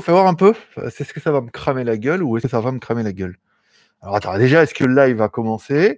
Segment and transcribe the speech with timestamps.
[0.00, 0.54] Fais voir un peu.
[0.90, 2.78] C'est ce que ça va me cramer la gueule ou est-ce que ça va me
[2.78, 3.36] cramer la gueule?
[4.00, 5.96] Alors attends, déjà, est-ce que le live va commencer?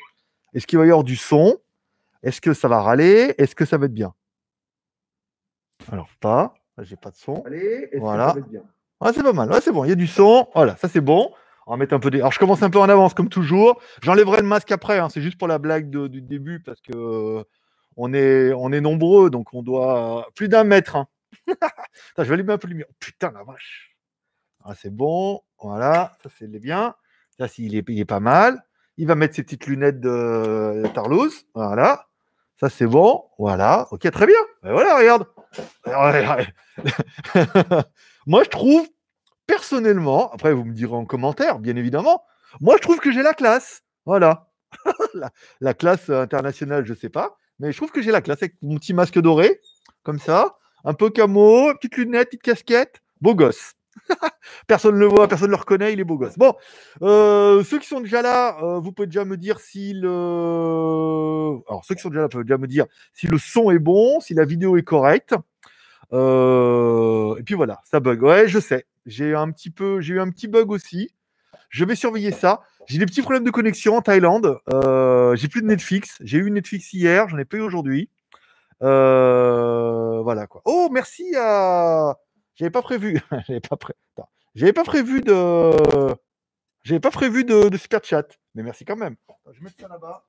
[0.54, 1.58] Est-ce qu'il va y avoir du son?
[2.22, 3.34] Est-ce que ça va râler?
[3.38, 4.14] Est-ce que ça va être bien?
[5.92, 6.54] Alors pas.
[6.82, 7.44] J'ai pas de son.
[7.98, 8.34] voilà.
[9.14, 9.48] C'est pas mal.
[9.62, 9.84] c'est bon.
[9.84, 10.48] Il y a du son.
[10.54, 11.30] Voilà, ça c'est bon.
[11.66, 12.18] On va mettre un peu des.
[12.18, 13.80] Alors je commence un peu en avance comme toujours.
[14.02, 14.98] J'enlèverai le masque après.
[14.98, 15.08] Hein.
[15.08, 17.44] C'est juste pour la blague du début parce que
[18.02, 20.96] on est, on est nombreux, donc on doit plus d'un mètre.
[20.96, 21.06] Hein.
[22.18, 22.86] je vais allumer un peu de lumière.
[22.98, 23.94] Putain, la vache.
[24.64, 25.42] Ah, c'est bon.
[25.62, 26.94] Voilà, ça c'est bien.
[27.38, 28.62] Là, il est, il est pas mal.
[28.96, 31.44] Il va mettre ses petites lunettes de Tarlouse.
[31.54, 32.06] Voilà.
[32.58, 33.24] Ça, c'est bon.
[33.38, 33.86] Voilà.
[33.90, 34.40] Ok, très bien.
[34.64, 35.26] Et voilà, regarde.
[38.26, 38.88] moi, je trouve,
[39.46, 42.24] personnellement, après, vous me direz en commentaire, bien évidemment,
[42.60, 43.82] moi, je trouve que j'ai la classe.
[44.06, 44.48] Voilà.
[45.60, 47.36] la, classe internationale, je sais pas.
[47.60, 49.60] Mais je trouve que j'ai la classe avec mon petit masque doré,
[50.02, 53.74] comme ça, un peu camo, petite lunette, petite casquette, beau gosse.
[54.66, 56.38] personne ne le voit, personne ne le reconnaît, il est beau gosse.
[56.38, 56.54] Bon,
[57.02, 60.08] euh, ceux qui sont déjà là, euh, vous pouvez déjà me dire si le.
[61.68, 64.20] Alors, ceux qui sont déjà là peuvent déjà me dire si le son est bon,
[64.20, 65.34] si la vidéo est correcte.
[66.14, 68.22] Euh, et puis voilà, ça bug.
[68.22, 68.86] Ouais, je sais.
[69.04, 71.14] J'ai un petit peu, j'ai eu un petit bug aussi.
[71.68, 72.62] Je vais surveiller ça.
[72.86, 74.58] J'ai des petits problèmes de connexion en Thaïlande.
[75.36, 76.18] j'ai plus de Netflix.
[76.20, 78.10] J'ai eu Netflix hier, j'en ai pas eu aujourd'hui.
[78.80, 80.62] voilà quoi.
[80.64, 82.16] Oh, merci à
[82.60, 83.18] j'avais pas prévu.
[83.48, 83.94] J'avais pas, pré...
[84.54, 85.72] J'avais pas prévu de.
[86.82, 88.38] J'avais pas prévu de, super chat.
[88.54, 89.16] Mais merci quand même.
[89.50, 90.26] je vais mettre ça là-bas.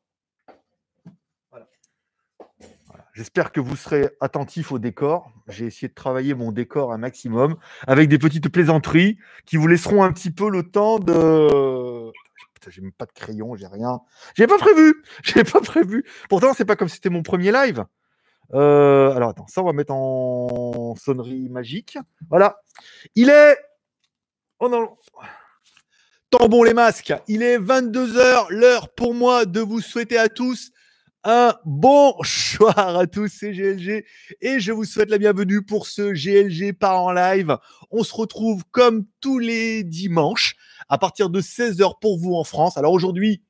[1.49, 1.67] Voilà.
[3.13, 5.29] J'espère que vous serez attentifs au décor.
[5.49, 10.01] J'ai essayé de travailler mon décor un maximum avec des petites plaisanteries qui vous laisseront
[10.01, 12.13] un petit peu le temps de.
[12.69, 14.01] J'ai pas de crayon, j'ai rien.
[14.35, 15.03] J'ai pas prévu.
[15.23, 16.05] J'ai pas prévu.
[16.29, 17.85] Pourtant, c'est pas comme si c'était mon premier live.
[18.53, 21.97] Euh, alors attends, ça on va mettre en sonnerie magique.
[22.29, 22.61] Voilà.
[23.15, 23.57] Il est.
[24.59, 24.89] Oh non.
[26.47, 27.13] bon les masques.
[27.27, 30.71] Il est 22h, l'heure pour moi de vous souhaiter à tous
[31.23, 34.05] un bon soir à tous, c'est GLG
[34.41, 37.57] et je vous souhaite la bienvenue pour ce GLG par en live.
[37.91, 40.55] On se retrouve comme tous les dimanches
[40.89, 42.77] à partir de 16h pour vous en France.
[42.77, 43.43] Alors aujourd'hui,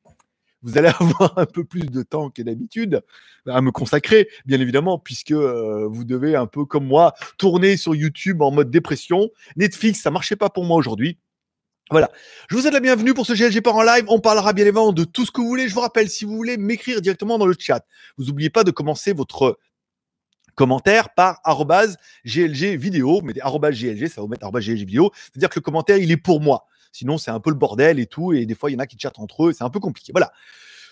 [0.63, 3.01] vous allez avoir un peu plus de temps que d'habitude
[3.47, 7.95] à me consacrer, bien évidemment, puisque euh, vous devez un peu comme moi tourner sur
[7.95, 9.29] YouTube en mode dépression.
[9.55, 11.17] Netflix, ça marchait pas pour moi aujourd'hui.
[11.91, 12.09] Voilà.
[12.50, 14.06] Je vous souhaite la bienvenue pour ce GLG par en live.
[14.07, 15.68] On parlera bien évidemment de tout ce que vous voulez.
[15.68, 17.85] Je vous rappelle, si vous voulez m'écrire directement dans le chat,
[18.18, 19.59] vous n'oubliez pas de commencer votre
[20.56, 21.41] commentaire par
[22.24, 23.22] GLG vidéo.
[23.22, 25.12] Mettez GLG, ça va vous mettre GLG vidéo.
[25.13, 26.66] C'est-à-dire que le commentaire, il est pour moi.
[26.94, 28.31] Sinon, c'est un peu le bordel et tout.
[28.31, 29.53] Et des fois, il y en a qui chattent entre eux.
[29.53, 30.13] C'est un peu compliqué.
[30.13, 30.31] Voilà.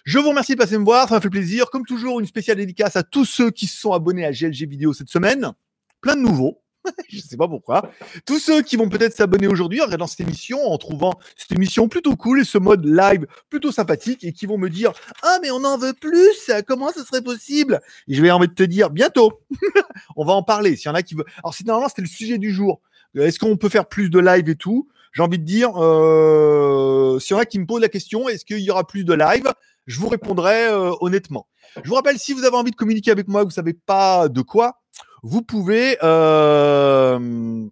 [0.04, 1.08] Je vous remercie de passer me voir.
[1.08, 1.70] Ça m'a fait plaisir.
[1.70, 4.92] Comme toujours, une spéciale dédicace à tous ceux qui se sont abonnés à GLG Vidéo
[4.92, 5.54] cette semaine.
[6.02, 6.62] Plein de nouveaux.
[7.09, 7.91] je sais pas pourquoi.
[8.25, 11.88] Tous ceux qui vont peut-être s'abonner aujourd'hui en regardant cette émission, en trouvant cette émission
[11.88, 14.91] plutôt cool et ce mode live plutôt sympathique et qui vont me dire
[15.23, 17.81] Ah, mais on en veut plus, comment ça serait possible?
[18.07, 19.41] Et je vais envie de te dire bientôt,
[20.16, 20.75] on va en parler.
[20.75, 21.16] S'il y en a qui.
[21.44, 22.81] Alors, c'est normalement, c'était le sujet du jour.
[23.16, 24.88] Est-ce qu'on peut faire plus de live et tout?
[25.13, 28.45] J'ai envie de dire, euh, s'il y en a qui me posent la question, est-ce
[28.45, 29.51] qu'il y aura plus de live?
[29.88, 31.47] Je vous répondrai euh, honnêtement.
[31.83, 34.29] Je vous rappelle, si vous avez envie de communiquer avec moi, vous ne savez pas
[34.29, 34.81] de quoi,
[35.24, 35.97] vous pouvez.
[36.03, 37.68] Euh...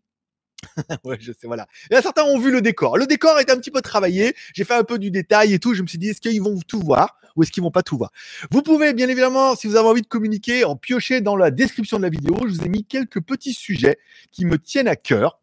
[1.04, 1.68] ouais, je sais, voilà.
[1.92, 2.98] Certains ont vu le décor.
[2.98, 4.36] Le décor est un petit peu travaillé.
[4.54, 5.74] J'ai fait un peu du détail et tout.
[5.74, 7.98] Je me suis dit, est-ce qu'ils vont tout voir ou est-ce qu'ils vont pas tout
[7.98, 8.12] voir?
[8.52, 11.98] Vous pouvez, bien évidemment, si vous avez envie de communiquer, en piocher dans la description
[11.98, 12.36] de la vidéo.
[12.48, 14.00] Je vous ai mis quelques petits sujets
[14.32, 15.40] qui me tiennent à cœur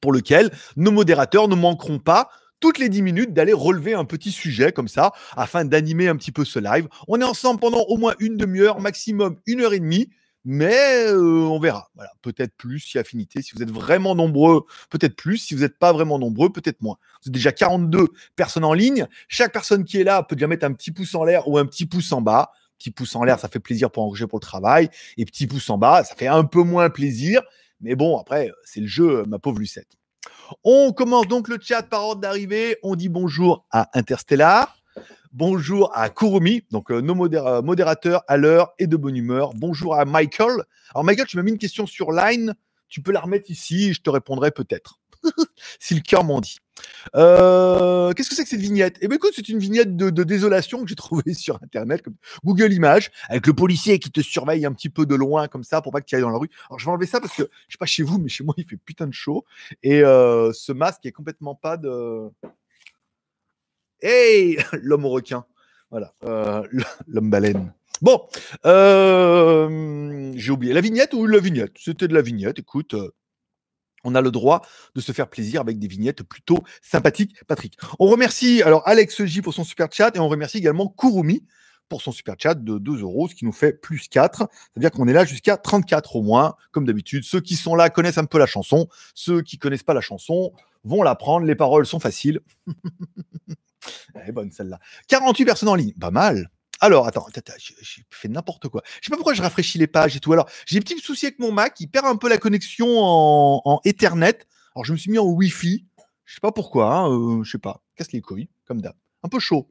[0.00, 2.28] pour lequel nos modérateurs ne manqueront pas
[2.60, 6.32] toutes les 10 minutes d'aller relever un petit sujet comme ça afin d'animer un petit
[6.32, 6.88] peu ce live.
[7.08, 10.08] On est ensemble pendant au moins une demi-heure, maximum une heure et demie.
[10.44, 11.90] Mais euh, on verra.
[11.94, 13.40] Voilà, peut-être plus si affinité.
[13.40, 15.38] Si vous êtes vraiment nombreux, peut-être plus.
[15.38, 16.96] Si vous n'êtes pas vraiment nombreux, peut-être moins.
[17.22, 19.06] Vous êtes déjà 42 personnes en ligne.
[19.28, 21.64] Chaque personne qui est là peut déjà mettre un petit pouce en l'air ou un
[21.64, 22.52] petit pouce en bas.
[22.78, 24.90] Petit pouce en l'air, ça fait plaisir pour engager pour le travail.
[25.16, 27.40] Et petit pouce en bas, ça fait un peu moins plaisir.
[27.80, 29.96] Mais bon, après, c'est le jeu, ma pauvre Lucette.
[30.62, 32.76] On commence donc le chat par ordre d'arrivée.
[32.82, 34.83] On dit bonjour à Interstellar.
[35.36, 39.52] Bonjour à Kurumi, donc euh, nos modérateurs à l'heure et de bonne humeur.
[39.54, 40.62] Bonjour à Michael.
[40.94, 42.54] Alors Michael, tu m'as mis une question sur Line.
[42.88, 45.00] Tu peux la remettre ici, je te répondrai peut-être.
[45.80, 46.58] si le cœur m'en dit.
[47.16, 48.96] Euh, qu'est-ce que c'est que cette vignette?
[49.00, 52.14] Eh bien, écoute, c'est une vignette de, désolation que j'ai trouvée sur Internet, comme
[52.44, 55.82] Google Images, avec le policier qui te surveille un petit peu de loin, comme ça,
[55.82, 56.50] pour pas que tu ailles dans la rue.
[56.70, 58.54] Alors, je vais enlever ça parce que, je sais pas chez vous, mais chez moi,
[58.56, 59.44] il fait putain de chaud.
[59.82, 62.30] Et euh, ce masque est complètement pas de.
[64.04, 65.46] Hey L'homme requin.
[65.90, 66.62] Voilà, euh,
[67.06, 67.72] l'homme baleine.
[68.02, 68.20] Bon,
[68.66, 71.72] euh, j'ai oublié la vignette ou la vignette?
[71.78, 72.58] C'était de la vignette.
[72.58, 73.14] Écoute, euh,
[74.04, 74.60] on a le droit
[74.94, 77.78] de se faire plaisir avec des vignettes plutôt sympathiques, Patrick.
[77.98, 81.46] On remercie alors Alex J pour son super chat et on remercie également Kurumi
[81.88, 84.48] pour son super chat de 2 euros, ce qui nous fait plus 4.
[84.74, 87.24] C'est-à-dire qu'on est là jusqu'à 34 au moins, comme d'habitude.
[87.24, 88.86] Ceux qui sont là connaissent un peu la chanson.
[89.14, 90.52] Ceux qui connaissent pas la chanson
[90.82, 91.46] vont l'apprendre.
[91.46, 92.40] Les paroles sont faciles.
[94.14, 94.78] Elle est bonne celle-là.
[95.08, 95.94] 48 personnes en ligne.
[95.94, 96.50] Pas mal.
[96.80, 97.26] Alors, attends,
[97.56, 98.82] j'ai fait n'importe quoi.
[99.00, 100.32] Je sais pas pourquoi je rafraîchis les pages et tout.
[100.32, 101.78] Alors, j'ai des petits soucis avec mon Mac.
[101.80, 104.38] Il perd un peu la connexion en, Ethernet.
[104.74, 105.86] Alors, je me suis mis en Wi-Fi.
[106.24, 106.94] Je sais pas pourquoi.
[106.94, 107.82] Hein, euh, je sais pas.
[107.96, 108.94] Casse les couilles, comme d'hab.
[109.22, 109.70] Un peu chaud.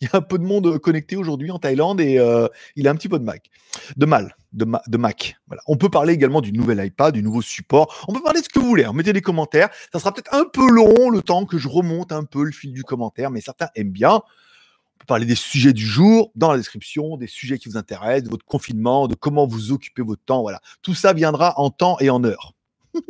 [0.00, 2.90] Il y a un peu de monde connecté aujourd'hui en Thaïlande et euh, il a
[2.90, 3.50] un petit peu de Mac,
[3.96, 5.36] de mal, de, de Mac.
[5.46, 5.62] Voilà.
[5.66, 8.04] On peut parler également du nouvel iPad, du nouveau support.
[8.08, 8.84] On peut parler de ce que vous voulez.
[8.84, 8.92] Hein.
[8.92, 9.68] Mettez des commentaires.
[9.92, 12.72] Ça sera peut-être un peu long le temps que je remonte un peu le fil
[12.72, 14.14] du commentaire, mais certains aiment bien.
[14.14, 18.24] On peut parler des sujets du jour dans la description, des sujets qui vous intéressent,
[18.24, 20.42] de votre confinement, de comment vous occupez votre temps.
[20.42, 20.60] Voilà.
[20.82, 22.54] Tout ça viendra en temps et en heure.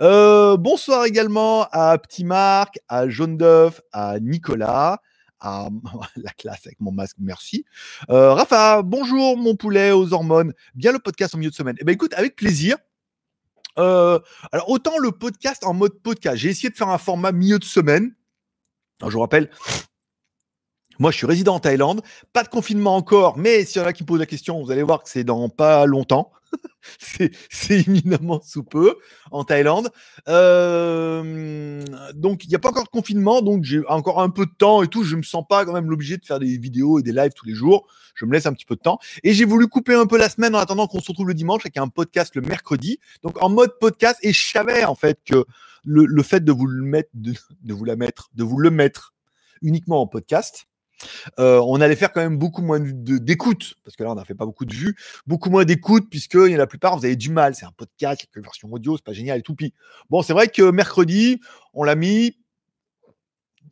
[0.00, 5.00] Euh, bonsoir également à Petit Marc, à Jaune d'œuf, à Nicolas,
[5.42, 5.68] à
[6.16, 7.64] la classe avec mon masque, merci.
[8.08, 10.54] Euh, Rafa, bonjour mon poulet aux hormones.
[10.74, 11.76] Bien le podcast en milieu de semaine.
[11.80, 12.76] Eh ben écoute, avec plaisir.
[13.78, 14.18] Euh,
[14.52, 17.64] alors autant le podcast en mode podcast, j'ai essayé de faire un format milieu de
[17.64, 18.14] semaine.
[19.00, 19.50] je vous rappelle,
[20.98, 22.02] moi, je suis résident en Thaïlande.
[22.32, 24.70] Pas de confinement encore, mais s'il y en a qui me posent la question, vous
[24.70, 26.30] allez voir que c'est dans pas longtemps.
[26.98, 28.96] c'est éminemment sous peu
[29.30, 29.90] en Thaïlande.
[30.28, 31.82] Euh,
[32.14, 34.82] donc, il n'y a pas encore de confinement, donc j'ai encore un peu de temps
[34.82, 35.04] et tout.
[35.04, 37.46] Je me sens pas quand même l'obligé de faire des vidéos et des lives tous
[37.46, 37.86] les jours.
[38.14, 38.98] Je me laisse un petit peu de temps.
[39.22, 41.62] Et j'ai voulu couper un peu la semaine en attendant qu'on se retrouve le dimanche
[41.64, 42.98] avec un podcast le mercredi.
[43.22, 44.18] Donc, en mode podcast.
[44.22, 45.44] Et je savais en fait que
[45.84, 49.14] le, fait de vous le mettre, de vous la mettre, de vous le mettre
[49.62, 50.66] uniquement en podcast,
[51.38, 54.34] euh, on allait faire quand même beaucoup moins d'écoute, parce que là, on n'a fait
[54.34, 54.96] pas beaucoup de vues,
[55.26, 57.54] beaucoup moins d'écoute, puisque la plupart, vous avez du mal.
[57.54, 59.54] C'est un podcast, a version audio, c'est pas génial et tout.
[59.54, 59.74] Puis,
[60.10, 61.40] bon, c'est vrai que mercredi,
[61.74, 62.36] on l'a mis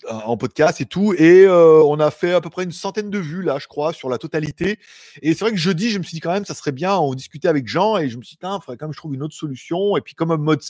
[0.04, 3.10] euh, en podcast et tout, et euh, on a fait à peu près une centaine
[3.10, 4.78] de vues, là, je crois, sur la totalité.
[5.20, 7.12] Et c'est vrai que jeudi, je me suis dit quand même, ça serait bien, on
[7.12, 9.14] discutait avec Jean, et je me suis dit, il faudrait quand même que je trouve
[9.14, 9.98] une autre solution.
[9.98, 10.62] Et puis, comme en mode,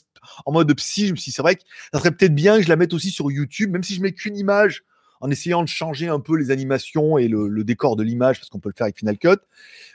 [0.46, 2.64] en mode psy, je me suis dit, c'est vrai que ça serait peut-être bien que
[2.64, 4.82] je la mette aussi sur YouTube, même si je mets qu'une image
[5.20, 8.58] en essayant de changer un peu les animations et le, décor de l'image, parce qu'on
[8.58, 9.36] peut le faire avec Final Cut,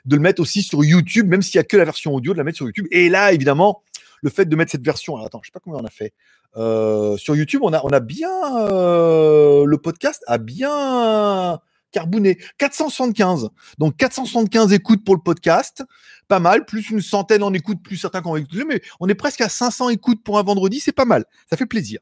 [0.06, 2.38] de le mettre aussi sur YouTube, même s'il n'y a que la version audio, de
[2.38, 2.88] la mettre sur YouTube.
[2.92, 3.84] Et là, évidemment,
[4.22, 6.14] le fait de mettre cette version, attends, je sais pas combien on a fait.
[6.58, 8.30] Euh, sur YouTube, on a, bien.
[8.70, 11.60] Euh, le podcast a bien
[11.92, 12.38] carboné.
[12.58, 13.50] 475.
[13.78, 15.84] Donc 475 écoutes pour le podcast.
[16.28, 16.66] Pas mal.
[16.66, 18.64] Plus une centaine en écoute, plus certains qui ont écouté.
[18.66, 20.80] Mais on est presque à 500 écoutes pour un vendredi.
[20.80, 21.26] C'est pas mal.
[21.50, 22.00] Ça fait plaisir.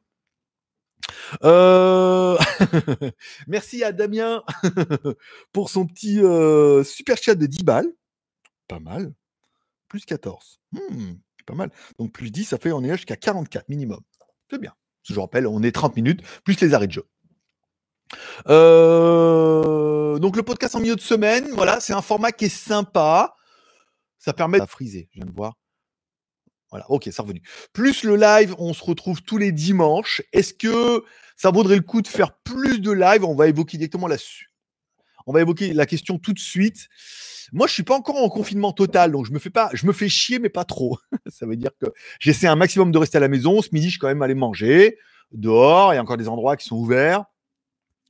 [1.44, 2.38] Euh,
[3.48, 4.44] merci à Damien
[5.54, 7.92] pour son petit euh, super chat de 10 balles.
[8.68, 9.14] Pas mal.
[9.88, 10.60] Plus 14.
[10.72, 11.14] Hmm,
[11.46, 11.72] pas mal.
[12.00, 14.02] Donc plus 10, ça fait on est jusqu'à 44 minimum.
[14.50, 14.74] C'est bien.
[15.04, 17.06] Je rappelle, on est 30 minutes, plus les arrêts de jeu.
[18.48, 23.36] Euh, donc le podcast en milieu de semaine, voilà, c'est un format qui est sympa.
[24.18, 25.56] Ça permet de friser, je viens de voir.
[26.74, 27.44] Voilà, ok, c'est revenu.
[27.72, 30.24] Plus le live, on se retrouve tous les dimanches.
[30.34, 31.04] Est-ce que
[31.36, 33.24] ça vaudrait le coup de faire plus de live?
[33.24, 34.18] On va évoquer directement la
[35.28, 36.88] on va évoquer la question tout de suite.
[37.52, 39.94] Moi, je suis pas encore en confinement total, donc je me fais pas, je me
[39.94, 40.98] fais chier, mais pas trop.
[41.28, 41.86] ça veut dire que
[42.20, 43.62] j'essaie un maximum de rester à la maison.
[43.62, 44.98] Ce midi, je suis quand même allé manger
[45.32, 45.94] dehors.
[45.94, 47.26] Il y a encore des endroits qui sont ouverts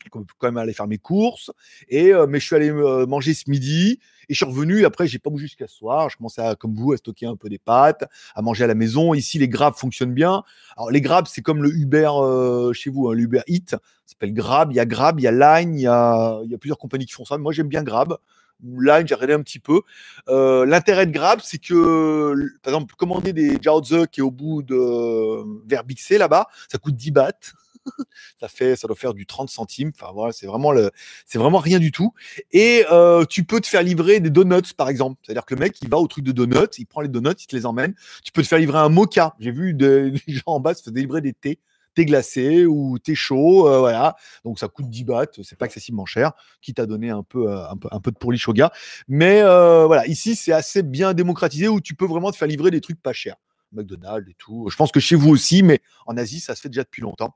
[0.10, 1.52] quand même aller faire mes courses.
[1.90, 4.00] Et, euh, mais je suis allé euh, manger ce midi
[4.30, 4.82] et je suis revenu.
[4.82, 6.10] Et après, j'ai pas bougé jusqu'à ce soir.
[6.10, 9.14] Je commençais comme vous, à stocker un peu des pâtes, à manger à la maison.
[9.14, 10.44] Ici, les Grab fonctionnent bien.
[10.78, 13.72] Alors, les Grab, c'est comme le Uber euh, chez vous, hein, l'Uber Eat.
[13.72, 14.72] Ça s'appelle Grab.
[14.72, 17.26] Il y a Grab, il y a Line, il y a, plusieurs compagnies qui font
[17.26, 17.38] ça.
[17.38, 18.18] Moi, j'aime bien Grab.
[18.64, 19.82] Line, j'ai regardé un petit peu.
[20.28, 25.44] L'intérêt de Grab, c'est que, par exemple, commander des Jiaozi qui est au bout de
[25.68, 27.54] vers Bixé là-bas, ça coûte 10 bahts.
[28.40, 29.92] ça fait, ça doit faire du 30 centimes.
[29.96, 30.92] Enfin voilà, c'est vraiment le,
[31.26, 32.14] c'est vraiment rien du tout.
[32.52, 35.20] Et euh, tu peux te faire livrer des donuts, par exemple.
[35.24, 37.48] C'est-à-dire que le mec, il va au truc de donuts, il prend les donuts, il
[37.48, 37.96] te les emmène.
[38.24, 39.36] Tu peux te faire livrer un mocha.
[39.40, 41.60] J'ai vu des gens en bas se faire livrer des thés
[41.96, 44.16] thé glacé ou thé chaud, euh, voilà.
[44.44, 47.70] Donc ça coûte 10 bahts, c'est pas excessivement cher, qui t'a donné un peu, euh,
[47.70, 48.72] un peu, un peu de pourlich au gars.
[49.08, 52.82] Mais voilà, ici c'est assez bien démocratisé où tu peux vraiment te faire livrer des
[52.82, 53.36] trucs pas chers.
[53.74, 54.68] McDonald's et tout.
[54.70, 57.36] Je pense que chez vous aussi, mais en Asie ça se fait déjà depuis longtemps.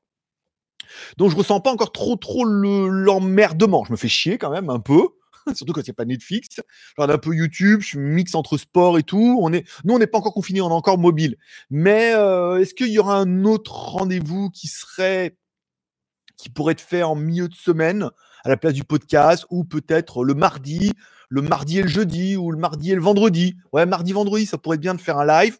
[1.17, 3.83] Donc je ressens pas encore trop trop l'emmerdement.
[3.85, 5.07] je me fais chier quand même un peu,
[5.53, 6.57] surtout quand il n'y pas Netflix.
[6.57, 9.39] Je regarde un peu YouTube, je mixe entre sport et tout.
[9.41, 11.37] On est, nous, on n'est pas encore confiné, on est encore mobile.
[11.69, 15.37] Mais euh, est-ce qu'il y aura un autre rendez-vous qui serait,
[16.37, 18.09] qui pourrait être fait en milieu de semaine
[18.43, 20.93] à la place du podcast, ou peut-être le mardi,
[21.29, 23.55] le mardi et le jeudi, ou le mardi et le vendredi?
[23.73, 25.57] Ouais, mardi, vendredi, ça pourrait être bien de faire un live.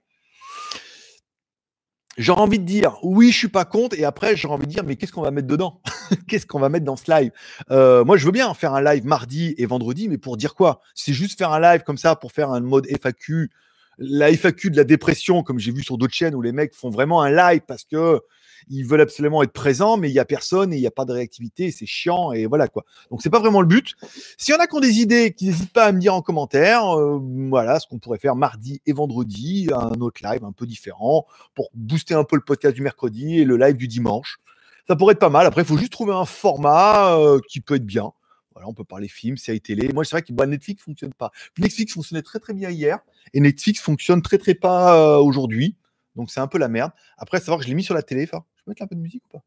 [2.17, 4.83] J'aurais envie de dire oui, je suis pas contre, et après j'aurais envie de dire
[4.83, 5.81] mais qu'est-ce qu'on va mettre dedans
[6.27, 7.31] Qu'est-ce qu'on va mettre dans ce live?
[7.71, 10.81] Euh, Moi, je veux bien faire un live mardi et vendredi, mais pour dire quoi?
[10.95, 13.51] C'est juste faire un live comme ça pour faire un mode FAQ,
[13.99, 16.89] la FAQ de la dépression, comme j'ai vu sur d'autres chaînes où les mecs font
[16.89, 18.21] vraiment un live parce que
[18.69, 21.05] ils veulent absolument être présents, mais il y a personne et il n'y a pas
[21.05, 22.83] de réactivité, c'est chiant et voilà quoi.
[23.11, 23.93] Donc c'est pas vraiment le but.
[24.37, 26.21] S'il y en a qui ont des idées, qui n'hésitent pas à me dire en
[26.21, 27.19] commentaire, euh,
[27.49, 31.69] voilà ce qu'on pourrait faire mardi et vendredi, un autre live un peu différent pour
[31.73, 34.39] booster un peu le podcast du mercredi et le live du dimanche.
[34.87, 35.45] Ça pourrait être pas mal.
[35.45, 38.11] Après, il faut juste trouver un format euh, qui peut être bien.
[38.53, 39.91] Voilà, on peut parler film, série télé.
[39.93, 41.31] Moi, c'est vrai que bah, Netflix fonctionne pas.
[41.59, 42.99] Netflix fonctionnait très très bien hier
[43.33, 45.75] et Netflix fonctionne très très pas euh, aujourd'hui.
[46.15, 46.91] Donc c'est un peu la merde.
[47.17, 48.25] Après, savoir que je l'ai mis sur la télé,
[48.67, 49.43] mettre un peu musique ou pas?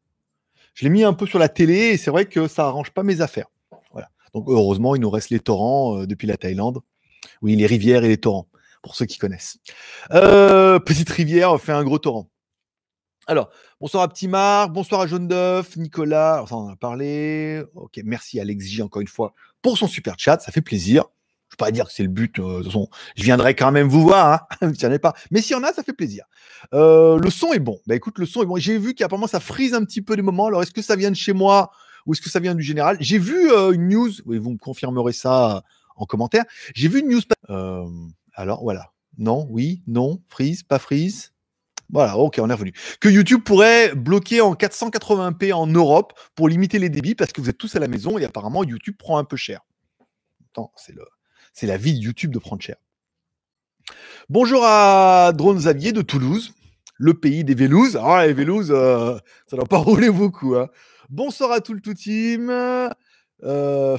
[0.73, 3.03] Je l'ai mis un peu sur la télé et c'est vrai que ça arrange pas
[3.03, 3.47] mes affaires.
[3.91, 4.09] Voilà.
[4.33, 6.79] Donc heureusement, il nous reste les torrents euh, depuis la Thaïlande.
[7.41, 8.47] Oui, les rivières et les torrents,
[8.81, 9.57] pour ceux qui connaissent.
[10.11, 12.29] Euh, petite rivière fait un gros torrent.
[13.27, 13.49] Alors,
[13.79, 17.63] bonsoir à Petit Marc, bonsoir à Jaune d'œuf, Nicolas, on en a parlé.
[17.75, 21.05] Ok, merci à Alex encore une fois pour son super chat, ça fait plaisir.
[21.51, 22.39] Je ne vais pas dire que c'est le but.
[22.39, 24.47] Euh, de toute façon, je viendrai quand même vous voir.
[24.61, 25.13] Hein n'y pas.
[25.31, 26.23] Mais s'il y en a, ça fait plaisir.
[26.73, 27.77] Euh, le son est bon.
[27.87, 28.55] Bah écoute, le son est bon.
[28.55, 30.47] J'ai vu qu'apparemment ça frise un petit peu des moments.
[30.47, 31.71] Alors est-ce que ça vient de chez moi
[32.05, 32.95] ou est-ce que ça vient du général?
[33.01, 34.11] J'ai vu euh, une news.
[34.25, 35.63] Oui, vous me confirmerez ça
[35.97, 36.45] en commentaire.
[36.73, 37.21] J'ai vu une news.
[38.33, 38.91] alors voilà.
[39.17, 41.33] Non, oui, non, freeze, pas freeze.
[41.89, 42.71] Voilà, ok, on est revenu.
[43.01, 47.49] Que YouTube pourrait bloquer en 480p en Europe pour limiter les débits parce que vous
[47.49, 49.59] êtes tous à la maison et apparemment YouTube prend un peu cher.
[50.51, 51.03] Attends, c'est le,
[51.53, 52.77] c'est la vie de YouTube de prendre cher.
[54.29, 56.53] Bonjour à Drone Xavier de Toulouse,
[56.97, 57.99] le pays des Vélouses.
[58.01, 59.17] Ah, les Vélouses, euh,
[59.47, 60.55] ça ne doit pas rouler beaucoup.
[60.55, 60.69] Hein.
[61.09, 62.49] Bonsoir à tout le tout team.
[63.43, 63.97] Euh,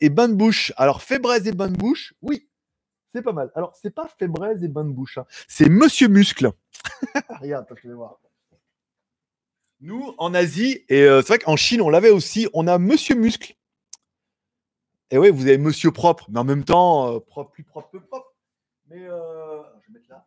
[0.00, 0.72] et bain de bouche.
[0.76, 2.48] Alors, Fébraise et bain de bouche, oui,
[3.12, 3.50] c'est pas mal.
[3.54, 5.26] Alors, c'est pas Fébraise et bain de bouche, hein.
[5.48, 6.50] c'est Monsieur Muscle.
[7.40, 8.20] Regarde, je vais voir.
[9.80, 13.14] Nous, en Asie, et euh, c'est vrai qu'en Chine, on l'avait aussi, on a Monsieur
[13.14, 13.54] Muscle.
[15.10, 17.98] Et oui, vous avez Monsieur Propre, mais en même temps, euh, propre, plus propre que
[17.98, 18.32] propre.
[18.88, 20.26] Mais euh, je vais mettre là.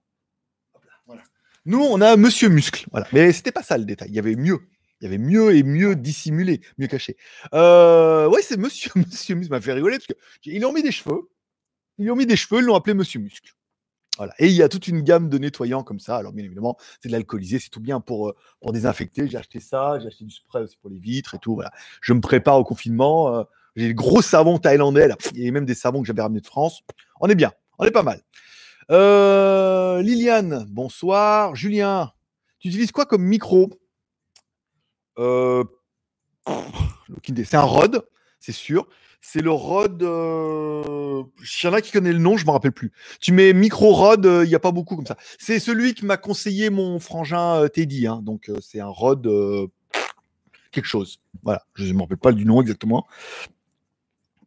[1.05, 1.21] voilà.
[1.65, 2.85] Nous, on a Monsieur Muscle.
[2.91, 3.07] Voilà.
[3.13, 4.09] Mais c'était pas ça le détail.
[4.09, 4.59] Il y avait mieux.
[4.99, 7.17] Il y avait mieux et mieux dissimulé, mieux caché.
[7.53, 9.51] Euh, ouais, c'est Monsieur Monsieur Muscle.
[9.51, 10.07] m'a fait rigoler parce
[10.41, 11.29] qu'ils ont mis des cheveux.
[11.97, 13.53] Ils ont mis des cheveux, ils l'ont appelé Monsieur Muscle.
[14.17, 14.33] Voilà.
[14.37, 16.17] Et il y a toute une gamme de nettoyants comme ça.
[16.17, 19.27] Alors, bien évidemment, c'est de l'alcoolisé, c'est tout bien pour, euh, pour désinfecter.
[19.27, 21.55] J'ai acheté ça, j'ai acheté du spray aussi pour les vitres et tout.
[21.55, 21.71] Voilà.
[22.01, 23.45] Je me prépare au confinement.
[23.75, 25.17] J'ai le gros savon thaïlandais, là.
[25.33, 26.81] Il y a même des savons que j'avais ramenés de France.
[27.19, 28.21] On est bien, on est pas mal.
[28.91, 31.55] Euh, Liliane, bonsoir.
[31.55, 32.11] Julien,
[32.59, 33.69] tu utilises quoi comme micro?
[35.17, 35.63] Euh,
[37.25, 38.05] C'est un Rode,
[38.39, 38.87] c'est sûr.
[39.21, 40.03] C'est le Rode.
[40.03, 41.23] Euh...
[41.39, 42.91] Il y en a qui connaissent le nom, je ne me rappelle plus.
[43.21, 45.17] Tu mets micro Rode, il n'y a pas beaucoup comme ça.
[45.39, 48.05] C'est celui qui m'a conseillé mon frangin Teddy.
[48.05, 48.21] Hein.
[48.21, 49.27] Donc, c'est un Rode
[50.71, 51.21] quelque chose.
[51.41, 53.07] Voilà, je ne me rappelle pas du nom exactement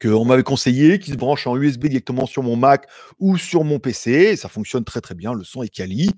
[0.00, 2.86] qu'on m'avait conseillé, qui se branche en USB directement sur mon Mac
[3.18, 4.36] ou sur mon PC.
[4.36, 5.32] ça fonctionne très très bien.
[5.34, 6.10] Le son est quali.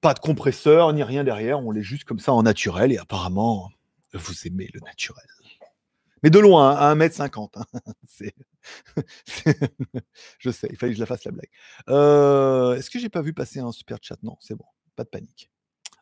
[0.00, 1.60] Pas de compresseur ni rien derrière.
[1.60, 2.92] On l'est juste comme ça en naturel.
[2.92, 3.70] Et apparemment,
[4.12, 5.24] vous aimez le naturel.
[6.22, 7.50] Mais de loin, à 1m50.
[7.56, 7.64] Hein.
[10.38, 11.50] je sais, il fallait que je la fasse la blague.
[11.88, 14.16] Euh, est-ce que j'ai pas vu passer un super chat?
[14.22, 14.64] Non, c'est bon.
[14.96, 15.50] Pas de panique.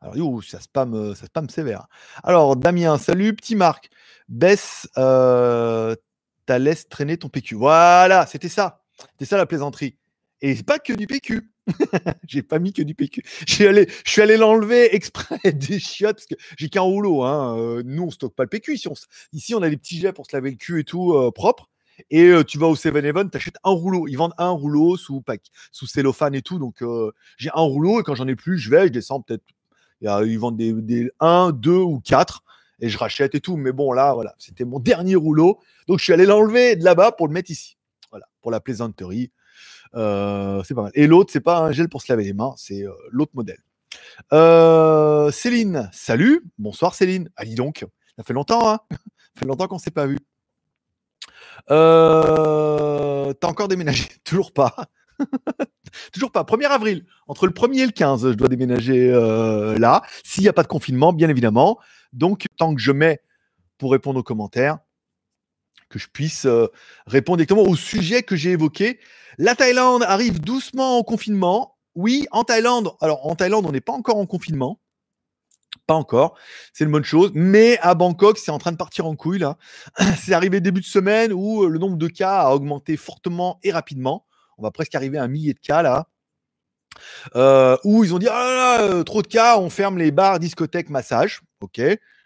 [0.00, 1.86] Alors, ça spam, ça spam sévère.
[2.22, 3.90] Alors, Damien, salut, petit Marc.
[4.28, 5.96] Baisse euh,
[6.46, 7.54] t'as laisse traîner ton PQ.
[7.56, 8.82] Voilà, c'était ça.
[9.12, 9.96] C'était ça la plaisanterie.
[10.40, 11.50] Et pas que du PQ.
[12.28, 13.22] j'ai pas mis que du PQ.
[13.46, 17.22] Je suis allé, allé l'enlever exprès des chiottes parce que j'ai qu'un rouleau.
[17.22, 17.58] Hein.
[17.58, 18.74] Euh, nous, on stocke pas le PQ.
[18.74, 18.94] Ici on,
[19.32, 21.70] ici, on a des petits jets pour se laver le cul et tout euh, propre.
[22.10, 24.06] Et euh, tu vas au 7-Eleven, tu achètes un rouleau.
[24.08, 25.22] Ils vendent un rouleau sous,
[25.70, 26.58] sous cellophane et tout.
[26.58, 26.82] Donc,
[27.38, 29.44] j'ai un rouleau et quand j'en ai plus, je vais, je descends peut-être.
[30.02, 32.42] Ils vendent des, des 1, 2 ou 4
[32.80, 33.56] et je rachète et tout.
[33.56, 35.60] Mais bon, là, voilà, c'était mon dernier rouleau.
[35.88, 37.76] Donc, je suis allé l'enlever de là-bas pour le mettre ici.
[38.10, 39.30] Voilà, pour la plaisanterie.
[39.96, 40.92] Euh, c'est pas mal.
[40.94, 43.58] Et l'autre, c'est pas un gel pour se laver les mains, c'est euh, l'autre modèle.
[44.32, 46.42] Euh, Céline, salut.
[46.58, 47.30] Bonsoir Céline.
[47.36, 47.84] Ah, donc,
[48.16, 50.18] ça fait longtemps, hein Ça fait longtemps qu'on s'est pas vu.
[51.68, 54.08] T'as encore déménagé?
[54.24, 54.74] Toujours pas.
[56.12, 56.42] Toujours pas.
[56.42, 57.04] 1er avril.
[57.26, 59.10] Entre le 1er et le 15, je dois déménager
[59.78, 60.02] là.
[60.22, 61.78] S'il n'y a pas de confinement, bien évidemment.
[62.14, 63.20] Donc, tant que je mets
[63.78, 64.78] pour répondre aux commentaires,
[65.90, 66.68] que je puisse euh,
[67.06, 68.98] répondre directement au sujet que j'ai évoqué.
[69.38, 71.76] La Thaïlande arrive doucement en confinement.
[71.94, 72.92] Oui, en Thaïlande.
[73.00, 74.80] Alors, en Thaïlande, on n'est pas encore en confinement.
[75.86, 76.38] Pas encore,
[76.72, 77.30] c'est une bonne chose.
[77.34, 79.44] Mais à Bangkok, c'est en train de partir en couille.
[80.18, 84.24] C'est arrivé début de semaine où le nombre de cas a augmenté fortement et rapidement.
[84.56, 86.06] On va presque arriver à un millier de cas là.
[87.34, 90.90] Euh, où ils ont dit ah euh, trop de cas, on ferme les bars, discothèques,
[90.90, 91.42] massages.
[91.60, 91.80] Ok.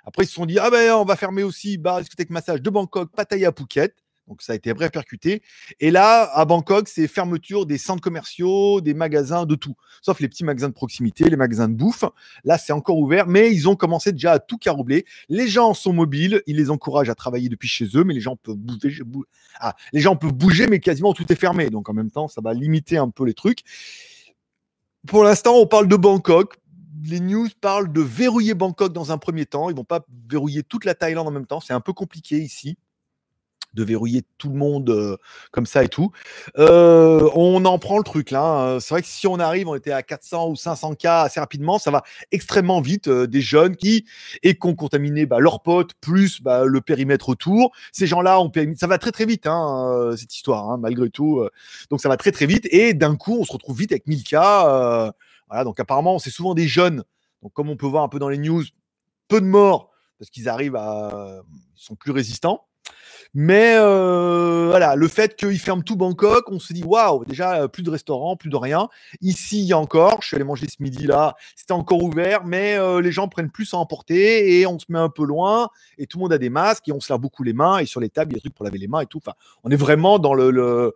[0.05, 2.71] Après ils se sont dit ah ben on va fermer aussi bars, discothèques, massages de
[2.71, 3.95] Bangkok, Pattaya, Phuket.
[4.29, 5.43] Donc ça a été répercuté.
[5.81, 9.75] Et là, à Bangkok, c'est fermeture des centres commerciaux, des magasins, de tout.
[10.03, 12.05] Sauf les petits magasins de proximité, les magasins de bouffe.
[12.45, 15.07] Là, c'est encore ouvert, mais ils ont commencé déjà à tout caroubler.
[15.29, 18.37] Les gens sont mobiles, ils les encouragent à travailler depuis chez eux, mais les gens
[18.37, 19.03] peuvent bouger.
[19.61, 21.71] Ah, les gens peuvent bouger, mais quasiment tout est fermé.
[21.71, 23.61] Donc en même temps, ça va limiter un peu les trucs.
[25.07, 26.57] Pour l'instant, on parle de Bangkok.
[27.05, 29.71] Les news parlent de verrouiller Bangkok dans un premier temps.
[29.71, 31.61] Ils vont pas verrouiller toute la Thaïlande en même temps.
[31.61, 32.77] C'est un peu compliqué ici
[33.75, 35.17] de verrouiller tout le monde euh,
[35.51, 36.11] comme ça et tout.
[36.59, 38.43] Euh, on en prend le truc là.
[38.43, 38.81] Hein.
[38.81, 41.79] C'est vrai que si on arrive, on était à 400 ou 500 cas assez rapidement,
[41.79, 42.03] ça va
[42.33, 43.09] extrêmement vite.
[43.09, 44.07] Euh, des jeunes qui
[44.43, 47.73] et qui ont contaminé bah, leurs potes plus bah, le périmètre autour.
[47.93, 51.47] Ces gens-là ont ça va très très vite hein, cette histoire, hein, malgré tout.
[51.91, 54.25] donc ça va très très vite et d'un coup on se retrouve vite avec 1000
[54.25, 55.13] cas.
[55.65, 57.05] Donc apparemment c'est souvent des jeunes.
[57.55, 58.65] Comme on peut voir un peu dans les news,
[59.29, 61.43] peu de morts parce qu'ils arrivent à,
[61.77, 62.65] ils sont plus résistants.
[63.35, 67.69] Mais euh, voilà, le fait qu'ils ferment tout Bangkok, on se dit waouh, déjà euh,
[67.69, 68.89] plus de restaurants, plus de rien.
[69.21, 72.45] Ici, il y a encore, je suis allé manger ce midi là, c'était encore ouvert,
[72.45, 75.69] mais euh, les gens prennent plus à emporter et on se met un peu loin
[75.99, 77.87] et tout le monde a des masques et on se lave beaucoup les mains et
[77.87, 79.19] sur les tables, il y a des trucs pour laver les mains et tout.
[79.19, 80.95] Enfin, on est vraiment dans le,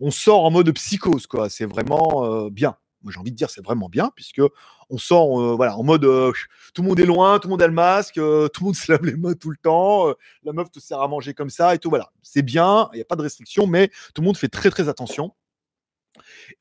[0.00, 1.48] on sort en mode psychose quoi.
[1.48, 4.42] C'est vraiment bien moi j'ai envie de dire c'est vraiment bien puisque
[4.88, 6.32] on sort euh, voilà en mode euh,
[6.74, 8.74] tout le monde est loin, tout le monde a le masque, euh, tout le monde
[8.76, 10.08] se lave les mains tout le temps,
[10.42, 13.02] la meuf te sert à manger comme ça et tout voilà, c'est bien, il n'y
[13.02, 15.34] a pas de restriction mais tout le monde fait très très attention.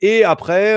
[0.02, 0.76] Et après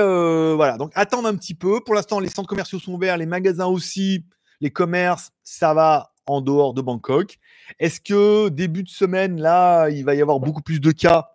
[0.55, 1.79] voilà, donc attendre un petit peu.
[1.83, 4.25] Pour l'instant les centres commerciaux sont ouverts, les magasins aussi,
[4.61, 7.37] les commerces, ça va en dehors de Bangkok.
[7.79, 11.29] Est-ce que début de semaine là, il va y avoir beaucoup plus de cas?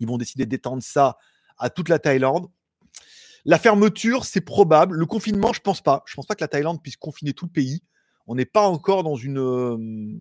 [0.00, 1.18] Ils vont décider d'étendre ça
[1.58, 2.48] à toute la Thaïlande
[3.48, 4.94] la fermeture, c'est probable.
[4.96, 6.02] Le confinement, je pense pas.
[6.04, 7.82] Je pense pas que la Thaïlande puisse confiner tout le pays.
[8.26, 9.38] On n'est pas encore dans une.
[9.38, 10.20] Euh,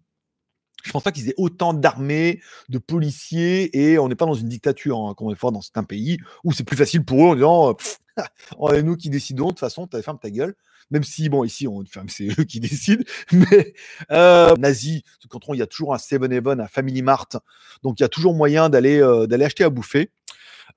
[0.85, 4.47] je pense pas qu'ils aient autant d'armées, de policiers, et on n'est pas dans une
[4.47, 7.29] dictature, hein, comme on est fort dans certains pays, où c'est plus facile pour eux
[7.31, 7.77] en disant
[8.59, 10.55] on est nous qui décidons, de toute façon, tu ferme ta gueule.
[10.89, 13.73] Même si, bon, ici, on, c'est eux qui décident, mais
[14.09, 17.35] euh, nazi, quand il y a toujours un 7-Eleven, un Family Mart,
[17.83, 20.11] donc il y a toujours moyen d'aller euh, acheter à bouffer.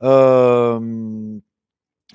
[0.02, 1.38] Euh,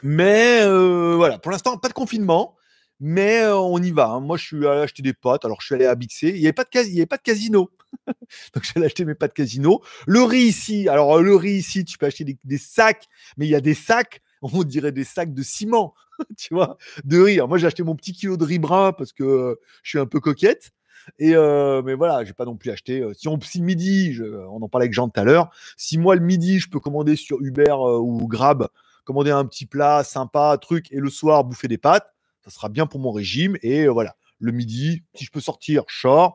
[0.04, 2.56] mais euh, voilà, pour l'instant, pas de confinement,
[3.00, 4.08] mais euh, on y va.
[4.08, 4.20] Hein.
[4.20, 5.46] Moi, je suis allé acheter des pâtes.
[5.46, 6.30] Alors, je suis allé à Bixé.
[6.30, 7.70] Il n'y avait, pas de avait pas de casino.
[8.54, 9.82] Donc, allé acheter mes pâtes casino.
[10.06, 13.56] Le riz ici, alors le riz ici, tu peux acheter des, sacs, mais il y
[13.56, 15.94] a des sacs, on dirait des sacs de ciment,
[16.38, 17.40] tu vois, de riz.
[17.48, 20.06] moi, j'ai acheté mon petit kilo de riz brun parce que euh, je suis un
[20.06, 20.72] peu coquette.
[21.20, 23.08] Et mais voilà, j'ai pas non plus acheté.
[23.14, 24.18] si on si midi,
[24.50, 25.52] on en parlait avec Jean tout à l'heure.
[25.78, 28.70] Si moi le midi, je peux commander sur Uber ou Grab
[29.06, 32.14] commander un petit plat sympa, truc, et le soir bouffer des pâtes,
[32.44, 33.58] ça sera bien pour mon régime.
[33.62, 36.28] Et euh, voilà, le midi, si je peux sortir, je.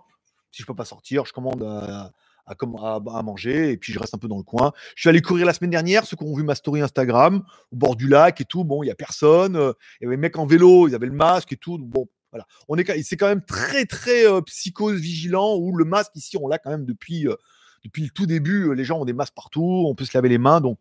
[0.51, 2.11] Si je peux pas sortir, je commande à,
[2.47, 4.73] à, manger et puis je reste un peu dans le coin.
[4.97, 7.77] Je suis allé courir la semaine dernière, ceux qui ont vu ma story Instagram, au
[7.77, 8.65] bord du lac et tout.
[8.65, 9.55] Bon, il y a personne.
[9.55, 11.79] Euh, il y avait des mecs en vélo, ils avaient le masque et tout.
[11.79, 12.47] Bon, voilà.
[12.69, 16.49] On est, c'est quand même très, très euh, psychose vigilant où le masque ici, on
[16.49, 17.29] l'a quand même depuis,
[17.85, 18.75] depuis le tout début.
[18.75, 20.61] Les gens ont des masques partout, on peut se laver les mains.
[20.61, 20.79] Donc,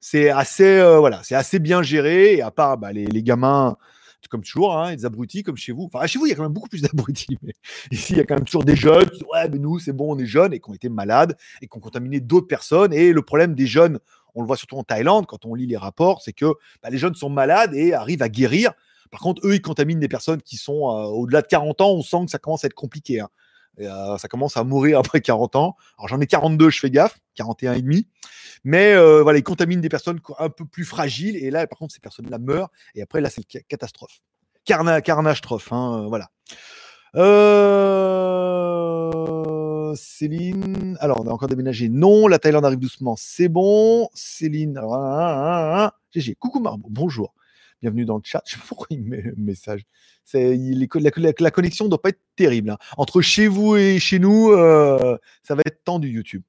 [0.00, 2.34] c'est assez, euh, c'est assez bien géré.
[2.36, 3.76] Et à part bah, les, les, gamins,
[4.28, 5.88] comme toujours, hein, les abrutis comme chez vous.
[5.92, 7.38] Enfin, chez vous, il y a quand même beaucoup plus d'abrutis.
[7.42, 7.54] Mais
[7.90, 9.92] ici, il y a quand même toujours des jeunes qui disent Ouais, mais nous, c'est
[9.92, 12.92] bon, on est jeunes et qui ont été malades et qui ont contaminé d'autres personnes.
[12.92, 13.98] Et le problème des jeunes,
[14.34, 16.46] on le voit surtout en Thaïlande, quand on lit les rapports, c'est que
[16.82, 18.72] bah, les jeunes sont malades et arrivent à guérir.
[19.10, 21.92] Par contre, eux, ils contaminent des personnes qui sont euh, au-delà de 40 ans.
[21.92, 23.20] On sent que ça commence à être compliqué.
[23.20, 23.28] Hein.
[23.80, 25.76] Euh, ça commence à mourir après 40 ans.
[25.98, 28.08] Alors j'en ai 42, je fais gaffe, 41 et demi.
[28.64, 31.36] Mais euh, voilà, ils contaminent des personnes un peu plus fragiles.
[31.36, 32.70] Et là, par contre, ces personnes-là meurent.
[32.94, 34.20] Et après, là, c'est catastrophe.
[34.64, 35.72] Carna carnage trophe.
[35.72, 36.28] Hein, euh, voilà.
[39.94, 40.98] Céline.
[41.00, 41.88] Alors, on a encore déménagé.
[41.88, 43.14] Non, la Thaïlande arrive doucement.
[43.16, 44.08] C'est bon.
[44.12, 44.80] Céline.
[46.12, 46.34] GG.
[46.34, 46.88] Coucou Marbo.
[46.90, 47.32] Bonjour
[47.82, 48.42] bienvenue dans le chat.
[48.46, 49.82] Je sais pas pourquoi un message.
[50.24, 50.58] C'est,
[50.94, 52.70] la, connexion ne doit pas être terrible.
[52.70, 52.78] Hein.
[52.96, 56.42] Entre chez vous et chez nous, euh, ça va être tendu YouTube.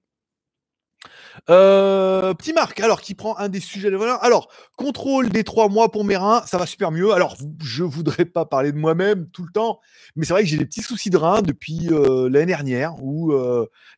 [1.50, 4.22] Euh, petit Marc, alors qui prend un des sujets de valeur.
[4.22, 7.14] Alors, contrôle des trois mois pour mes reins, ça va super mieux.
[7.14, 9.80] Alors, je voudrais pas parler de moi-même tout le temps,
[10.18, 13.32] mais c'est vrai que j'ai des petits soucis de reins depuis euh, l'année dernière où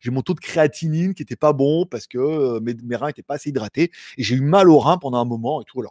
[0.00, 3.34] j'ai mon taux de créatinine qui était pas bon parce que mes, reins étaient pas
[3.34, 5.82] assez hydratés et j'ai eu mal aux reins pendant un moment et tout.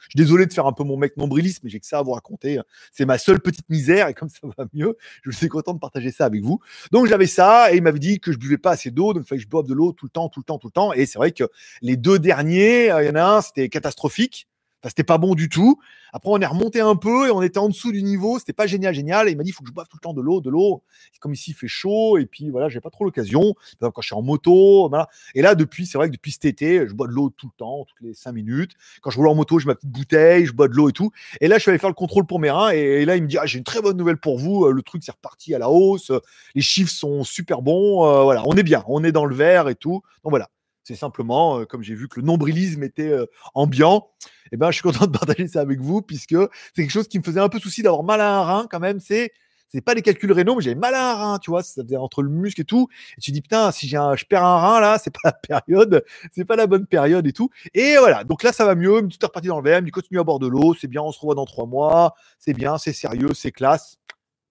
[0.00, 2.02] Je suis désolé de faire un peu mon mec nombriliste, mais j'ai que ça à
[2.02, 2.60] vous raconter.
[2.92, 6.10] C'est ma seule petite misère et comme ça va mieux, je suis content de partager
[6.10, 6.60] ça avec vous.
[6.92, 9.28] Donc j'avais ça et il m'avait dit que je buvais pas assez d'eau, donc il
[9.28, 10.92] fallait que je boive de l'eau tout le temps, tout le temps, tout le temps.
[10.92, 11.44] Et c'est vrai que
[11.82, 14.46] les deux derniers, euh, il y en a un, c'était catastrophique.
[14.82, 15.78] Enfin, c'était pas bon du tout.
[16.12, 18.38] Après, on est remonté un peu et on était en dessous du niveau.
[18.38, 19.28] C'était pas génial, génial.
[19.28, 20.48] Et il m'a dit, il faut que je boive tout le temps de l'eau, de
[20.48, 20.82] l'eau.
[21.20, 22.16] Comme ici, il fait chaud.
[22.16, 23.54] Et puis, voilà, j'ai pas trop l'occasion.
[23.80, 25.08] Quand je suis en moto, voilà.
[25.34, 27.56] Et là, depuis, c'est vrai que depuis cet été, je bois de l'eau tout le
[27.58, 28.72] temps, toutes les cinq minutes.
[29.02, 30.92] Quand je roule en moto, je mets ma petite bouteille, je bois de l'eau et
[30.92, 31.10] tout.
[31.42, 32.70] Et là, je suis allé faire le contrôle pour mes reins.
[32.70, 34.64] Et, là, il me dit, ah, j'ai une très bonne nouvelle pour vous.
[34.64, 36.10] Euh, le truc, c'est reparti à la hausse.
[36.54, 38.06] Les chiffres sont super bons.
[38.06, 38.82] Euh, voilà, on est bien.
[38.88, 40.02] On est dans le vert et tout.
[40.24, 40.48] Donc voilà.
[40.82, 43.14] C'est simplement, comme j'ai vu que le nombrilisme était
[43.54, 44.10] ambiant,
[44.52, 46.36] eh ben, je suis content de partager ça avec vous, puisque
[46.74, 48.80] c'est quelque chose qui me faisait un peu souci d'avoir mal à un rein quand
[48.80, 48.98] même.
[48.98, 49.32] C'est
[49.72, 51.96] c'est pas les calculs rénaux, mais j'avais mal à un rein, tu vois, ça faisait
[51.96, 52.88] entre le muscle et tout.
[53.16, 55.32] Et tu dis, putain, si j'ai un, je perds un rein là, c'est pas la
[55.32, 57.50] période, c'est pas la bonne période et tout.
[57.72, 60.18] Et voilà, donc là, ça va mieux, tout est reparti dans le VM, du continue
[60.18, 62.92] à bord de l'eau, c'est bien, on se revoit dans trois mois, c'est bien, c'est
[62.92, 63.99] sérieux, c'est classe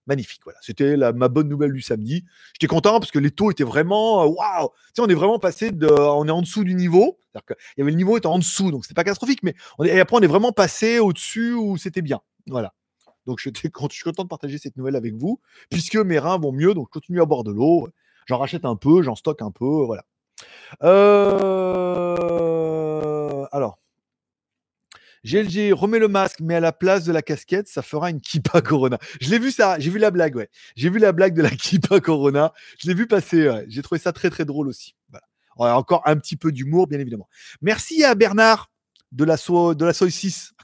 [0.09, 0.41] magnifique.
[0.43, 2.25] Voilà, c'était ma bonne nouvelle du samedi.
[2.53, 4.67] J'étais content parce que les taux étaient vraiment euh, waouh.
[4.69, 7.17] Tu sais, on est vraiment passé on est en dessous du niveau.
[7.77, 9.55] Y avait le niveau était en dessous, donc c'était pas catastrophique, mais
[10.01, 12.19] après on est vraiment passé au-dessus où c'était bien.
[12.47, 12.73] Voilà.
[13.25, 16.73] Donc je suis content de partager cette nouvelle avec vous, puisque mes reins vont mieux,
[16.73, 17.87] donc je continue à boire de l'eau.
[18.25, 20.03] J'en rachète un peu, j'en stocke un peu, voilà.
[20.83, 22.09] Euh,
[23.51, 23.78] alors.
[25.23, 28.61] GLG, remets le masque, mais à la place de la casquette, ça fera une kippa
[28.61, 28.97] Corona.
[29.19, 30.49] Je l'ai vu ça, j'ai vu la blague, ouais.
[30.75, 32.53] J'ai vu la blague de la kippa Corona.
[32.79, 33.65] Je l'ai vu passer.
[33.67, 34.95] J'ai trouvé ça très très drôle aussi.
[35.57, 35.77] Voilà.
[35.77, 37.27] encore un petit peu d'humour, bien évidemment.
[37.61, 38.71] Merci à Bernard
[39.11, 40.53] de la, so de la Soy 6.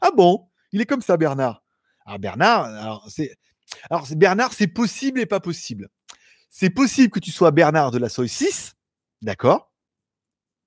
[0.00, 0.48] Ah bon?
[0.72, 1.62] Il est comme ça, Bernard.
[2.04, 3.36] Alors, Bernard, alors c'est.
[3.90, 5.88] Alors, Bernard, c'est possible et pas possible.
[6.50, 8.74] C'est possible que tu sois Bernard de la Soy 6,
[9.22, 9.71] d'accord?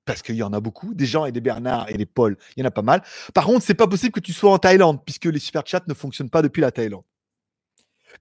[0.06, 2.62] Parce qu'il y en a beaucoup, des gens et des Bernard et des Paul, il
[2.62, 3.02] y en a pas mal.
[3.34, 5.94] Par contre, c'est pas possible que tu sois en Thaïlande, puisque les super chats ne
[5.94, 7.04] fonctionnent pas depuis la Thaïlande.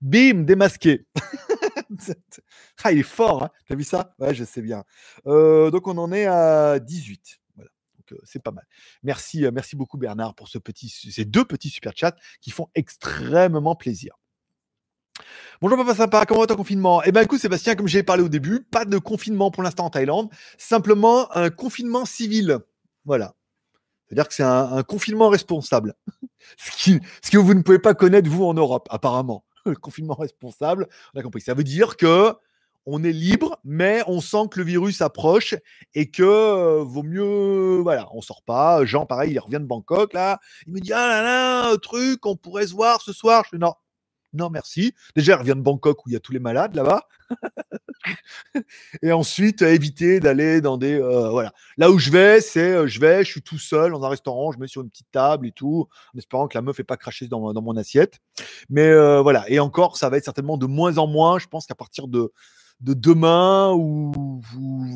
[0.00, 1.06] Bim, démasqué.
[2.84, 4.14] ah, il est fort, hein t'as vu ça?
[4.18, 4.84] Ouais, je sais bien.
[5.26, 7.40] Euh, donc on en est à 18.
[7.54, 7.70] Voilà.
[7.96, 8.66] Donc euh, c'est pas mal.
[9.02, 12.68] Merci, euh, merci beaucoup Bernard pour ce petit, ces deux petits super chats qui font
[12.74, 14.16] extrêmement plaisir.
[15.60, 17.02] Bonjour papa sympa, comment va ton confinement?
[17.04, 19.90] Eh ben écoute Sébastien, comme j'ai parlé au début, pas de confinement pour l'instant en
[19.90, 22.58] Thaïlande, simplement un confinement civil.
[23.04, 23.34] Voilà.
[24.06, 25.94] C'est-à-dire que c'est un, confinement responsable.
[26.56, 29.44] ce, que vous ne pouvez pas connaître vous en Europe, apparemment.
[29.66, 31.40] Le confinement responsable, on a compris.
[31.40, 32.34] Ça veut dire que
[32.86, 35.54] on est libre, mais on sent que le virus approche
[35.94, 38.84] et que euh, vaut mieux, voilà, on sort pas.
[38.84, 42.26] Jean, pareil, il revient de Bangkok là, il me dit ah là là, un truc,
[42.26, 43.44] on pourrait se voir ce soir.
[43.46, 43.72] Je fais non,
[44.34, 44.94] non merci.
[45.16, 47.08] Déjà, elle revient de Bangkok où il y a tous les malades là-bas.
[49.02, 50.94] et ensuite, éviter d'aller dans des.
[51.00, 51.52] Euh, voilà.
[51.76, 54.52] Là où je vais, c'est euh, je vais, je suis tout seul dans un restaurant,
[54.52, 56.96] je mets sur une petite table et tout, en espérant que la meuf n'ait pas
[56.96, 58.20] craché dans, dans, mon assiette.
[58.68, 59.48] Mais euh, voilà.
[59.48, 61.38] Et encore, ça va être certainement de moins en moins.
[61.38, 62.32] Je pense qu'à partir de
[62.80, 64.40] de demain ou,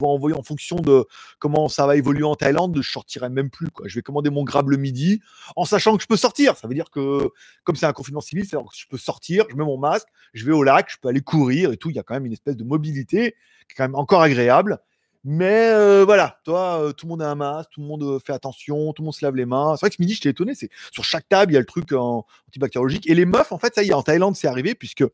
[0.02, 1.06] envoyer en fonction de
[1.38, 3.70] comment ça va évoluer en Thaïlande, je sortirai même plus.
[3.70, 3.86] Quoi.
[3.88, 5.20] Je vais commander mon grab le midi
[5.56, 6.56] en sachant que je peux sortir.
[6.56, 7.30] Ça veut dire que
[7.64, 10.62] comme c'est un confinement civil, je peux sortir, je mets mon masque, je vais au
[10.62, 11.90] lac, je peux aller courir et tout.
[11.90, 13.34] Il y a quand même une espèce de mobilité
[13.68, 14.78] qui est quand même encore agréable.
[15.24, 18.18] Mais euh, voilà, toi, euh, tout le monde a un masque, tout le monde euh,
[18.18, 19.74] fait attention, tout le monde se lave les mains.
[19.76, 20.54] C'est vrai que ce midi, j'étais étonné.
[20.54, 23.09] C'est sur chaque table, il y a le truc en, antibactériologique.
[23.09, 25.04] Et les meufs, en fait, ça y est, en Thaïlande, c'est arrivé puisque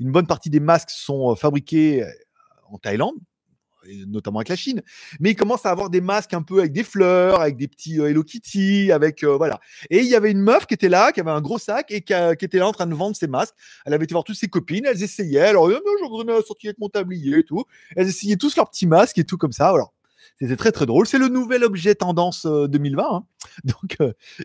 [0.00, 2.04] une bonne partie des masques sont fabriqués
[2.70, 3.14] en Thaïlande,
[4.06, 4.82] notamment avec la Chine.
[5.20, 7.98] Mais il commence à avoir des masques un peu avec des fleurs, avec des petits
[8.00, 9.60] Hello Kitty, avec voilà.
[9.90, 12.02] Et il y avait une meuf qui était là, qui avait un gros sac et
[12.02, 13.54] qui, était là en train de vendre ses masques.
[13.86, 15.40] Elle avait été voir toutes ses copines, elles essayaient.
[15.40, 17.64] Alors, oh, j'en sortir avec mon tablier et tout.
[17.96, 19.68] Elles essayaient tous leurs petits masques et tout comme ça.
[19.68, 19.92] Alors,
[20.38, 21.06] c'était très très drôle.
[21.06, 23.04] C'est le nouvel objet tendance 2020.
[23.04, 23.24] Hein.
[23.64, 23.98] Donc,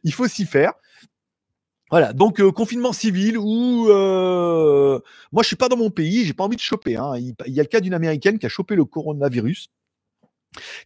[0.03, 0.73] il faut s'y faire.
[1.89, 4.99] Voilà, donc euh, confinement civil où euh,
[5.31, 6.95] moi je suis pas dans mon pays, j'ai pas envie de choper.
[6.95, 7.13] Hein.
[7.17, 9.69] Il, y a le cas d'une américaine qui a chopé le coronavirus,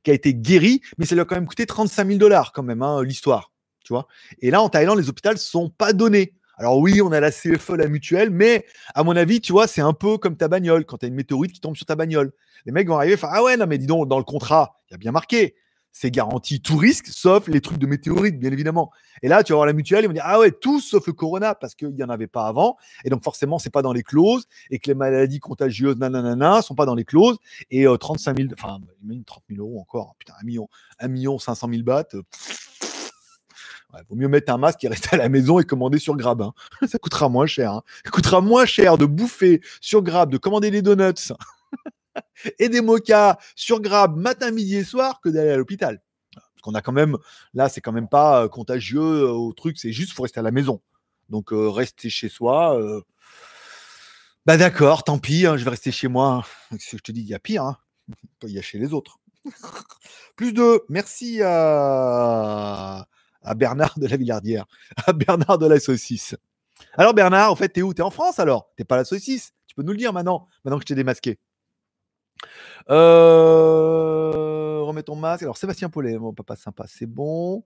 [0.03, 2.63] qui a été guérie, mais ça lui a quand même coûté 35 000 dollars quand
[2.63, 3.51] même hein, l'histoire,
[3.83, 4.07] tu vois.
[4.39, 6.35] Et là en Thaïlande les hôpitaux sont pas donnés.
[6.57, 8.63] Alors oui, on a la CFE, la mutuelle, mais
[8.93, 11.15] à mon avis, tu vois, c'est un peu comme ta bagnole quand tu as une
[11.15, 12.31] météorite qui tombe sur ta bagnole.
[12.65, 14.95] Les mecs vont arriver, ah ouais non mais dis donc dans le contrat, il y
[14.95, 15.55] a bien marqué
[15.93, 18.91] c'est garanti tout risque, sauf les trucs de météorites, bien évidemment.
[19.21, 21.13] Et là, tu vas voir la mutuelle, ils vont dire Ah ouais, tout sauf le
[21.13, 22.77] corona, parce qu'il n'y en avait pas avant.
[23.05, 26.73] Et donc, forcément, c'est pas dans les clauses, et que les maladies contagieuses, nanana, sont
[26.73, 27.37] pas dans les clauses.
[27.69, 28.79] Et 35 000, enfin,
[29.25, 30.67] 30 000 euros encore, putain, 1 million,
[30.99, 32.03] 1 million 500 000 bahts.
[33.95, 36.41] Il vaut mieux mettre un masque et rester à la maison et commander sur Grab.
[36.41, 36.53] Hein.
[36.87, 37.71] Ça coûtera moins cher.
[37.71, 37.83] Hein.
[38.03, 41.33] Ça coûtera moins cher de bouffer sur Grab, de commander des donuts
[42.59, 46.01] et des mochas sur Grab matin, midi et soir que d'aller à l'hôpital.
[46.61, 47.17] qu'on a quand même,
[47.53, 50.81] là, c'est quand même pas contagieux au truc, c'est juste, faut rester à la maison.
[51.29, 52.79] Donc, rester chez soi.
[54.45, 56.45] Bah d'accord, tant pis, hein, je vais rester chez moi.
[56.71, 57.63] Je te dis, il y a pire.
[57.63, 57.77] Hein.
[58.43, 59.19] Il y a chez les autres.
[60.35, 63.07] Plus de merci à,
[63.41, 64.65] à Bernard de la Villardière,
[65.05, 66.35] à Bernard de la Saucisse.
[66.97, 67.93] Alors Bernard, en fait, t'es où?
[67.93, 68.69] T'es en France alors?
[68.75, 69.53] T'es pas la saucisse?
[69.67, 71.39] Tu peux nous le dire maintenant, maintenant que je t'ai démasqué.
[72.89, 74.81] Euh...
[74.81, 75.43] Remets ton masque.
[75.43, 77.63] Alors Sébastien Paulet, mon papa sympa, c'est bon.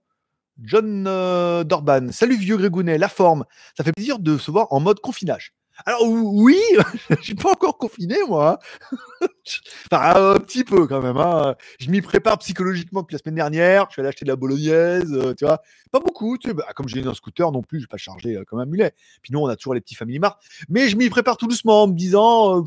[0.60, 3.44] John euh, Dorban, salut vieux Grégounet, la forme.
[3.76, 5.54] Ça fait plaisir de se voir en mode confinage.
[5.86, 6.60] Alors oui,
[7.10, 8.58] je suis pas encore confiné moi.
[8.90, 9.26] Hein.
[9.92, 11.16] enfin, un petit peu quand même.
[11.16, 11.54] Hein.
[11.78, 13.86] Je m'y prépare psychologiquement depuis la semaine dernière.
[13.88, 15.62] Je suis allé acheter de la bolognaise, euh, tu vois.
[15.92, 16.54] Pas beaucoup, tu sais.
[16.54, 18.92] Bah, comme j'ai un scooter non plus, je vais pas charger euh, comme un mulet.
[19.22, 20.40] Puis nous, on a toujours les petits Family Mart.
[20.68, 22.64] Mais je m'y prépare tout doucement en me disant,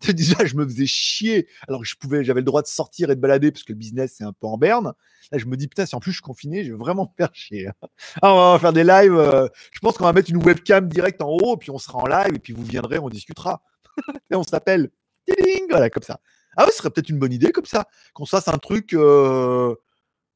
[0.08, 1.48] déjà, je me faisais chier.
[1.66, 3.78] Alors que je pouvais, j'avais le droit de sortir et de balader parce que le
[3.78, 4.92] business c'est un peu en berne.
[5.32, 7.16] Là, je me dis, putain, si en plus je suis confiné, je vais vraiment me
[7.16, 7.68] faire chier.
[8.22, 9.14] Ah, on va faire des lives.
[9.14, 12.06] Euh, je pense qu'on va mettre une webcam direct en haut, puis on sera en
[12.06, 13.62] live, et puis vous viendrez, on discutera.
[14.30, 14.90] et on s'appelle.
[15.68, 16.20] Voilà, comme ça.
[16.56, 17.86] Ah oui, ce serait peut-être une bonne idée comme ça.
[18.14, 19.74] Qu'on fasse un truc euh,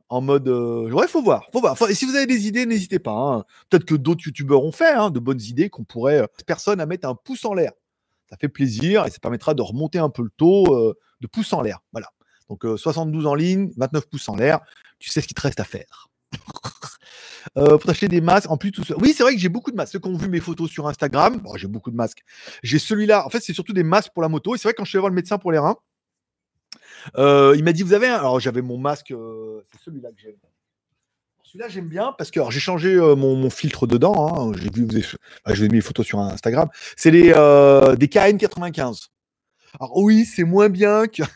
[0.09, 0.49] en mode.
[0.49, 1.49] Euh, ouais, faut voir.
[1.53, 1.77] Faut voir.
[1.89, 3.13] et si vous avez des idées, n'hésitez pas.
[3.13, 3.45] Hein.
[3.71, 6.29] Peut-être que d'autres youtubeurs ont fait hein, de bonnes idées qu'on pourrait.
[6.47, 7.73] personne à mettre un pouce en l'air.
[8.33, 11.61] Ça fait plaisir et ça permettra de remonter un peu le taux de pouce en
[11.61, 11.81] l'air.
[11.93, 12.09] Voilà.
[12.49, 14.61] Donc 72 en ligne, 29 pouces en l'air,
[14.99, 16.09] tu sais ce qu'il te reste à faire.
[17.59, 18.95] Euh, pour t'acheter des masques, en plus, tout ça.
[18.99, 19.93] Oui, c'est vrai que j'ai beaucoup de masques.
[19.93, 22.23] Ceux qui ont vu mes photos sur Instagram, j'ai beaucoup de masques.
[22.63, 23.27] J'ai celui-là.
[23.27, 24.55] En fait, c'est surtout des masques pour la moto.
[24.55, 25.77] Et c'est vrai, quand je suis allé voir le médecin pour les reins,
[27.19, 28.15] euh, il m'a dit Vous avez un?
[28.15, 30.39] Alors, j'avais mon masque, euh, c'est celui-là que j'ai.
[31.53, 34.15] Celui-là, j'aime bien parce que j'ai changé mon, filtre dedans.
[34.27, 34.53] Hein.
[34.57, 36.71] J'ai vu, vous je vais mis les photos sur Instagram.
[36.97, 39.09] C'est les des KN95.
[39.79, 41.23] Alors, oui, c'est moins bien que.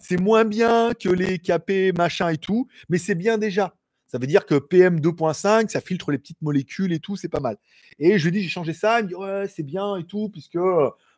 [0.00, 3.76] C'est moins bien que les KP machin et tout, mais c'est bien déjà.
[4.08, 7.38] Ça veut dire que PM 2.5, ça filtre les petites molécules et tout, c'est pas
[7.38, 7.58] mal.
[8.00, 10.30] Et je lui dis, j'ai changé ça, il me dit, ouais, c'est bien et tout,
[10.30, 10.58] puisque.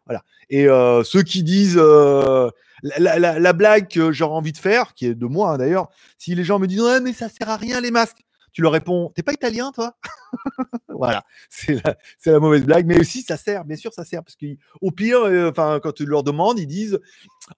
[0.07, 0.23] Voilà.
[0.49, 2.51] Et euh, ceux qui disent euh,
[2.83, 6.45] la, blague que j'aurais envie de faire, qui est de moi hein, d'ailleurs, si les
[6.45, 9.23] gens me disent, ouais, mais ça sert à rien les masques, tu leur réponds T'es
[9.23, 9.97] pas italien, toi
[10.89, 11.81] Voilà, c'est
[12.27, 15.51] la, mauvaise blague, mais aussi ça sert, bien sûr, ça sert, parce qu'au pire, euh,
[15.51, 16.99] enfin, quand tu leur demandes, ils disent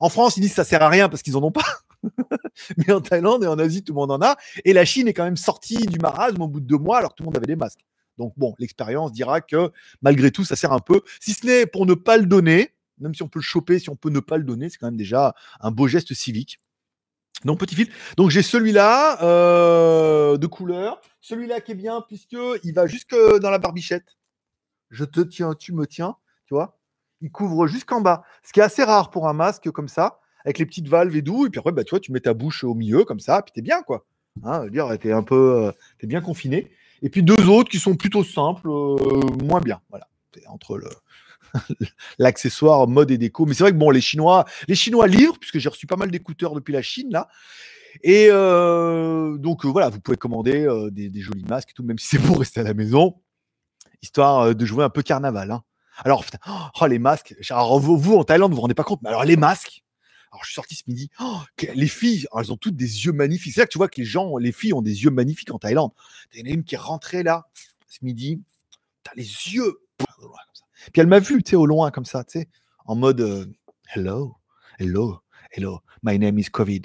[0.00, 1.64] En France, ils disent ça sert à rien parce qu'ils en ont pas.
[2.76, 4.36] mais en Thaïlande et en Asie, tout le monde en a.
[4.64, 7.10] Et la Chine est quand même sortie du marasme au bout de deux mois, alors
[7.10, 7.84] que tout le monde avait des masques.
[8.18, 9.70] Donc bon, l'expérience dira que
[10.02, 13.14] malgré tout, ça sert un peu, si ce n'est pour ne pas le donner, même
[13.14, 14.96] si on peut le choper, si on peut ne pas le donner, c'est quand même
[14.96, 16.60] déjà un beau geste civique.
[17.44, 17.88] Donc petit fil.
[18.16, 23.50] Donc j'ai celui-là euh, de couleur, celui-là qui est bien puisque il va jusque dans
[23.50, 24.16] la barbichette.
[24.90, 26.78] Je te tiens, tu me tiens, tu vois.
[27.20, 30.58] Il couvre jusqu'en bas, ce qui est assez rare pour un masque comme ça, avec
[30.58, 31.46] les petites valves et doux.
[31.46, 33.52] Et puis après, bah, tu vois, tu mets ta bouche au milieu comme ça, puis
[33.52, 34.06] t'es bien quoi.
[34.44, 36.70] Hein, dire, un peu, euh, t'es bien confiné.
[37.02, 39.80] Et puis deux autres qui sont plutôt simples, euh, moins bien.
[39.90, 40.08] Voilà,
[40.46, 40.80] entre
[42.18, 43.44] l'accessoire mode et déco.
[43.44, 46.10] Mais c'est vrai que bon, les Chinois, les Chinois livrent, puisque j'ai reçu pas mal
[46.10, 47.28] d'écouteurs depuis la Chine là.
[48.02, 52.06] Et euh, donc euh, voilà, vous pouvez commander des, jolis masques et tout, même si
[52.06, 53.20] c'est pour rester à la maison,
[54.00, 55.50] histoire de jouer un peu carnaval.
[55.50, 55.62] Hein.
[56.04, 56.24] Alors,
[56.80, 57.34] oh, les masques.
[57.50, 59.82] Alors, vous, en Thaïlande, vous vous rendez pas compte, mais alors les masques.
[60.32, 61.10] Alors, je suis sorti ce midi.
[61.20, 61.40] Oh,
[61.74, 63.54] les filles, elles ont toutes des yeux magnifiques.
[63.54, 65.58] C'est là que tu vois que les gens, les filles ont des yeux magnifiques en
[65.58, 65.92] Thaïlande.
[66.32, 67.48] Il y en a une qui est rentrée là,
[67.86, 68.40] ce midi.
[69.04, 69.78] T'as les yeux
[70.92, 72.48] puis elle m'a vu, tu sais, au loin comme ça, tu sais,
[72.86, 73.46] en mode euh,
[73.94, 74.36] hello,
[74.78, 76.82] hello, hello, my name is Covid.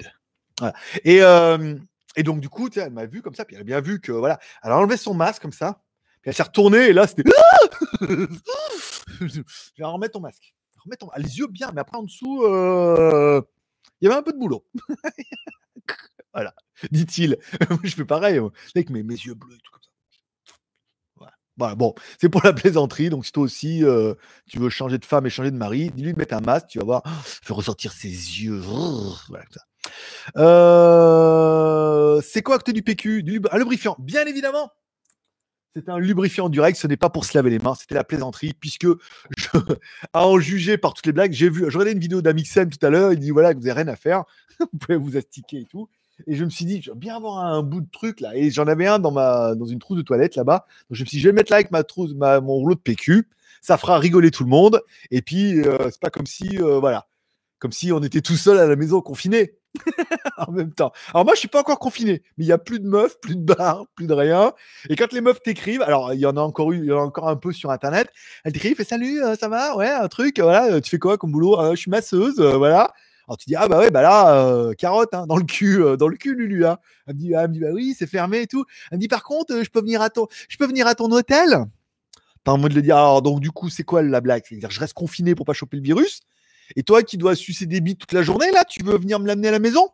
[1.04, 1.76] Et, euh,
[2.16, 3.80] et donc, du coup, tu sais, elle m'a vu comme ça, puis elle a bien
[3.80, 5.80] vu que, voilà, elle a enlevé son masque comme ça,
[6.20, 7.24] puis elle s'est retournée, et là, c'était.
[9.20, 9.42] Je
[9.78, 10.54] vais remettre ton masque.
[11.16, 13.40] Les yeux bien, mais après, en dessous, euh,
[14.00, 14.64] il y avait un peu de boulot.
[16.32, 16.54] voilà,
[16.90, 17.38] dit-il.
[17.84, 18.40] je fais pareil,
[18.74, 19.88] avec mes, mes yeux bleus et tout comme ça
[21.76, 23.10] bon, c'est pour la plaisanterie.
[23.10, 24.14] Donc, si toi aussi, euh,
[24.48, 26.78] tu veux changer de femme et changer de mari, dis-lui de mettre un masque, tu
[26.78, 28.62] vas voir, fait ressortir ses yeux.
[30.36, 34.70] Euh, c'est quoi que tu du PQ du lubrifiant, bien évidemment.
[35.78, 38.02] C'est un lubrifiant du règle, ce n'est pas pour se laver les mains, c'était la
[38.02, 38.86] plaisanterie, puisque
[40.12, 42.90] à en juger par toutes les blagues, j'ai vu, je une vidéo d'Amixem tout à
[42.90, 44.24] l'heure, il dit voilà, vous n'avez rien à faire,
[44.60, 45.88] vous pouvez vous astiquer et tout.
[46.26, 48.34] Et je me suis dit, je vais bien avoir un bout de truc là.
[48.34, 50.66] Et j'en avais un dans, ma, dans une trousse de toilette là-bas.
[50.90, 51.84] Donc je me suis dit, je vais mettre là avec ma
[52.16, 53.28] ma, mon rouleau de PQ.
[53.60, 54.82] Ça fera rigoler tout le monde.
[55.12, 57.06] Et puis, euh, c'est pas comme si, euh, voilà,
[57.58, 59.54] comme si on était tout seul à la maison confiné
[60.38, 60.92] en même temps.
[61.12, 63.36] Alors moi, je suis pas encore confiné, mais il y a plus de meufs, plus
[63.36, 64.52] de bars, plus de rien.
[64.88, 66.98] Et quand les meufs t'écrivent, alors il y en a encore eu, il y en
[66.98, 68.08] a encore un peu sur internet.
[68.44, 71.74] Elles t'écrivent, salut, euh, ça va, ouais, un truc, voilà, tu fais quoi comme boulot?
[71.74, 72.92] Je suis masseuse, voilà.
[73.28, 75.96] Alors tu dis ah bah ouais bah là euh, carotte hein, dans le cul euh,
[75.98, 76.78] dans le cul Lulu hein.
[77.06, 78.64] Elle me dit, ah, elle me dit bah oui c'est fermé et tout.
[78.90, 80.94] Elle me dit par contre euh, je peux venir à ton je peux venir à
[80.94, 81.66] ton hôtel.
[82.42, 84.44] T'as envie de le dire alors donc du coup c'est quoi la blague?
[84.48, 86.22] C'est-à-dire je reste confiné pour pas choper le virus
[86.76, 89.26] et toi qui dois sucer des bites toute la journée là tu veux venir me
[89.26, 89.88] l'amener à la maison?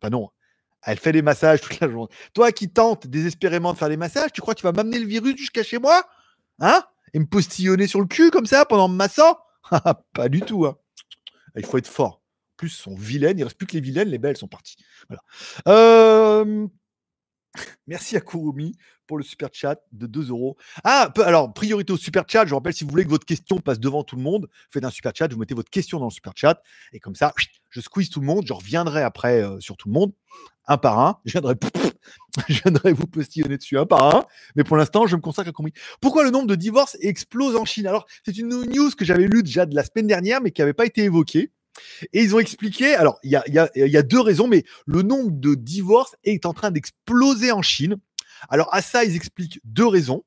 [0.00, 0.28] Bah non.
[0.82, 2.12] Elle fait des massages toute la journée.
[2.34, 5.06] Toi qui tentes désespérément de faire des massages, tu crois que tu vas m'amener le
[5.06, 6.06] virus jusqu'à chez moi?
[6.60, 6.84] Hein?
[7.14, 9.38] Et me postillonner sur le cul comme ça pendant me massant?
[10.12, 10.66] Pas du tout.
[10.66, 10.76] Hein.
[11.56, 12.20] Il faut être fort.
[12.52, 13.38] En plus, sont vilaines.
[13.38, 14.08] Il reste plus que les vilaines.
[14.08, 14.76] Les belles sont parties.
[15.68, 16.66] Euh,
[17.86, 20.56] Merci à Kurumi pour le super chat de 2 euros.
[20.82, 22.44] Ah, alors, priorité au super chat.
[22.44, 24.84] Je vous rappelle, si vous voulez que votre question passe devant tout le monde, faites
[24.84, 25.32] un super chat.
[25.32, 26.62] Vous mettez votre question dans le super chat.
[26.92, 27.32] Et comme ça,
[27.70, 28.44] je squeeze tout le monde.
[28.46, 30.12] Je reviendrai après euh, sur tout le monde,
[30.66, 31.20] un par un.
[31.24, 34.24] Je viendrai, vous postillonner dessus un par un.
[34.56, 35.72] Mais pour l'instant, je me consacre à Kurumi.
[36.00, 37.86] Pourquoi le nombre de divorces explose en Chine?
[37.86, 40.72] Alors, c'est une news que j'avais lue déjà de la semaine dernière, mais qui n'avait
[40.72, 41.50] pas été évoquée.
[42.12, 43.36] Et ils ont expliqué, alors il y
[43.96, 47.96] a, deux raisons, mais le nombre de divorces est en train d'exploser en Chine.
[48.48, 50.24] Alors à ça, ils expliquent deux raisons.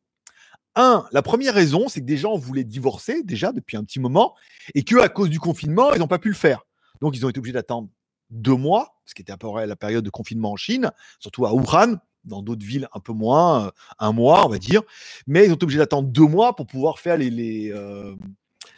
[0.75, 4.35] Un, la première raison, c'est que des gens voulaient divorcer déjà depuis un petit moment
[4.75, 6.65] et que à cause du confinement, ils n'ont pas pu le faire.
[7.01, 7.89] Donc ils ont été obligés d'attendre
[8.29, 11.45] deux mois, ce qui était à peu près la période de confinement en Chine, surtout
[11.45, 14.81] à Wuhan, dans d'autres villes un peu moins, un mois, on va dire.
[15.25, 18.15] Mais ils ont été obligés d'attendre deux mois pour pouvoir faire les, les, euh,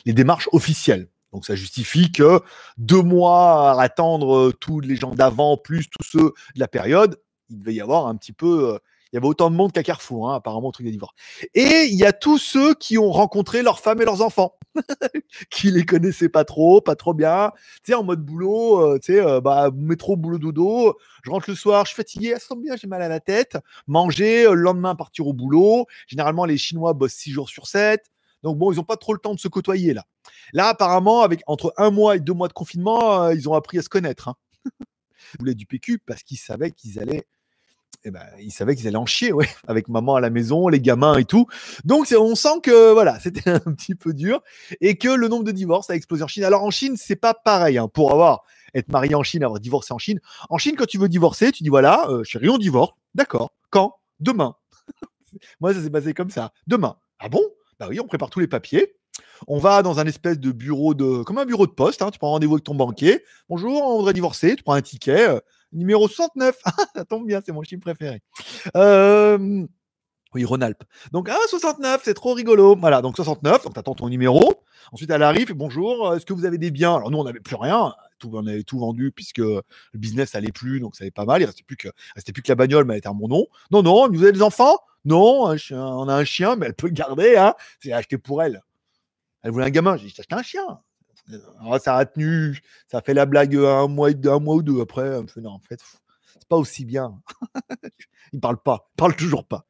[0.06, 1.10] démarches officielles.
[1.34, 2.42] Donc ça justifie que
[2.78, 7.20] deux mois à attendre euh, tous les gens d'avant, plus tous ceux de la période,
[7.50, 8.80] il devait y avoir un petit peu.
[9.10, 11.14] Euh, il y avait autant de monde qu'à Carrefour, hein, apparemment, au truc d'Ivoire.
[11.54, 14.58] Et il y a tous ceux qui ont rencontré leurs femmes et leurs enfants,
[15.50, 17.52] qui les connaissaient pas trop, pas trop bien.
[17.84, 20.98] Tu sais, en mode boulot, euh, tu sais, bah, métro, boulot, dodo.
[21.24, 23.58] Je rentre le soir, je suis fatigué, ça tombe bien, j'ai mal à la tête.
[23.88, 25.86] Manger, le lendemain, partir au boulot.
[26.08, 28.06] Généralement, les Chinois bossent six jours sur sept.
[28.44, 30.06] Donc bon, ils n'ont pas trop le temps de se côtoyer là.
[30.54, 33.78] Là, apparemment, avec entre un mois et deux mois de confinement, euh, ils ont appris
[33.80, 34.30] à se connaître.
[34.30, 34.36] Hein.
[35.34, 37.28] ils voulaient du PQ parce qu'ils savaient qu'ils allaient.
[38.06, 40.80] Eh ben, ils savaient qu'ils allaient en chier, ouais, avec maman à la maison, les
[40.80, 41.48] gamins et tout.
[41.84, 44.42] Donc, on sent que voilà, c'était un petit peu dur
[44.80, 46.44] et que le nombre de divorces a explosé en Chine.
[46.44, 47.78] Alors, en Chine, c'est pas pareil.
[47.78, 50.20] Hein, pour avoir être marié en Chine, avoir divorcé en Chine.
[50.50, 52.94] En Chine, quand tu veux divorcer, tu dis voilà, euh, chérie, on divorce.
[53.16, 53.52] D'accord.
[53.70, 53.96] Quand?
[54.20, 54.56] Demain.
[55.60, 56.54] Moi, ça s'est passé comme ça.
[56.68, 56.98] Demain.
[57.20, 57.42] Ah bon?
[57.80, 58.96] Bah oui, on prépare tous les papiers.
[59.48, 61.24] On va dans un espèce de bureau de.
[61.24, 62.02] comme un bureau de poste.
[62.02, 63.24] Hein, tu prends rendez-vous avec ton banquier.
[63.50, 64.56] Bonjour, on voudrait divorcer.
[64.56, 65.30] Tu prends un ticket.
[65.30, 65.40] Euh,
[65.72, 66.58] numéro 69.
[66.96, 68.22] ça tombe bien, c'est mon chiffre préféré.
[68.76, 69.66] Euh,
[70.36, 70.84] oui, Rhône-Alpes.
[71.12, 72.76] Donc, ah, 69, c'est trop rigolo.
[72.76, 74.64] Voilà, donc 69, donc tu attends ton numéro.
[74.92, 76.96] Ensuite, elle arrive bonjour, est-ce que vous avez des biens?
[76.96, 77.96] Alors, nous, on n'avait plus rien.
[78.20, 81.42] Tout, on avait tout vendu puisque le business allait plus, donc ça allait pas mal.
[81.42, 83.48] Il restait plus que, restait plus que la bagnole, mais elle était à mon nom.
[83.72, 84.78] Non, non, vous avez des enfants?
[85.06, 87.36] Non, on a un chien, mais elle peut le garder.
[87.38, 87.56] Hein.
[87.80, 88.62] C'est acheté pour elle.
[89.42, 89.98] Elle voulait un gamin.
[89.98, 90.80] J'ai dit, acheté un chien?
[91.60, 95.22] Alors, ça a tenu, ça fait la blague un mois, un mois ou deux après.
[95.38, 95.80] non, en fait,
[96.34, 97.22] c'est pas aussi bien.
[98.34, 99.66] il parle pas, il parle toujours pas.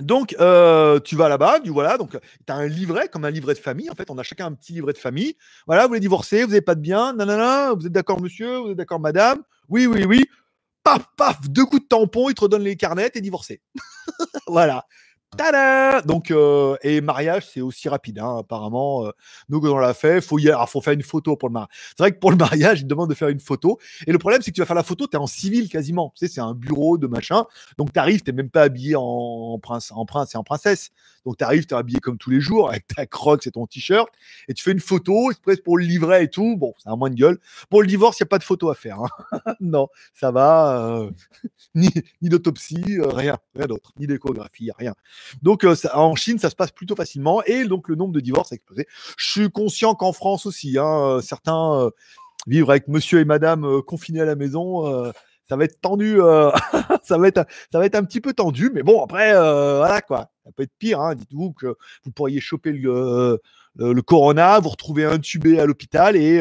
[0.00, 3.58] donc, tu vas là-bas, tu voilà, donc tu as un livret, comme un livret de
[3.58, 3.90] famille.
[3.90, 5.36] En fait, on a chacun un petit livret de famille.
[5.66, 8.70] Voilà, vous voulez divorcer, vous n'avez pas de bien, nanana, vous êtes d'accord, monsieur, vous
[8.70, 10.24] êtes d'accord, madame Oui, oui, oui
[10.86, 13.60] paf, paf, deux coups de tampon, il te redonne les carnets et divorcé.
[14.46, 14.86] voilà.
[15.36, 19.06] Tada Donc, euh, et mariage, c'est aussi rapide, hein, apparemment.
[19.06, 19.10] Euh,
[19.48, 21.70] nous, quand on l'a fait, faut faut faire une photo pour le mariage.
[21.90, 23.78] C'est vrai que pour le mariage, il demande de faire une photo.
[24.06, 26.12] Et le problème, c'est que tu vas faire la photo, tu es en civil quasiment.
[26.14, 27.44] C'est un bureau de machin.
[27.76, 30.90] Donc, tu arrives, tu même pas habillé en prince, en prince et en princesse.
[31.26, 33.66] Donc, tu arrives, tu es habillé comme tous les jours, avec ta croque et ton
[33.66, 34.08] t-shirt.
[34.48, 36.56] Et tu fais une photo, express pour le livret et tout.
[36.56, 37.38] Bon, c'est un moins de gueule.
[37.68, 39.00] Pour le divorce, il n'y a pas de photo à faire.
[39.00, 39.40] Hein.
[39.60, 40.86] non, ça va.
[40.86, 41.10] Euh,
[41.74, 41.90] ni,
[42.22, 43.36] ni d'autopsie, rien.
[43.54, 43.92] Rien d'autre.
[43.98, 44.94] Ni d'échographie, rien.
[45.42, 48.52] Donc euh, en Chine, ça se passe plutôt facilement et donc le nombre de divorces
[48.52, 48.86] a explosé.
[49.16, 51.90] Je suis conscient qu'en France aussi, hein, euh, certains euh,
[52.46, 55.12] vivent avec monsieur et madame confinés à la maison.
[55.48, 56.18] Ça va être tendu,
[57.02, 60.30] ça, va être, ça va être un petit peu tendu, mais bon, après, voilà quoi,
[60.44, 61.00] ça peut être pire.
[61.00, 61.14] Hein.
[61.14, 63.40] Dites-vous que vous pourriez choper le,
[63.76, 66.40] le, corona, vous retrouver intubé à l'hôpital et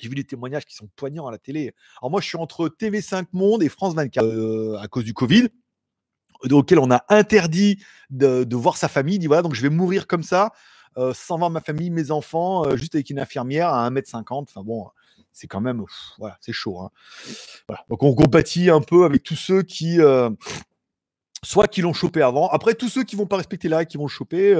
[0.00, 1.74] j'ai vu des témoignages qui sont poignants à la télé.
[2.00, 5.48] Alors moi, je suis entre TV5 Monde et France 24 à cause du Covid
[6.50, 9.16] auquel on a interdit de, voir sa famille.
[9.16, 10.52] Il dit voilà, donc je vais mourir comme ça,
[10.96, 14.42] euh, sans voir ma famille, mes enfants, euh, juste avec une infirmière à 1m50.
[14.42, 14.88] Enfin bon,
[15.32, 15.82] c'est quand même,
[16.18, 16.80] voilà, c'est chaud.
[16.80, 16.90] Hein.
[17.88, 20.00] Donc on compatit un peu avec tous ceux qui.
[20.00, 20.30] Euh,
[21.42, 22.48] soit qui l'ont chopé avant.
[22.48, 24.54] Après, tous ceux qui vont pas respecter la règle, qui vont choper,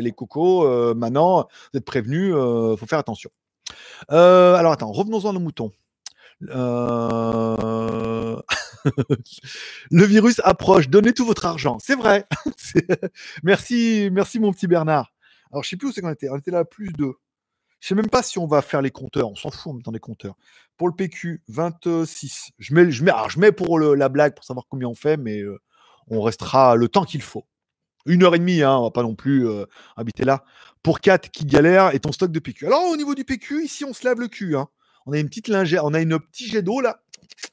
[0.00, 3.30] les cocos, maintenant, vous êtes prévenus, faut faire attention.
[4.08, 5.72] alors attends, revenons-en à nos moutons.
[6.50, 8.36] Euh,
[9.90, 10.88] le virus approche.
[10.88, 11.78] Donnez tout votre argent.
[11.80, 12.26] C'est vrai.
[13.42, 15.12] merci, merci mon petit Bernard.
[15.50, 16.28] Alors je sais plus où c'est qu'on était.
[16.30, 17.12] On était là plus de.
[17.82, 19.28] Je sais même pas si on va faire les compteurs.
[19.28, 20.36] On s'en fout temps des compteurs.
[20.76, 22.50] Pour le PQ, 26.
[22.60, 25.16] Je mets, je mets, alors je mets pour la blague pour savoir combien on fait,
[25.16, 25.60] mais euh,
[26.06, 27.44] on restera le temps qu'il faut.
[28.06, 29.66] Une heure et demie, hein, on va pas non plus euh,
[29.96, 30.44] habiter là.
[30.84, 32.68] Pour 4 qui galèrent et ton stock de PQ.
[32.68, 34.56] Alors au niveau du PQ, ici on se lave le cul.
[34.56, 34.68] hein.
[35.06, 37.02] On a une petite lingère, on a une petit jet d'eau là,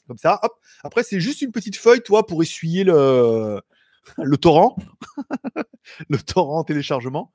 [0.08, 0.40] comme ça.
[0.84, 3.62] Après c'est juste une petite feuille, toi, pour essuyer le,
[4.40, 4.76] torrent,
[6.08, 7.34] le torrent en téléchargement.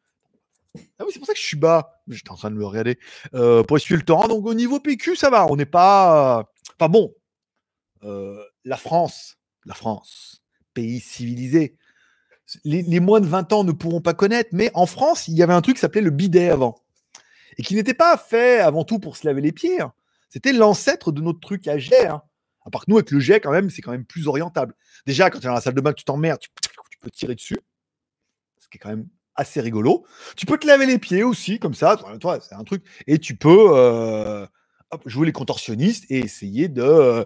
[0.98, 2.02] Ah oui, c'est pour ça que je suis bas.
[2.08, 2.98] J'étais en train de le regarder.
[3.34, 4.28] Euh, pour essuyer le torrent.
[4.28, 5.46] Donc au niveau PQ, ça va.
[5.50, 6.50] On n'est pas.
[6.78, 7.14] Enfin bon.
[8.02, 10.42] Euh, la France, la France,
[10.74, 11.76] pays civilisé.
[12.64, 15.42] Les, les moins de 20 ans ne pourront pas connaître, mais en France, il y
[15.42, 16.74] avait un truc qui s'appelait le bidet avant.
[17.56, 19.80] Et qui n'était pas fait avant tout pour se laver les pieds.
[19.80, 19.92] hein.
[20.28, 22.06] C'était l'ancêtre de notre truc à jet.
[22.06, 22.22] hein.
[22.66, 24.74] À part que nous, avec le jet, quand même, c'est quand même plus orientable.
[25.06, 26.48] Déjà, quand tu es dans la salle de bain, tu t'emmerdes, tu,
[26.90, 27.58] tu peux tirer dessus.
[28.58, 29.06] Ce qui est quand même
[29.36, 30.04] assez rigolo.
[30.36, 31.96] Tu peux te laver les pieds aussi, comme ça.
[32.20, 32.84] Toi, c'est un truc.
[33.06, 34.46] Et tu peux euh,
[35.06, 37.24] jouer les contorsionnistes et essayer de euh,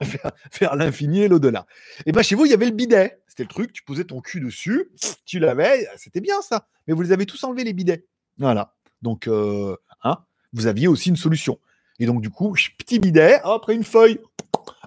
[0.50, 1.66] faire, l'infini et l'au-delà.
[2.06, 3.20] Et bien, chez vous, il y avait le bidet.
[3.26, 3.72] C'était le truc.
[3.72, 4.90] Tu posais ton cul dessus,
[5.24, 5.86] tu l'avais.
[5.96, 6.68] C'était bien ça.
[6.86, 8.06] Mais vous les avez tous enlevés, les bidets.
[8.38, 8.74] Voilà.
[9.02, 10.18] Donc, euh, hein,
[10.52, 11.58] vous aviez aussi une solution.
[11.98, 14.20] Et donc, du coup, petit bidet, après une feuille,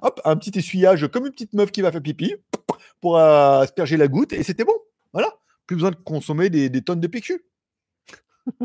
[0.02, 2.36] hop, un petit essuyage comme une petite meuf qui va faire pipi
[3.02, 4.34] pour asperger la goutte.
[4.34, 4.76] Et c'était bon.
[5.12, 5.41] Voilà.
[5.68, 7.46] Plus besoin de consommer des, tonnes de PQ.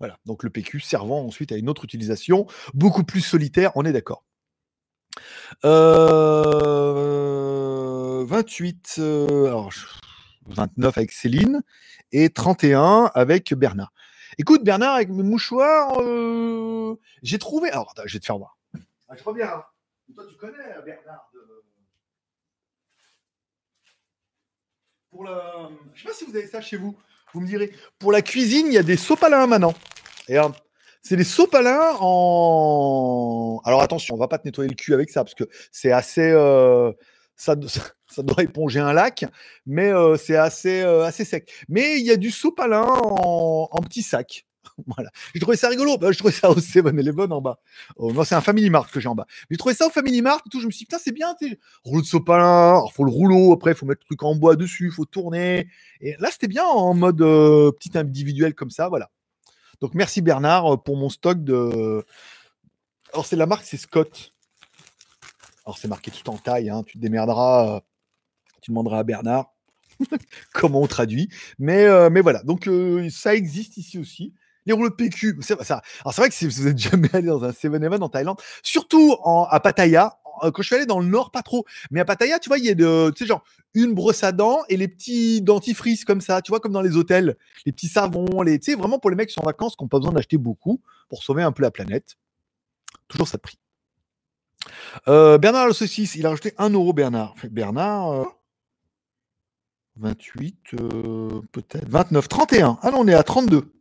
[0.00, 0.18] voilà.
[0.26, 4.24] Donc, le PQ servant ensuite à une autre utilisation, beaucoup plus solitaire, on est d'accord.
[7.00, 9.86] Euh, 28, euh, alors, je-
[10.46, 11.62] 29 avec Céline
[12.12, 13.92] et 31 avec Bernard.
[14.38, 17.70] Écoute, Bernard, avec mes mouchoirs, euh, j'ai trouvé.
[17.70, 18.58] Alors, je vais te faire voir.
[19.08, 19.48] Ah, je reviens.
[19.48, 19.64] hein.
[20.14, 21.30] Toi, tu connais Bernard.
[21.34, 21.40] de-
[25.10, 25.26] Pour.
[25.94, 26.96] Je sais pas si vous avez ça chez vous.
[27.34, 27.72] Vous me direz.
[27.98, 29.74] Pour la cuisine, il y a des sopalins maintenant.
[31.02, 33.60] C'est des sopalins en.
[33.64, 36.30] Alors attention, on va pas te nettoyer le cul avec ça parce que c'est assez.
[36.30, 36.92] euh,
[37.36, 37.54] Ça,
[38.06, 39.24] ça doit éponger un lac,
[39.64, 41.50] mais euh, c'est assez, euh, assez sec.
[41.68, 44.44] Mais il y a du sopalin en, en petit sac.
[44.86, 45.10] Voilà.
[45.34, 45.96] J'ai trouvé ça rigolo.
[45.98, 47.58] Bah, je trouvais ça au 7-Eleven en bas.
[47.96, 49.26] Oh, non, c'est un Family Mart que j'ai en bas.
[49.50, 50.60] J'ai trouvé ça au Family Mart tout.
[50.60, 51.34] Je me suis dit, putain, c'est bien.
[51.84, 52.82] Rouleau de sopalin.
[52.86, 53.52] Il faut le rouleau.
[53.52, 54.86] Après, il faut mettre le truc en bois dessus.
[54.86, 55.68] Il faut tourner.
[56.00, 58.88] Et là, c'était bien en mode euh, petit individuel comme ça.
[58.88, 59.10] Voilà.
[59.80, 62.04] Donc, merci Bernard euh, pour mon stock de.
[63.12, 64.32] Alors, c'est la marque, c'est Scott.
[65.66, 66.70] Alors, c'est marqué tout en taille.
[66.70, 67.76] hein, Tu te démerderas.
[67.76, 67.80] euh,
[68.62, 69.52] Tu demanderas à Bernard
[70.54, 71.28] comment on traduit.
[71.58, 72.42] Mais, mais voilà.
[72.42, 72.68] Donc,
[73.10, 74.34] ça existe ici aussi.
[74.66, 75.38] Les rouleaux de PQ.
[75.40, 75.82] c'est- alors,
[76.12, 79.16] c'est vrai que si vous êtes jamais allé dans un 7-Eleven en Thaïlande, surtout
[79.50, 81.64] à Pattaya, euh, quand je suis allé dans le nord, pas trop.
[81.90, 83.42] Mais à Pattaya, tu vois, il y a de, tu sais, genre,
[83.74, 86.96] une brosse à dents et les petits dentifrices comme ça, tu vois, comme dans les
[86.96, 87.36] hôtels,
[87.66, 89.84] les petits savons, les, tu sais, vraiment pour les mecs qui sont en vacances, qui
[89.84, 92.16] n'ont pas besoin d'acheter beaucoup pour sauver un peu la planète.
[93.08, 93.58] Toujours ça de prix.
[95.08, 97.34] Euh, Bernard le saucisse, il a rajouté 1 euro, Bernard.
[97.50, 98.24] Bernard, euh,
[99.96, 102.78] 28, euh, peut-être, 29, 31.
[102.82, 103.72] Ah non, on est à 32.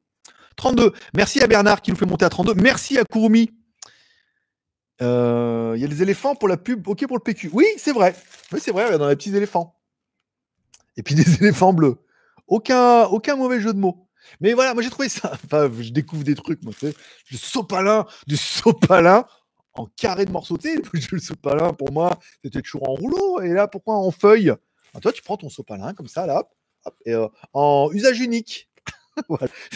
[0.60, 0.92] 32.
[1.16, 2.54] Merci à Bernard qui nous fait monter à 32.
[2.56, 3.50] Merci à Kurumi.
[5.02, 7.50] Euh, Il y a des éléphants pour la pub, ok pour le PQ.
[7.54, 8.14] Oui, c'est vrai.
[8.52, 9.80] Oui, c'est vrai, regarde, on a des petits éléphants.
[10.98, 11.98] Et puis des éléphants bleus.
[12.48, 14.08] Aucun, aucun mauvais jeu de mots.
[14.42, 15.32] Mais voilà, moi j'ai trouvé ça.
[15.46, 16.74] Enfin, je découvre des trucs, moi.
[17.30, 19.26] Du sopalin, du sopalin
[19.74, 20.58] en carré de morceaux.
[21.12, 23.42] Le sopalin, pour moi, c'était toujours en rouleau.
[23.42, 24.50] Et là, pourquoi en feuille?
[24.50, 26.44] Alors, Toi, tu prends ton sopalin comme ça, là,
[27.06, 28.69] et, euh, en usage unique.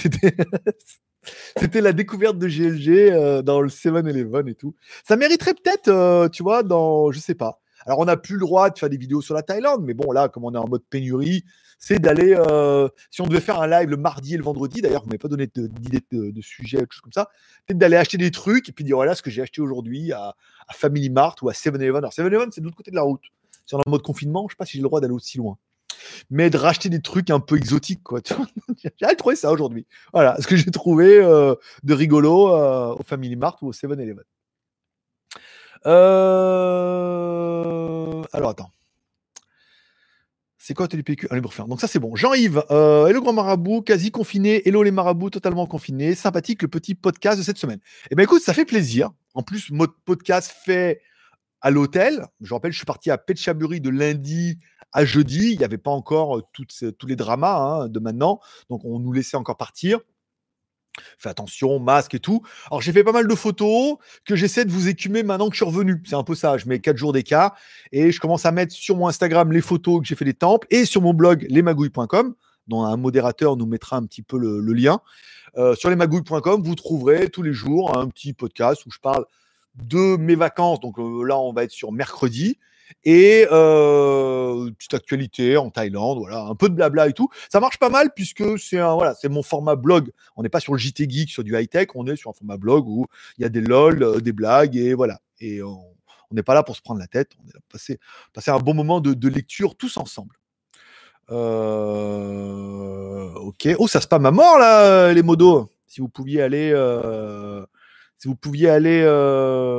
[1.57, 1.81] C'était.
[1.81, 4.75] La découverte de GLG euh, dans le 7-Eleven et tout.
[5.03, 7.59] Ça mériterait peut-être, euh, tu vois, dans, je sais pas.
[7.85, 10.11] Alors, on n'a plus le droit de faire des vidéos sur la Thaïlande, mais bon,
[10.11, 11.43] là, comme on est en mode pénurie,
[11.79, 15.01] c'est d'aller, euh, si on devait faire un live le mardi et le vendredi, d'ailleurs,
[15.01, 17.29] vous m'avez pas donné d'idée de, sujet, quelque chose comme ça,
[17.65, 20.33] peut-être d'aller acheter des trucs et puis dire, voilà ce que j'ai acheté aujourd'hui à,
[20.71, 21.97] Family Mart ou à 7-Eleven.
[21.97, 23.23] Alors, 7-Eleven, c'est de l'autre côté de la route.
[23.65, 25.37] Si on est en mode confinement, je sais pas si j'ai le droit d'aller aussi
[25.37, 25.57] loin.
[26.29, 28.19] Mais de racheter des trucs un peu exotiques, quoi.
[28.77, 29.85] j'ai trouvé ça aujourd'hui.
[30.13, 34.23] Voilà ce que j'ai trouvé euh, de rigolo euh, au Family Mart ou au 7-Eleven.
[35.85, 36.63] Euh,
[38.31, 38.71] Alors, attends.
[40.65, 41.67] C'est quoi TLPQ Allez, pour faire.
[41.67, 42.15] Donc ça c'est bon.
[42.15, 46.95] Jean-Yves, euh, hello grand marabout, quasi confiné, hello les marabouts, totalement confinés, sympathique le petit
[46.95, 47.79] podcast de cette semaine.
[48.11, 49.09] Eh ben écoute, ça fait plaisir.
[49.33, 51.01] En plus, mode podcast fait
[51.59, 52.27] à l'hôtel.
[52.39, 54.57] Je rappelle, je suis parti à Petchaburi de lundi
[54.93, 55.51] à jeudi.
[55.51, 58.39] Il n'y avait pas encore tous les dramas hein, de maintenant,
[58.69, 59.99] donc on nous laissait encore partir.
[61.17, 62.43] Fais attention, masque et tout.
[62.69, 65.57] Alors j'ai fait pas mal de photos que j'essaie de vous écumer maintenant que je
[65.57, 66.03] suis revenu.
[66.05, 66.57] C'est un peu ça.
[66.57, 67.55] Je mets 4 jours d'écart
[67.91, 70.67] et je commence à mettre sur mon Instagram les photos que j'ai fait des temples
[70.69, 72.35] et sur mon blog lesmagouilles.com.
[72.67, 74.99] dont un modérateur nous mettra un petit peu le, lien.
[75.57, 79.25] Euh, sur lesmagouilles.com, vous trouverez tous les jours un petit podcast où je parle
[79.75, 80.79] de mes vacances.
[80.79, 82.59] Donc euh, là, on va être sur mercredi.
[83.03, 87.29] Et euh, petite actualité en Thaïlande, voilà, un peu de blabla et tout.
[87.49, 90.11] Ça marche pas mal puisque c'est mon format blog.
[90.35, 92.33] On n'est pas sur le JT Geek, sur du high tech, on est sur un
[92.33, 93.07] format blog où
[93.37, 95.19] il y a des lol, des blagues et voilà.
[95.39, 95.83] Et on
[96.31, 97.31] n'est pas là pour se prendre la tête.
[97.43, 97.79] On est là pour
[98.33, 100.35] passer, un bon moment de, lecture tous ensemble.
[101.29, 101.35] Ok.
[103.77, 105.69] Oh, ça se passe à mort là, les modos.
[105.87, 106.73] Si vous pouviez aller,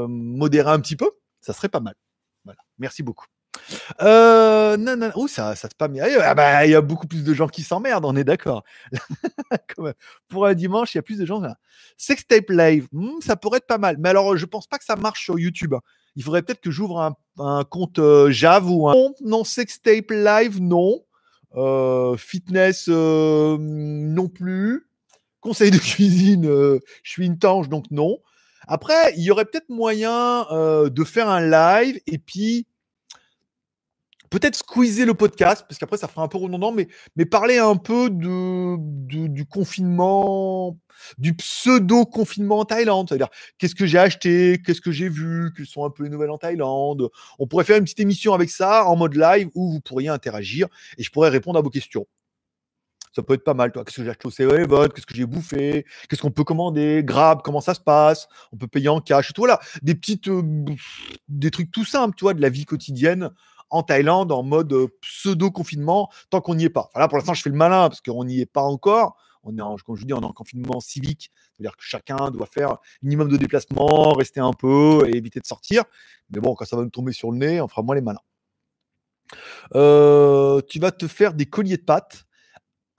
[0.09, 1.95] modérer un petit peu, ça serait pas mal.
[2.79, 3.27] Merci beaucoup.
[4.01, 5.91] non, non, oh, ça, ça se passe
[6.23, 8.65] Ah bah, il y a beaucoup plus de gens qui s'emmerdent, on est d'accord.
[10.29, 11.41] Pour un dimanche, il y a plus de gens.
[11.41, 11.57] Là.
[11.97, 13.97] Sextape live, hmm, ça pourrait être pas mal.
[13.99, 15.75] Mais alors, je pense pas que ça marche sur YouTube.
[15.75, 15.81] Hein.
[16.17, 18.95] Il faudrait peut-être que j'ouvre un, compte Jav ou un.
[18.95, 21.01] Non, non, sextape live, non.
[21.57, 24.89] Euh, fitness euh, non plus.
[25.41, 28.19] Conseil de cuisine, euh, je suis une tange, donc non.
[28.67, 32.67] Après, il y aurait peut-être moyen de faire un live et puis
[34.35, 37.77] peut-être squeezer le podcast, parce qu'après ça fera un peu redondant, mais, mais parler un
[37.77, 40.77] peu du confinement,
[41.19, 43.09] du pseudo-confinement en Thaïlande.
[43.09, 46.31] C'est-à-dire, qu'est-ce que j'ai acheté, qu'est-ce que j'ai vu, quelles sont un peu les nouvelles
[46.31, 47.11] en Thaïlande.
[47.39, 50.67] On pourrait faire une petite émission avec ça en mode live où vous pourriez interagir
[50.99, 52.07] et je pourrais répondre à vos questions.
[53.15, 53.85] Ça peut être pas mal, toi.
[53.85, 54.49] Qu'est-ce que j'ai acheté au 7
[54.93, 55.87] Qu'est-ce que j'ai bouffé?
[56.09, 57.03] Qu'est-ce qu'on peut commander?
[57.05, 58.29] Grab, comment ça se passe?
[58.53, 59.33] On peut payer en cash.
[59.33, 59.61] Tout, voilà.
[59.83, 60.43] Des petites, euh,
[61.29, 63.31] des trucs tout simples, tu vois, de la vie quotidienne
[63.71, 66.91] en Thaïlande en mode euh, pseudo-confinement tant qu'on n'y est pas.
[66.97, 69.17] Là, pour l'instant, je fais le malin parce qu'on n'y est pas encore.
[69.45, 72.47] On est en, comme je dis, on est en confinement civique, c'est-à-dire que chacun doit
[72.47, 75.85] faire minimum de déplacement, rester un peu et éviter de sortir.
[76.31, 78.21] Mais bon, quand ça va nous tomber sur le nez, on fera moins les malins.
[79.75, 82.24] Euh, tu vas te faire des colliers de pâtes.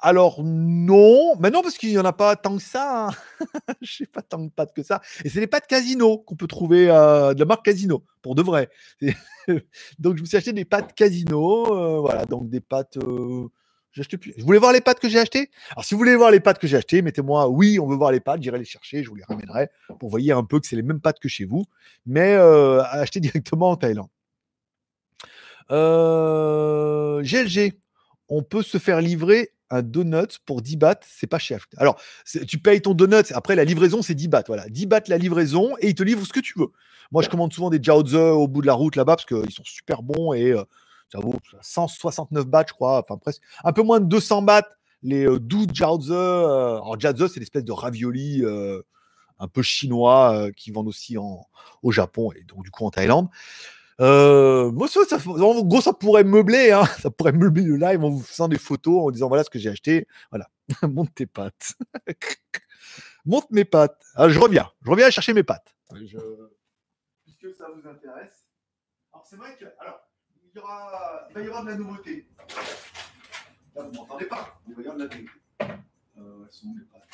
[0.07, 3.07] Alors non, mais non parce qu'il n'y en a pas tant que ça.
[3.07, 3.11] Hein.
[3.81, 5.01] Je sais pas tant de pâtes que ça.
[5.23, 8.43] Et c'est les pâtes Casino qu'on peut trouver euh, de la marque Casino pour de
[8.43, 8.69] vrai.
[9.97, 12.97] donc je me suis acheté des pâtes Casino, euh, voilà, donc des pâtes.
[12.97, 13.47] Euh,
[14.21, 14.35] plus.
[14.37, 15.49] Je voulais voir les pâtes que j'ai achetées?
[15.71, 18.11] Alors si vous voulez voir les pâtes que j'ai achetées, mettez-moi oui, on veut voir
[18.11, 20.75] les pâtes, j'irai les chercher, je vous les ramènerai pour voyez un peu que c'est
[20.75, 21.65] les mêmes pâtes que chez vous,
[22.05, 24.09] mais euh, acheter directement en Thaïlande.
[25.71, 27.73] GLG,
[28.29, 31.65] on peut se faire livrer un donut pour 10 bahts, c'est pas cher.
[31.77, 31.99] Alors,
[32.47, 34.43] tu payes ton donut, après la livraison, c'est 10 bahts.
[34.47, 36.69] Voilà, 10 bahts la livraison et ils te livrent ce que tu veux.
[37.11, 39.63] Moi, je commande souvent des Jiaozi au bout de la route là-bas parce qu'ils sont
[39.63, 40.63] super bons et euh,
[41.11, 44.67] ça vaut 169 bahts, je crois, enfin presque un peu moins de 200 bahts.
[45.03, 48.81] Les 12 Jiaozi, euh, alors Jiaozi, c'est l'espèce de ravioli euh,
[49.37, 51.45] un peu chinois qui vendent aussi en,
[51.83, 53.29] au Japon et donc du coup en Thaïlande.
[54.01, 58.09] Euh, moi, ça, en gros, ça pourrait meubler, hein, ça pourrait meubler le live en
[58.09, 60.07] vous faisant des photos, en disant voilà ce que j'ai acheté.
[60.31, 60.49] Voilà,
[60.83, 61.73] monte tes pattes.
[63.25, 64.03] monte mes pattes.
[64.15, 65.75] Ah, je reviens, je reviens chercher mes pattes.
[65.89, 68.45] Puisque ça vous intéresse.
[69.13, 70.01] Alors, c'est vrai que, alors,
[70.43, 72.27] il, y aura, il va y avoir de la nouveauté.
[73.75, 75.31] Là, vous m'entendez pas, il va y avoir de la nouveauté.
[76.17, 77.05] Euh, elles sont les pattes?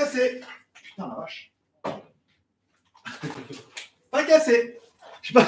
[0.00, 0.40] Cassé.
[0.82, 1.52] Putain, la vache.
[4.10, 4.78] Pas cassé.
[5.22, 5.44] Je sais pas,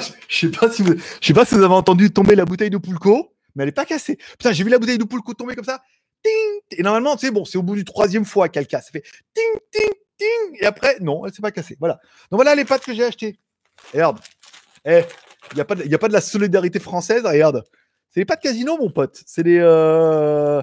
[0.67, 3.63] pas si vous, je pas si vous avez entendu tomber la bouteille de Poulco, mais
[3.63, 4.17] elle est pas cassée.
[4.17, 5.81] Putain, j'ai vu la bouteille de Poulco tomber comme ça.
[6.71, 8.85] Et normalement, tu sais, bon, c'est au bout du troisième fois qu'elle casse.
[8.85, 10.57] Ça fait ting, ting, ting.
[10.61, 11.75] Et après, non, elle s'est pas cassée.
[11.79, 11.95] Voilà.
[12.31, 13.39] Donc voilà les pâtes que j'ai achetées.
[13.93, 14.19] regarde.
[14.85, 15.01] Eh,
[15.51, 17.25] il n'y a, pas de, a pas de la solidarité française.
[17.25, 17.63] Regarde.
[18.09, 19.21] C'est les pâtes casino, mon pote.
[19.25, 20.61] C'est des euh,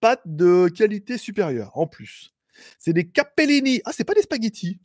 [0.00, 2.34] pâtes de qualité supérieure, en plus.
[2.78, 3.80] C'est des capellini.
[3.84, 4.78] Ah, c'est pas des spaghettis.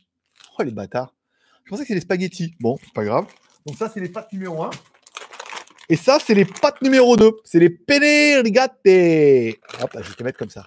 [0.58, 1.14] Oh, les bâtards.
[1.64, 2.54] Je pensais que c'était des spaghettis.
[2.60, 3.26] Bon, c'est pas grave.
[3.66, 4.70] Donc, ça, c'est les pâtes numéro 1.
[5.88, 7.30] Et ça, c'est les pâtes numéro 2.
[7.44, 8.72] C'est les penne rigate.
[8.76, 10.66] Hop, je vais te mettre comme ça.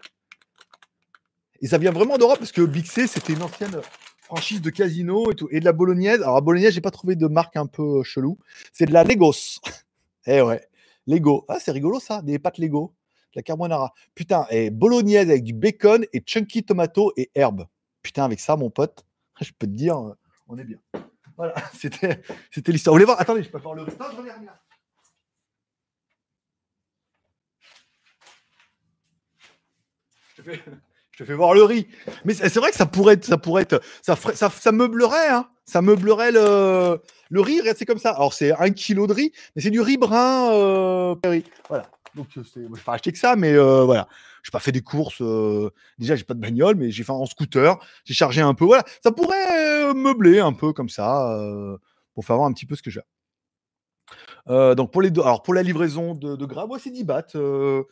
[1.62, 3.82] Et ça vient vraiment d'Europe parce que Big C, c'était une ancienne
[4.22, 5.32] franchise de casino.
[5.52, 6.22] Et de la bolognaise.
[6.22, 8.38] Alors, à bolognaise, j'ai pas trouvé de marque un peu chelou.
[8.74, 9.60] C'est de la Legos.
[10.28, 10.68] eh ouais.
[11.08, 11.46] Lego.
[11.48, 12.94] Ah, c'est rigolo ça, des pâtes Lego
[13.38, 13.94] la carbonara.
[14.16, 17.68] Putain, et bolognaise avec du bacon et chunky tomato et herbe.
[18.02, 19.06] Putain, avec ça, mon pote,
[19.42, 20.14] je peux te dire, euh,
[20.48, 20.80] on est bien.
[21.38, 22.20] Voilà, c'était,
[22.68, 22.94] l'histoire.
[22.94, 23.22] Vous voulez voir?
[23.22, 23.84] Attendez, je peux faire le.
[23.84, 23.90] Non,
[30.38, 30.44] je
[31.24, 31.88] te, fais, voir le riz.
[32.26, 35.50] Mais c'est vrai que ça pourrait être, ça pourrait être, ça, ça, meublerait, hein.
[35.66, 37.62] Ça meublerait le, riz.
[37.76, 38.12] C'est comme ça.
[38.12, 40.52] Alors c'est un kilo de riz, mais c'est du riz brun.
[40.54, 41.16] Euh,
[41.68, 41.90] voilà.
[42.18, 44.08] Donc, je n'ai pas acheté que ça, mais euh, voilà.
[44.44, 45.22] Je n'ai pas fait des courses.
[45.22, 47.78] Euh, déjà, j'ai pas de bagnole, mais j'ai fait en scooter.
[48.06, 48.66] J'ai chargé un peu.
[48.66, 48.84] Voilà.
[49.04, 51.38] Ça pourrait euh, meubler un peu comme ça
[52.14, 53.02] pour faire voir un petit peu ce que j'ai.
[54.50, 56.48] Euh, donc pour les alors pour la livraison de, de
[56.80, 57.36] c'est 10 bahts.
[57.36, 57.84] euh,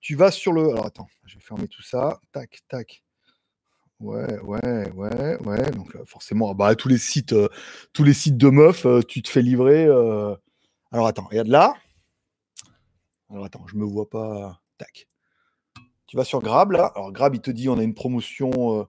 [0.00, 0.70] tu vas sur le.
[0.70, 2.20] Alors attends, je vais fermer tout ça.
[2.32, 3.02] Tac, tac.
[4.00, 5.70] Ouais, ouais, ouais, ouais.
[5.72, 7.48] Donc euh, forcément, bah, tous les sites, euh,
[7.92, 9.84] tous les sites de meufs, euh, tu te fais livrer.
[9.86, 10.34] euh,
[10.90, 11.74] Alors attends, regarde là.
[13.30, 14.60] Alors attends, je me vois pas.
[14.78, 15.06] Tac.
[16.06, 16.92] Tu vas sur Grab là.
[16.94, 18.80] Alors Grab, il te dit on a une promotion.
[18.80, 18.84] euh,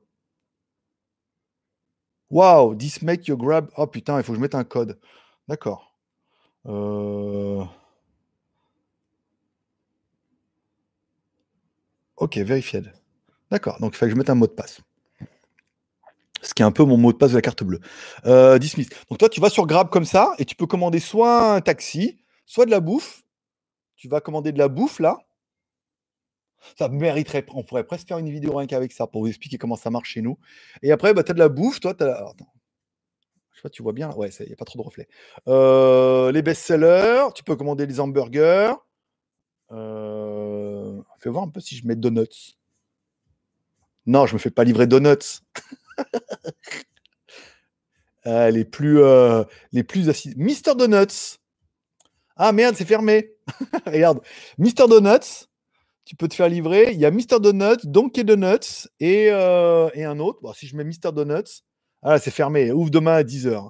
[2.29, 3.69] Wow, this your Grab.
[3.77, 4.99] Oh putain, il faut que je mette un code.
[5.47, 5.95] D'accord.
[6.67, 7.63] Euh,
[12.21, 12.93] Ok, verified.
[13.49, 14.79] D'accord, donc il fallait que je mette un mot de passe.
[16.43, 17.79] Ce qui est un peu mon mot de passe de la carte bleue.
[18.25, 18.89] Euh, dismiss.
[19.09, 22.19] Donc toi, tu vas sur Grab comme ça et tu peux commander soit un taxi,
[22.45, 23.23] soit de la bouffe.
[24.01, 25.19] Tu vas commander de la bouffe là.
[26.75, 29.75] Ça mériterait, on pourrait presque faire une vidéo rien qu'avec ça pour vous expliquer comment
[29.75, 30.39] ça marche chez nous.
[30.81, 32.03] Et après, bah, tu as de la bouffe, toi, tu.
[32.03, 32.51] Attends.
[33.71, 34.11] Tu vois bien.
[34.13, 35.07] Ouais, il n'y a pas trop de reflets.
[35.47, 38.73] Euh, les best-sellers, tu peux commander des hamburgers.
[39.71, 42.57] Euh, Fais voir un peu si je mets donuts.
[44.07, 45.43] Non, je me fais pas livrer donuts.
[48.27, 49.01] Euh, les plus,
[49.71, 50.37] les plus acides.
[50.37, 51.40] Mister Donuts.
[52.43, 53.35] Ah merde, c'est fermé.
[53.85, 54.19] Regarde,
[54.57, 55.45] Mister Donuts.
[56.05, 56.91] Tu peux te faire livrer.
[56.91, 60.39] Il y a Mister Donuts, Donkey Donuts et, euh, un autre.
[60.41, 61.61] Bon, si je mets Mister Donuts,
[62.01, 62.71] ah, c'est fermé.
[62.71, 63.69] Ouvre demain à 10h.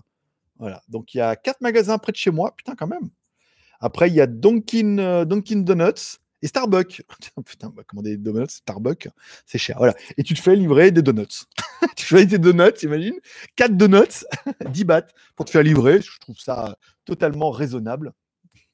[0.57, 0.81] Voilà.
[0.87, 2.55] Donc il y a quatre magasins près de chez moi.
[2.55, 3.09] Putain, quand même.
[3.81, 7.01] Après, il y a Dunkin', euh, Dunkin' Donuts et Starbucks.
[7.45, 9.09] Putain, on va commander des donuts, Starbucks,
[9.45, 9.75] c'est cher.
[9.79, 9.95] Voilà.
[10.15, 11.43] Et tu te fais livrer des donuts.
[11.97, 13.15] tu choisis tes donuts, imagine.
[13.57, 14.23] 4 donuts,
[14.69, 16.01] 10 bahts pour te faire livrer.
[16.01, 18.13] Je trouve ça totalement raisonnable.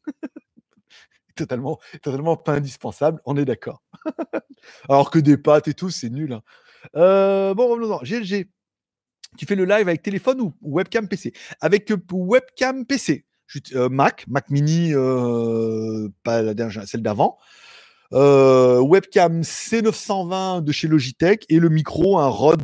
[1.35, 3.83] totalement, totalement pas indispensable, on est d'accord.
[4.89, 6.33] Alors que des pâtes et tout, c'est nul.
[6.33, 6.41] hein.
[6.95, 7.99] Euh, bon, revenons-en.
[8.03, 8.49] GLG,
[9.37, 13.25] tu fais le live avec téléphone ou webcam PC Avec euh, webcam PC.
[13.75, 14.91] Euh, Mac, Mac mini,
[16.23, 17.37] pas la dernière, celle d'avant.
[18.11, 22.63] Webcam C920 de chez Logitech et le micro, un Rode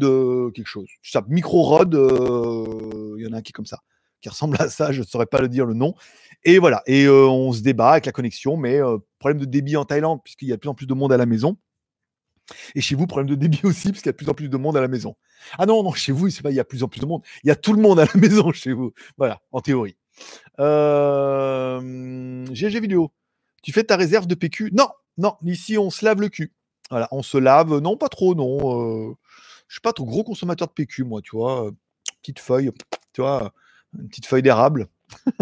[0.54, 0.90] quelque chose.
[1.02, 3.80] Ça, micro Rode, il y en a un qui est comme ça,
[4.24, 5.94] qui ressemble à ça, je ne saurais pas le dire le nom.
[6.46, 9.76] Et voilà, et euh, on se débat avec la connexion, mais euh, problème de débit
[9.76, 11.58] en Thaïlande, puisqu'il y a de plus en plus de monde à la maison.
[12.74, 14.50] Et chez vous, problème de débit aussi, parce qu'il y a de plus en plus
[14.50, 15.16] de monde à la maison.
[15.60, 17.22] Ah non, non, chez vous, pas il y a de plus en plus de monde.
[17.44, 18.94] Il y a tout le monde à la maison chez vous.
[19.18, 19.98] Voilà, en théorie.
[20.60, 23.12] Euh, GG vidéo.
[23.62, 25.36] Tu fais ta réserve de PQ Non, non.
[25.44, 26.54] Ici, on se lave le cul.
[26.90, 27.80] Voilà, on se lave.
[27.80, 29.10] Non, pas trop, non.
[29.10, 29.14] Euh,
[29.68, 31.72] je suis pas trop gros consommateur de PQ, moi, tu vois.
[32.22, 32.72] Petite feuille,
[33.12, 33.54] tu vois,
[34.00, 34.88] une petite feuille d'érable.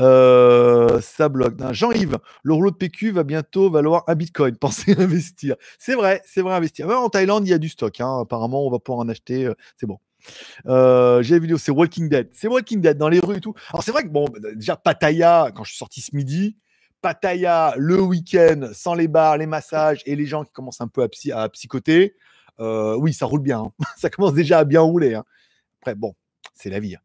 [0.00, 1.54] Euh, ça bloque.
[1.72, 4.56] Jean-Yves, le rouleau de PQ va bientôt valoir un bitcoin.
[4.60, 5.56] Pensez investir.
[5.78, 6.88] C'est vrai, c'est vrai, investir.
[6.88, 8.00] En Thaïlande, il y a du stock.
[8.00, 8.20] hein.
[8.22, 9.46] Apparemment, on va pouvoir en acheter.
[9.46, 9.98] euh, c'est bon.
[10.66, 12.28] Euh, j'ai la vidéo, c'est Walking Dead.
[12.32, 13.54] C'est Walking Dead dans les rues et tout.
[13.70, 16.56] Alors, c'est vrai que, bon, bah, déjà, Pattaya, quand je suis sorti ce midi,
[17.00, 21.02] Pattaya, le week-end, sans les bars, les massages et les gens qui commencent un peu
[21.02, 22.14] à, psy- à psychoter,
[22.60, 23.60] oui, ça roule bien.
[23.60, 23.72] hein.
[23.96, 25.14] ça commence déjà à bien rouler.
[25.14, 25.24] hein.
[25.80, 26.14] Après, bon,
[26.54, 26.96] c'est la vie.
[26.96, 27.00] hein.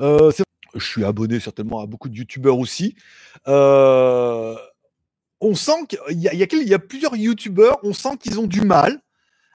[0.00, 0.30] Euh,
[0.74, 2.94] je suis abonné certainement à beaucoup de youtubeurs aussi.
[3.48, 4.56] Euh,
[5.40, 9.00] on sent qu'il y a, plusieurs youtubeurs, on sent qu'ils ont du mal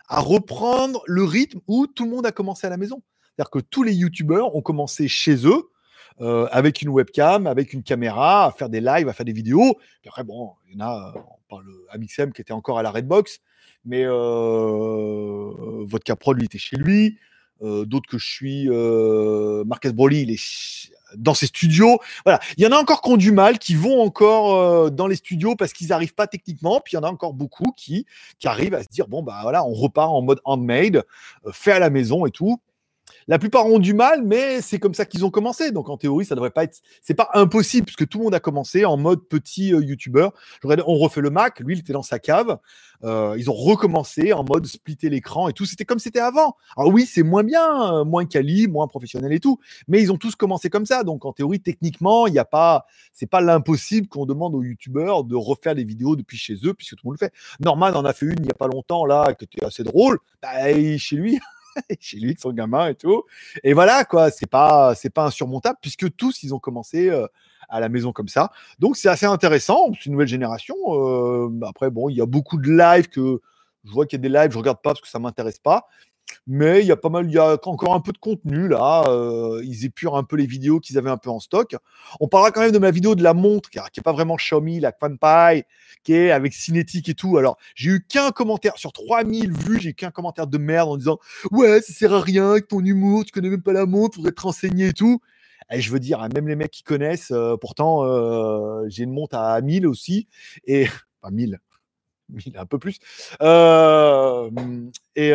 [0.08, 3.02] à reprendre le rythme où tout le monde a commencé à la maison.
[3.24, 5.70] C'est-à-dire que tous les youtubeurs ont commencé chez eux,
[6.22, 9.78] euh, avec une webcam, avec une caméra, à faire des lives, à faire des vidéos.
[10.06, 13.40] Après, bon, il y en a, on parle Amixem qui était encore à la Redbox,
[13.84, 14.06] mais
[15.86, 17.18] Vodka Pro, lui, était chez lui.
[17.62, 22.00] Euh, D'autres que je suis, euh, Marcus Broly, il est dans ses studios.
[22.58, 25.16] Il y en a encore qui ont du mal, qui vont encore euh, dans les
[25.16, 26.82] studios parce qu'ils n'arrivent pas techniquement.
[26.84, 28.06] Puis il y en a encore beaucoup qui,
[28.40, 31.04] qui arrivent à se dire bon, bah voilà, on repart en mode handmade,
[31.46, 32.60] euh, fait à la maison et tout.
[33.28, 35.72] La plupart ont du mal, mais c'est comme ça qu'ils ont commencé.
[35.72, 36.80] Donc en théorie, ça devrait pas être.
[37.02, 40.32] C'est pas impossible puisque tout le monde a commencé en mode petit euh, youtubeur.
[40.64, 41.60] On refait le Mac.
[41.60, 42.60] Lui, il était dans sa cave.
[43.04, 45.66] Euh, ils ont recommencé en mode splitter l'écran et tout.
[45.66, 46.56] C'était comme c'était avant.
[46.78, 49.60] Alors oui, c'est moins bien, euh, moins quali, moins professionnel et tout.
[49.88, 51.04] Mais ils ont tous commencé comme ça.
[51.04, 52.86] Donc en théorie, techniquement, il n'y a pas.
[53.12, 56.96] C'est pas l'impossible qu'on demande aux youtubeurs de refaire des vidéos depuis chez eux puisque
[56.96, 57.34] tout le monde le fait.
[57.60, 60.20] Norman en a fait une il n'y a pas longtemps là qui était assez drôle.
[60.44, 61.40] Bah, chez lui.
[62.00, 63.24] chez lui, son gamin et tout.
[63.64, 67.28] Et voilà, quoi, c'est pas, c'est pas insurmontable puisque tous, ils ont commencé euh,
[67.70, 68.52] à la maison comme ça.
[68.80, 69.92] Donc, c'est assez intéressant.
[69.94, 70.76] C'est une nouvelle génération.
[70.90, 73.42] Euh, après, bon, il y a beaucoup de lives que
[73.86, 75.88] je vois qu'il y a des lives, je regarde pas parce que ça m'intéresse pas.
[76.48, 79.04] Mais il y a pas mal, il y a encore un peu de contenu là.
[79.08, 81.76] euh, ils épurent un peu les vidéos qu'ils avaient un peu en stock.
[82.20, 84.80] On parlera quand même de ma vidéo de la montre, qui n'est pas vraiment Xiaomi,
[84.80, 85.66] la Quanpai,
[86.04, 87.38] qui est avec cinétique et tout.
[87.38, 90.98] Alors, j'ai eu qu'un commentaire sur 3000 vues, j'ai eu qu'un commentaire de merde en
[90.98, 91.18] disant
[91.52, 94.32] Ouais, ça sert à rien avec ton humour, tu connais même pas la montre, faudrait
[94.32, 95.20] te renseigner et tout.
[95.72, 99.12] Et je veux dire, hein, même les mecs qui connaissent, euh, pourtant, euh, j'ai une
[99.12, 100.28] montre à 1000 aussi.
[100.66, 100.86] Et.
[101.24, 101.60] Enfin, 1000.
[102.30, 103.00] 1000, un peu plus.
[105.16, 105.34] Et.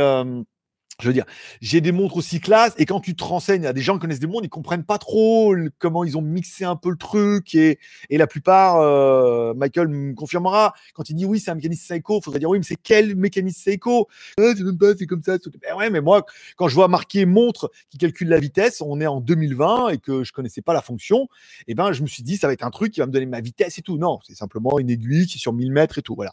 [1.00, 1.24] Je veux dire,
[1.60, 4.20] j'ai des montres aussi classe et quand tu te renseignes, a des gens qui connaissent
[4.20, 7.78] des montres, ils comprennent pas trop comment ils ont mixé un peu le truc et,
[8.10, 12.24] la plupart, euh, Michael me confirmera, quand il dit oui, c'est un mécanisme Seiko, il
[12.24, 14.52] faudrait dire oui, mais c'est quel mécanisme Seiko Ah,
[14.98, 15.38] C'est comme ça.
[15.62, 16.24] Ben ouais, mais moi,
[16.56, 20.24] quand je vois marqué montre qui calcule la vitesse, on est en 2020 et que
[20.24, 21.28] je connaissais pas la fonction,
[21.66, 23.26] et ben je me suis dit, ça va être un truc qui va me donner
[23.26, 23.98] ma vitesse et tout.
[23.98, 26.14] Non, c'est simplement une aiguille qui est sur 1000 mètres et tout.
[26.14, 26.32] Voilà.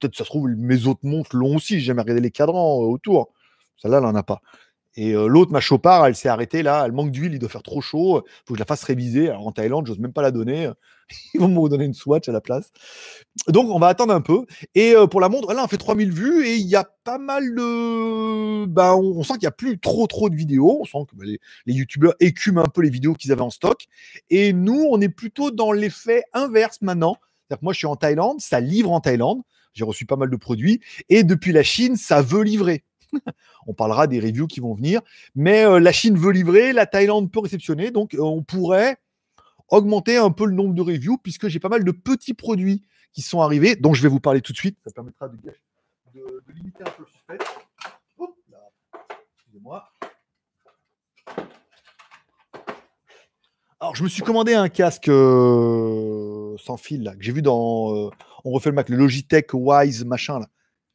[0.00, 2.86] Peut-être ça se trouve, mes autres montres l'ont aussi, j'ai jamais regardé les cadrans euh,
[2.86, 3.32] autour.
[3.80, 4.40] Celle-là, elle n'en a pas.
[4.96, 6.82] Et euh, l'autre, ma Chopard, elle s'est arrêtée là.
[6.84, 8.24] Elle manque d'huile, il doit faire trop chaud.
[8.26, 9.30] Il faut que je la fasse réviser.
[9.30, 10.70] En Thaïlande, j'ose même pas la donner.
[11.34, 12.70] Ils vont me redonner une Swatch à la place.
[13.48, 14.46] Donc on va attendre un peu.
[14.74, 17.18] Et euh, pour la montre, là, on fait 3000 vues et il y a pas
[17.18, 18.66] mal de.
[18.66, 20.80] Ben, on, on sent qu'il n'y a plus trop trop de vidéos.
[20.80, 23.50] On sent que ben, les, les youtubeurs écument un peu les vidéos qu'ils avaient en
[23.50, 23.86] stock.
[24.28, 27.16] Et nous, on est plutôt dans l'effet inverse maintenant.
[27.46, 29.42] C'est-à-dire que moi, je suis en Thaïlande, ça livre en Thaïlande.
[29.72, 30.80] J'ai reçu pas mal de produits.
[31.08, 32.84] Et depuis la Chine, ça veut livrer.
[33.66, 35.00] on parlera des reviews qui vont venir.
[35.34, 37.90] Mais euh, la Chine veut livrer, la Thaïlande peut réceptionner.
[37.90, 38.98] Donc, euh, on pourrait
[39.68, 43.22] augmenter un peu le nombre de reviews puisque j'ai pas mal de petits produits qui
[43.22, 44.78] sont arrivés, dont je vais vous parler tout de suite.
[44.84, 45.36] Ça permettra de,
[46.54, 47.38] limiter un peu le
[48.50, 48.58] là.
[49.36, 49.84] Excusez-moi.
[53.82, 58.10] Alors, je me suis commandé un casque euh, sans fil là, que j'ai vu dans
[58.44, 60.48] On refait le Mac, le Logitech Wise machin là.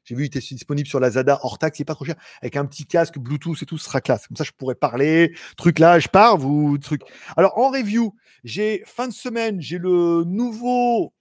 [0.06, 2.16] J'ai vu, il était disponible sur la Zada hors taxe, il est pas trop cher,
[2.42, 4.28] avec un petit casque Bluetooth et tout, ce sera classe.
[4.28, 7.02] Comme ça, je pourrais parler, truc là, je pars, vous, truc.
[7.36, 11.12] Alors, en review, j'ai fin de semaine, j'ai le nouveau,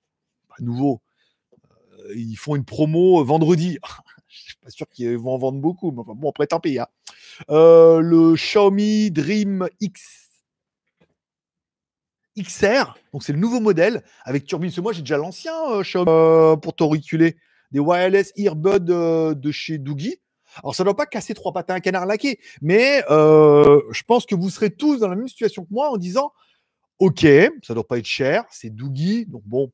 [0.48, 1.00] pas nouveau,
[2.00, 3.78] euh, ils font une promo euh, vendredi.
[4.28, 6.78] je suis pas sûr qu'ils vont en vendre beaucoup, mais bon, après, tant pis.
[6.78, 6.86] hein.
[7.50, 10.20] Euh, le Xiaomi Dream X.
[12.36, 14.72] XR, donc c'est le nouveau modèle avec turbine.
[14.82, 17.36] Moi, j'ai déjà l'ancien Xiaomi pour t'auriculer
[17.74, 20.16] des wireless earbuds euh, de chez Doogie.
[20.62, 24.02] Alors, ça ne doit pas casser trois pattes à un canard laqué, mais euh, je
[24.04, 26.32] pense que vous serez tous dans la même situation que moi en disant
[27.00, 29.72] Ok, ça ne doit pas être cher, c'est Doogie, donc bon,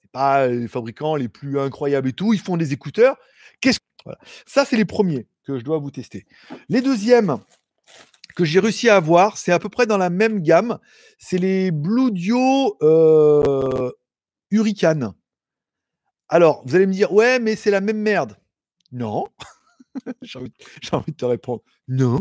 [0.00, 3.16] c'est pas les fabricants les plus incroyables et tout, ils font des écouteurs.
[3.60, 4.18] Qu'est-ce voilà.
[4.46, 6.26] Ça, c'est les premiers que je dois vous tester.
[6.68, 7.38] Les deuxièmes
[8.36, 10.78] que j'ai réussi à avoir, c'est à peu près dans la même gamme.
[11.18, 13.90] C'est les Bluedio euh,
[14.50, 15.12] Hurricane.
[16.32, 18.38] Alors, vous allez me dire, ouais, mais c'est la même merde.
[18.90, 19.26] Non.
[20.22, 22.20] j'ai envie, de te répondre, non.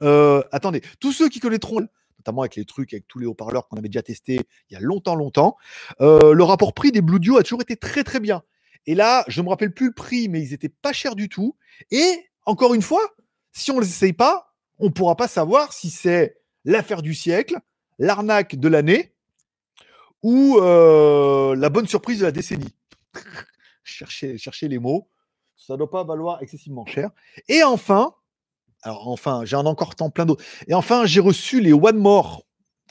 [0.00, 1.80] Euh, attendez, tous ceux qui connaîtront,
[2.20, 4.38] notamment avec les trucs, avec tous les haut-parleurs qu'on avait déjà testés
[4.70, 5.56] il y a longtemps, longtemps,
[6.00, 8.44] euh, le rapport prix des Bluedio a toujours été très, très bien.
[8.86, 11.28] Et là, je ne me rappelle plus le prix, mais ils étaient pas chers du
[11.28, 11.56] tout.
[11.90, 13.02] Et encore une fois,
[13.50, 17.12] si on ne les essaye pas, on ne pourra pas savoir si c'est l'affaire du
[17.12, 17.56] siècle,
[17.98, 19.14] l'arnaque de l'année
[20.22, 22.72] ou euh, la bonne surprise de la décennie.
[23.88, 25.08] cherchez, cherchez les mots.
[25.56, 27.10] Ça ne doit pas valoir excessivement cher.
[27.48, 28.14] Et enfin,
[28.82, 30.44] alors enfin, j'en ai encore tant plein d'autres.
[30.68, 32.46] Et enfin, j'ai reçu les One More.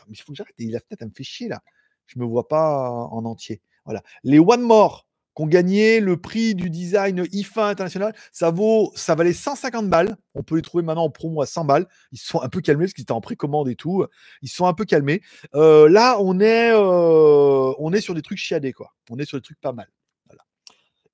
[0.09, 0.55] Il faut que j'arrête.
[0.59, 1.61] La fenêtre, elle me fait chier là.
[2.05, 3.61] Je ne me vois pas en entier.
[3.85, 4.01] Voilà.
[4.23, 8.15] Les One More qui ont gagné le prix du design IFA international.
[8.31, 10.17] Ça vaut, ça valait 150 balles.
[10.33, 11.87] On peut les trouver maintenant en promo à 100 balles.
[12.11, 14.05] Ils sont un peu calmés parce qu'ils étaient en précommande et tout.
[14.41, 15.21] Ils sont un peu calmés.
[15.53, 18.93] Euh, là, on est, euh, on est sur des trucs chiadés, quoi.
[19.11, 19.87] On est sur des trucs pas mal.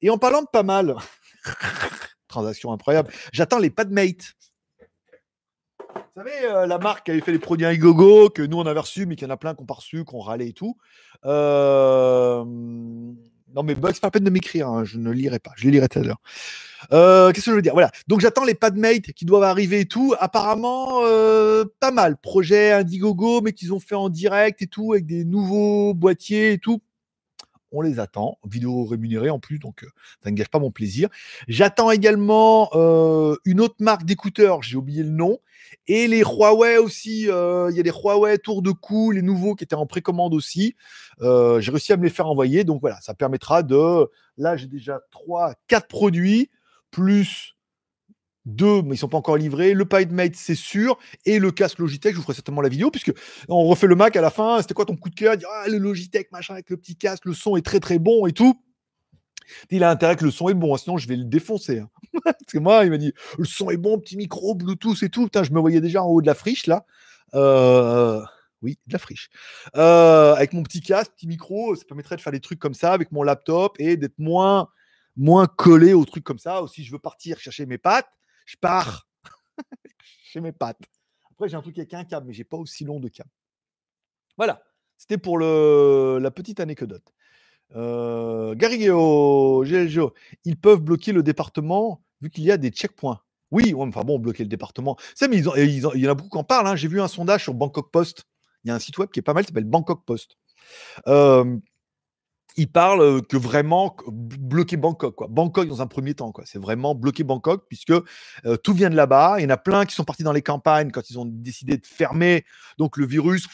[0.03, 0.97] Et en parlant de pas mal,
[2.27, 4.33] transaction incroyable, j'attends les Padmate.
[5.95, 8.81] Vous savez, euh, la marque qui avait fait les produits Indiegogo, que nous on avait
[8.81, 10.75] reçus, mais qu'il y en a plein qu'on pas reçus, qu'on râlait et tout.
[11.25, 15.63] Euh, non, mais Bugs, pas la peine de m'écrire, hein, je ne lirai pas, je
[15.63, 16.21] les lirai tout à l'heure.
[16.91, 17.71] Euh, Qu'est-ce que je veux dire?
[17.71, 20.15] Voilà, donc j'attends les Padmate qui doivent arriver et tout.
[20.19, 20.99] Apparemment,
[21.79, 22.17] pas mal.
[22.17, 26.57] Projet Indiegogo, mais qu'ils ont fait en direct et tout, avec des nouveaux boîtiers et
[26.57, 26.81] tout.
[27.73, 28.37] On les attend.
[28.47, 29.87] Vidéo rémunérée en plus, donc euh,
[30.23, 31.09] ça ne gâche pas mon plaisir.
[31.47, 35.39] J'attends également euh, une autre marque d'écouteurs, j'ai oublié le nom.
[35.87, 39.55] Et les Huawei aussi, euh, il y a des Huawei Tour de cou, les nouveaux
[39.55, 40.75] qui étaient en précommande aussi.
[41.21, 42.63] Euh, j'ai réussi à me les faire envoyer.
[42.63, 44.09] Donc voilà, ça permettra de.
[44.37, 46.49] Là, j'ai déjà 3, 4 produits,
[46.91, 47.55] plus
[48.45, 49.73] deux, mais ils sont pas encore livrés.
[49.73, 50.97] Le PideMate, c'est sûr.
[51.25, 53.13] Et le casque Logitech, je vous ferai certainement la vidéo, puisque
[53.47, 54.61] on refait le Mac à la fin.
[54.61, 55.35] C'était quoi ton coup de cœur?
[55.49, 58.33] Ah, le Logitech, machin, avec le petit casque, le son est très très bon et
[58.33, 58.59] tout.
[59.69, 61.79] Il a intérêt que le son est bon, hein, sinon je vais le défoncer.
[61.79, 61.89] hein.
[62.23, 65.29] Parce que moi, il m'a dit le son est bon, petit micro, Bluetooth et tout.
[65.33, 66.85] Je me voyais déjà en haut de la friche là.
[67.35, 68.21] Euh,
[68.61, 69.29] Oui, de la friche.
[69.75, 72.93] Euh, avec mon petit casque, petit micro, ça permettrait de faire des trucs comme ça
[72.93, 74.67] avec mon laptop et d'être moins,
[75.57, 76.63] collé aux trucs comme ça.
[76.63, 78.07] Ou si je veux partir chercher mes pattes,
[78.45, 79.07] je pars
[80.23, 80.81] chez mes pattes.
[81.31, 83.29] Après, j'ai un truc avec un câble, mais j'ai pas aussi long de câble.
[84.37, 84.63] Voilà.
[84.97, 87.13] C'était pour le, la petite anecdote.
[87.75, 90.13] Euh, Garrigueo, GLGO,
[90.45, 93.19] ils peuvent bloquer le département vu qu'il y a des checkpoints.
[93.51, 94.97] Oui, enfin bon, bloquer le département.
[95.15, 96.67] Ça, mais ils ont, ils il y en a beaucoup qui en parlent.
[96.67, 96.75] Hein.
[96.75, 98.25] J'ai vu un sondage sur Bangkok Post.
[98.63, 100.37] Il y a un site web qui est pas mal, qui s'appelle Bangkok Post.
[101.07, 101.57] Euh,
[102.55, 105.29] il parle que vraiment bloquer Bangkok.
[105.29, 106.31] Bangkok dans un premier temps.
[106.45, 107.93] C'est vraiment bloquer Bangkok puisque
[108.63, 109.35] tout vient de là-bas.
[109.39, 111.77] Il y en a plein qui sont partis dans les campagnes quand ils ont décidé
[111.77, 112.45] de fermer.
[112.77, 113.47] Donc le virus,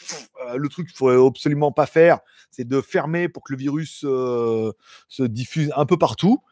[0.54, 2.20] le truc qu'il faut absolument pas faire,
[2.50, 6.42] c'est de fermer pour que le virus se diffuse un peu partout.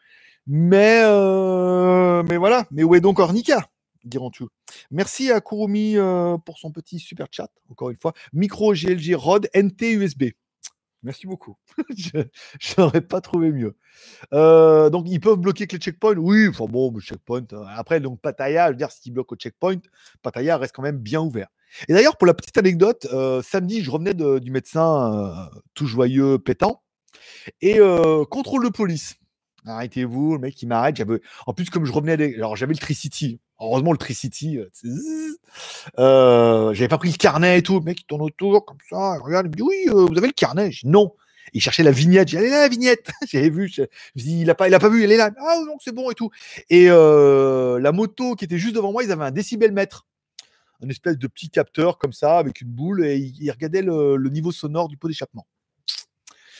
[0.47, 1.01] Mais
[2.23, 2.65] mais voilà.
[2.71, 3.69] Mais où est donc Ornica
[4.05, 4.45] diront-tu.
[4.91, 5.97] Merci à Kurumi
[6.45, 8.13] pour son petit super chat, encore une fois.
[8.33, 10.23] Micro GLG Rod NT USB.
[11.03, 11.55] Merci beaucoup.
[11.89, 13.77] je n'aurais pas trouvé mieux.
[14.33, 16.17] Euh, donc, ils peuvent bloquer que les checkpoints?
[16.17, 17.45] Oui, enfin bon, le checkpoint.
[17.53, 19.79] Euh, après, donc Pattaya, je veux dire, s'ils bloquent au checkpoint,
[20.21, 21.47] Pattaya reste quand même bien ouvert.
[21.87, 26.83] Et d'ailleurs, pour la petite anecdote, euh, samedi, je revenais du médecin tout joyeux, pétant,
[27.61, 27.79] et
[28.29, 29.15] contrôle de police.
[29.65, 31.01] Arrêtez-vous, le mec qui m'arrête.
[31.45, 33.39] En plus, comme je revenais, alors j'avais le Tricity.
[33.61, 34.69] Heureusement, le Tricity, euh,
[35.99, 37.79] euh, j'avais pas pris le carnet et tout.
[37.79, 40.17] Le mec, il tourne autour, comme ça, il regarde, il me dit Oui, euh, vous
[40.17, 40.71] avez le carnet?
[40.71, 41.13] Je dis Non.
[41.53, 42.29] Il cherchait la vignette.
[42.29, 43.09] J'ai dit, là, la vignette.
[43.27, 43.69] J'avais vu.
[44.15, 45.03] Il a pas, il a pas vu.
[45.03, 45.31] Elle est là.
[45.39, 46.29] Ah non, c'est bon et tout.
[46.69, 50.05] Et la moto qui était juste devant moi, ils avaient un décibel mètre,
[50.81, 54.51] un espèce de petit capteur comme ça avec une boule et ils, regardaient le niveau
[54.51, 55.47] sonore du pot d'échappement.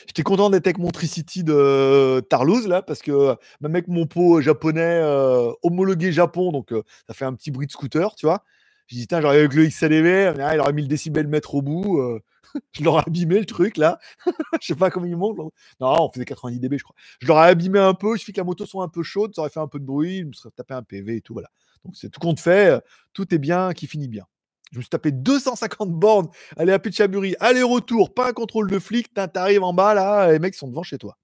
[0.08, 4.41] J'étais content d'être avec mon Tricity de Tarlouse, là, parce que même avec mon pot
[4.41, 8.43] japonais euh, homologué Japon, donc euh, ça fait un petit bruit de scooter, tu vois.
[8.88, 12.00] J'ai dit, tiens, j'aurais avec le XLV, il aurait mis le décibel mètre au bout.
[12.00, 12.20] Euh,
[12.72, 14.00] je l'aurais abîmé le truc, là.
[14.62, 15.38] je sais pas comment il monte.
[15.38, 16.95] Non, on faisait 90 dB, je crois.
[17.22, 19.41] Je l'aurais abîmé un peu, il suffit que la moto soit un peu chaude, ça
[19.41, 21.50] aurait fait un peu de bruit, il me serait tapé un PV et tout, voilà.
[21.86, 22.84] Donc c'est tout compte fait,
[23.14, 24.26] tout est bien, qui finit bien.
[24.72, 29.14] Je me suis tapé 250 bornes, aller à Pichaburi, aller-retour, pas un contrôle de flic,
[29.14, 31.18] t'arrives en bas là, les mecs sont devant chez toi.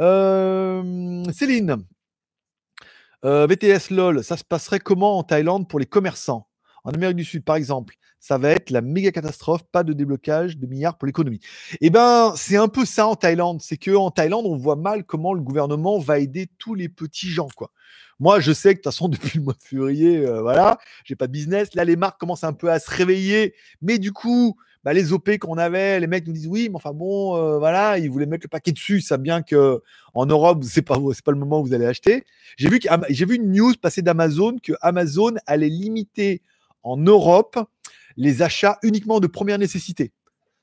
[0.00, 1.76] Euh, Céline,
[3.24, 6.48] euh, VTS LOL, ça se passerait comment en Thaïlande pour les commerçants?
[6.86, 10.56] En Amérique du Sud, par exemple, ça va être la méga catastrophe, pas de déblocage
[10.56, 11.40] de milliards pour l'économie.
[11.80, 13.60] Eh ben, c'est un peu ça en Thaïlande.
[13.60, 17.28] C'est que en Thaïlande, on voit mal comment le gouvernement va aider tous les petits
[17.28, 17.72] gens, quoi.
[18.20, 21.16] Moi, je sais que de toute façon, depuis le mois de février, euh, voilà, j'ai
[21.16, 21.74] pas de business.
[21.74, 23.54] Là, les marques commencent un peu à se réveiller.
[23.82, 26.92] Mais du coup, bah, les OP qu'on avait, les mecs nous disent oui, mais enfin
[26.92, 29.00] bon, euh, voilà, ils voulaient mettre le paquet dessus.
[29.00, 29.82] Ça bien que
[30.14, 32.24] en Europe, c'est pas c'est pas le moment où vous allez acheter.
[32.56, 32.78] J'ai vu
[33.08, 36.42] j'ai vu une news passer d'Amazon que Amazon allait limiter
[36.86, 37.58] en Europe
[38.16, 40.12] les achats uniquement de première nécessité.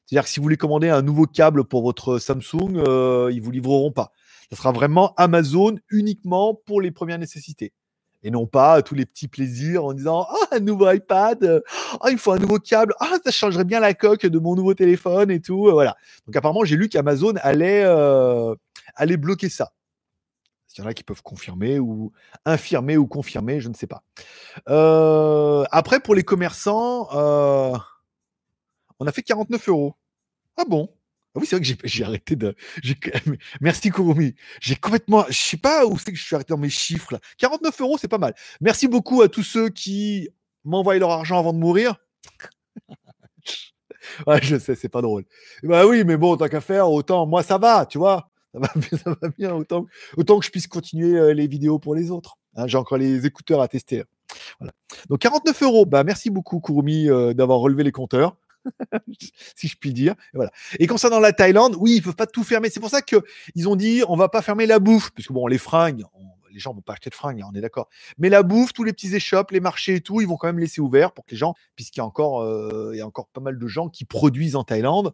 [0.06, 3.52] C'est-à-dire que si vous voulez commander un nouveau câble pour votre Samsung, euh, ils vous
[3.52, 4.12] livreront pas.
[4.50, 7.74] Ce sera vraiment Amazon uniquement pour les premières nécessités.
[8.24, 11.62] Et non pas tous les petits plaisirs en disant Ah, un nouveau iPad,
[12.00, 14.74] ah, il faut un nouveau câble, ah, ça changerait bien la coque de mon nouveau
[14.74, 15.70] téléphone et tout.
[15.72, 15.96] Voilà.
[16.26, 18.56] Donc, apparemment, j'ai lu qu'Amazon allait, euh,
[18.96, 19.74] allait bloquer ça.
[20.76, 22.12] Il y en a qui peuvent confirmer ou
[22.46, 24.04] infirmer ou confirmer, je ne sais pas.
[24.70, 27.78] Euh, après, pour les commerçants, euh,
[29.00, 29.96] on a fait 49 euros.
[30.58, 30.90] Ah bon?
[31.36, 32.56] Ah oui, c'est vrai que j'ai arrêté de.
[33.62, 34.36] Merci Kurumi.
[34.62, 35.26] J'ai complètement.
[35.30, 37.20] Je sais pas où c'est que je suis arrêté dans mes chiffres là.
[37.38, 38.36] 49 euros, c'est pas mal.
[38.62, 40.30] Merci beaucoup à tous ceux qui
[40.64, 41.98] m'envoient leur argent avant de mourir.
[44.28, 45.26] ouais, je sais, c'est pas drôle.
[45.64, 47.26] Bah oui, mais bon, tant qu'à faire, autant.
[47.26, 48.30] Moi, ça va, tu vois.
[48.54, 49.86] Ça va, bien, autant,
[50.18, 52.38] autant que je puisse continuer euh, les vidéos pour les autres.
[52.56, 54.04] Hein, j'ai encore les écouteurs à tester.
[54.60, 54.74] Voilà.
[55.10, 55.86] Donc 49 euros.
[55.86, 58.36] Bah, merci beaucoup, Kurumi, euh, d'avoir relevé les compteurs.
[59.56, 60.14] si je puis dire.
[60.34, 60.52] Et, voilà.
[60.80, 62.70] et concernant la Thaïlande, oui, ils peuvent pas tout fermer.
[62.70, 65.48] C'est pour ça qu'ils ont dit on va pas fermer la bouffe, parce que bon,
[65.48, 66.06] les fringues,
[66.54, 67.90] les gens vont pas acheter de fringues, hein, on est d'accord.
[68.18, 70.60] Mais la bouffe, tous les petits échoppes, les marchés et tout, ils vont quand même
[70.60, 73.28] laisser ouvert pour que les gens, puisqu'il y a encore, euh, il y a encore
[73.28, 75.14] pas mal de gens qui produisent en Thaïlande,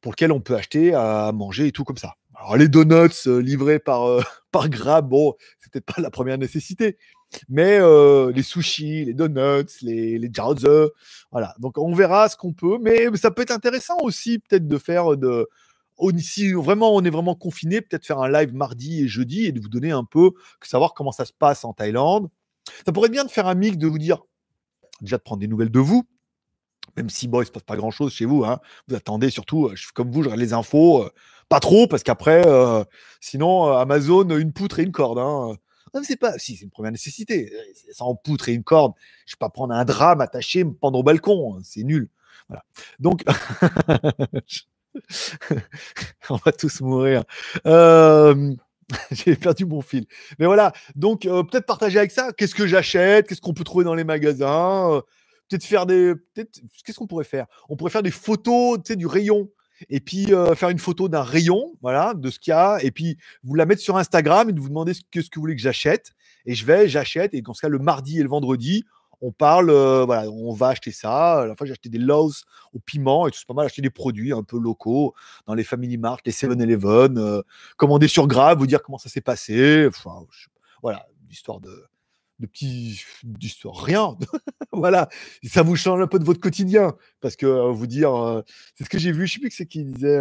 [0.00, 2.14] pour lesquels on peut acheter à manger et tout comme ça.
[2.34, 6.38] Alors les donuts euh, livrés par, euh, par Grab, bon, c'est peut-être pas la première
[6.38, 6.96] nécessité,
[7.48, 10.30] mais euh, les sushis, les donuts, les, les
[11.30, 11.54] voilà.
[11.58, 15.16] Donc on verra ce qu'on peut, mais ça peut être intéressant aussi peut-être de faire
[15.16, 15.48] de
[16.18, 19.60] si vraiment on est vraiment confiné, peut-être faire un live mardi et jeudi et de
[19.60, 20.30] vous donner un peu,
[20.62, 22.30] savoir comment ça se passe en Thaïlande.
[22.86, 24.22] Ça pourrait être bien de faire un mix, de vous dire,
[25.00, 26.04] déjà de prendre des nouvelles de vous,
[26.96, 28.44] même si bon, il se passe pas grand chose chez vous.
[28.44, 28.60] Hein.
[28.88, 31.08] Vous attendez surtout, suis comme vous, je les infos,
[31.48, 32.44] pas trop, parce qu'après,
[33.20, 35.18] sinon, Amazon, une poutre et une corde.
[35.18, 35.56] Hein.
[35.94, 36.38] Non, c'est pas.
[36.38, 37.52] Si, c'est une première nécessité.
[37.92, 38.92] Sans poutre et une corde,
[39.26, 41.56] je vais pas prendre un drap, m'attacher, me pendre au balcon.
[41.56, 42.08] Hein, c'est nul.
[42.98, 43.24] Donc,
[46.30, 47.24] on va tous mourir.
[49.12, 50.06] J'ai perdu mon fil.
[50.38, 50.72] Mais voilà.
[50.96, 52.32] Donc, peut-être partager avec ça.
[52.32, 53.28] Qu'est-ce que j'achète?
[53.28, 55.02] Qu'est-ce qu'on peut trouver dans les magasins?
[55.50, 56.14] Peut-être faire des.
[56.14, 57.46] Peut-être, qu'est-ce qu'on pourrait faire?
[57.68, 59.50] On pourrait faire des photos, du rayon.
[59.88, 62.90] Et puis euh, faire une photo d'un rayon, voilà, de ce qu'il y a, et
[62.90, 65.56] puis vous la mettre sur Instagram et vous demander ce que, ce que vous voulez
[65.56, 66.12] que j'achète.
[66.44, 68.84] Et je vais, j'achète, et dans ce cas, le mardi et le vendredi,
[69.22, 71.40] on parle, euh, voilà, on va acheter ça.
[71.40, 72.42] À la fois, j'ai acheté des loaves
[72.74, 75.14] au piment et tout, c'est pas mal, acheter des produits un peu locaux
[75.46, 77.42] dans les Family Mart, les 7-Eleven, euh,
[77.78, 79.86] commander sur Grave, vous dire comment ça s'est passé.
[79.88, 80.26] Enfin,
[80.82, 81.89] voilà, l'histoire de,
[82.40, 83.00] de petits
[83.64, 84.16] rien
[84.72, 85.08] voilà
[85.44, 88.42] ça vous change un peu de votre quotidien parce que euh, vous dire
[88.74, 90.18] c'est ce que j'ai vu je sais plus que c'est qui disait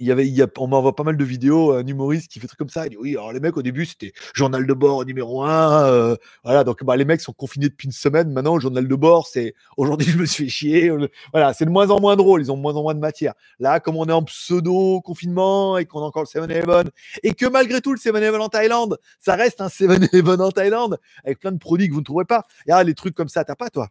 [0.00, 2.46] il y avait, y a, on m'envoie pas mal de vidéos, un humoriste qui fait
[2.46, 2.86] trucs comme ça.
[2.86, 6.16] Il dit oui, alors les mecs au début c'était journal de bord numéro un, euh,
[6.42, 6.64] voilà.
[6.64, 8.32] Donc bah, les mecs sont confinés depuis une semaine.
[8.32, 10.92] Maintenant, le journal de bord, c'est aujourd'hui je me suis fait chier.
[11.32, 12.40] Voilà, c'est de moins en moins drôle.
[12.40, 13.34] Ils ont de moins en moins de matière.
[13.58, 16.90] Là, comme on est en pseudo confinement et qu'on a encore le 7-Eleven
[17.22, 21.40] et que malgré tout le 7-Eleven en Thaïlande, ça reste un 7-Eleven en Thaïlande avec
[21.40, 22.46] plein de produits que vous ne trouverez pas.
[22.66, 23.88] Et ah, les trucs comme ça, t'as pas toi?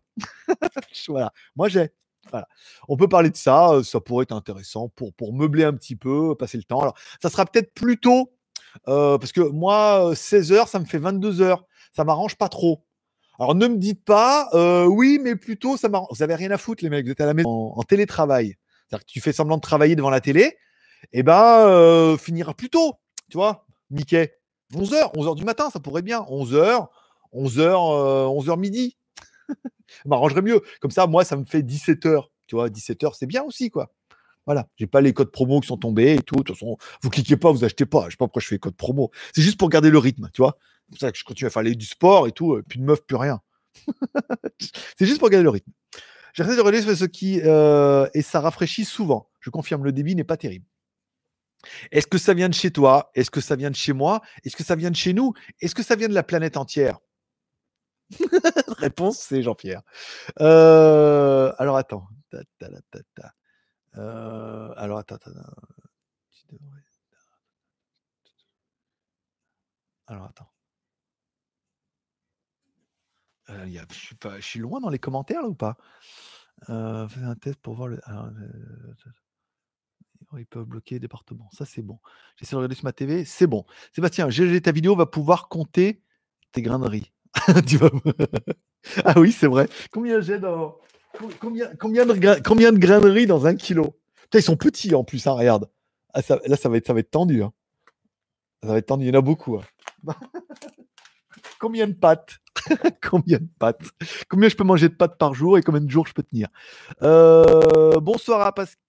[1.07, 1.89] voilà, moi j'ai.
[2.87, 6.35] On peut parler de ça, ça pourrait être intéressant pour, pour meubler un petit peu,
[6.35, 6.81] passer le temps.
[6.81, 8.33] Alors, ça sera peut-être plus tôt,
[8.85, 11.65] parce que moi, 16 heures, ça me fait 22 heures.
[11.91, 12.85] Ça m'arrange pas trop.
[13.39, 14.49] Alors, ne me dites pas,
[14.87, 16.09] oui, mais plutôt, ça m'arrange.
[16.11, 18.55] Vous avez rien à foutre, les mecs, vous êtes à la maison en, télétravail.
[18.87, 20.57] C'est-à-dire que tu fais semblant de travailler devant la télé,
[21.13, 22.95] et eh ben, finira plus tôt,
[23.29, 24.35] tu vois, Mickey.
[24.73, 26.21] 11h, 11h du matin, ça pourrait bien.
[26.21, 26.87] 11h,
[27.33, 28.98] 11h, 11h midi
[30.05, 30.61] m'arrangerait mieux.
[30.81, 32.31] Comme ça, moi, ça me fait 17 heures.
[32.47, 33.91] Tu vois, 17 heures, c'est bien aussi, quoi.
[34.45, 36.35] Voilà, j'ai pas les codes promo qui sont tombés et tout.
[36.35, 38.05] De toute façon, vous cliquez pas, vous achetez pas.
[38.05, 39.11] Je sais pas pourquoi je fais les codes promo.
[39.33, 40.57] C'est juste pour garder le rythme, tu vois.
[40.59, 43.01] C'est pour ça que je continue à faire du sport et tout, plus de meuf,
[43.05, 43.41] plus rien.
[44.97, 45.71] c'est juste pour garder le rythme.
[46.33, 49.29] J'ai de relayer ce qui euh, et ça rafraîchit souvent.
[49.39, 50.65] Je confirme, le débit n'est pas terrible.
[51.91, 53.11] Est-ce que ça vient de chez toi?
[53.15, 54.21] Est-ce que ça vient de chez moi?
[54.45, 55.33] Est-ce que ça vient de chez nous?
[55.59, 56.99] Est-ce que ça vient de la planète entière?
[58.77, 59.81] Réponse, c'est Jean-Pierre.
[60.39, 62.07] Euh, alors attends.
[63.97, 65.31] Euh, alors attends, attends.
[70.07, 70.49] Alors attends.
[73.49, 75.77] Euh, y a, je, suis loin dans les commentaires là ou pas?
[76.67, 77.99] Fais un test pour voir le.
[78.03, 78.29] Alors,
[80.37, 81.49] ils peuvent bloquer les départements.
[81.51, 81.99] Ça, c'est bon.
[82.35, 83.25] J'essaie de regarder sur ma TV.
[83.25, 83.65] C'est bon.
[83.93, 86.03] Sébastien, GG, ta vidéo va pouvoir compter
[86.51, 87.11] tes graineries.
[89.05, 89.67] ah oui, c'est vrai.
[89.91, 90.77] Combien j'ai dans.
[91.39, 93.95] Combien, de graineries dans un kilo?
[94.23, 95.69] Putain, Ils sont petits en plus, hein, regarde.
[96.13, 97.43] Ah, là, ça va, être, ça va être tendu.
[97.43, 97.51] Hein.
[98.63, 99.05] Ça va être tendu.
[99.05, 99.57] Il y en a beaucoup.
[99.57, 99.63] Hein.
[101.59, 102.39] combien de pâtes?
[103.01, 103.81] Combien de pâtes?
[104.27, 106.49] Combien je peux manger de pâtes par jour et combien de jours je peux tenir?
[107.01, 108.81] Euh, Bonsoir à Pascal.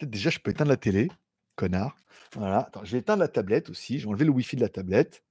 [0.00, 1.08] Déjà, je peux éteindre la télé,
[1.56, 1.96] connard.
[2.36, 2.70] Voilà.
[2.84, 3.98] Je vais éteindre la tablette aussi.
[3.98, 5.22] Je vais enlever le wifi de la tablette.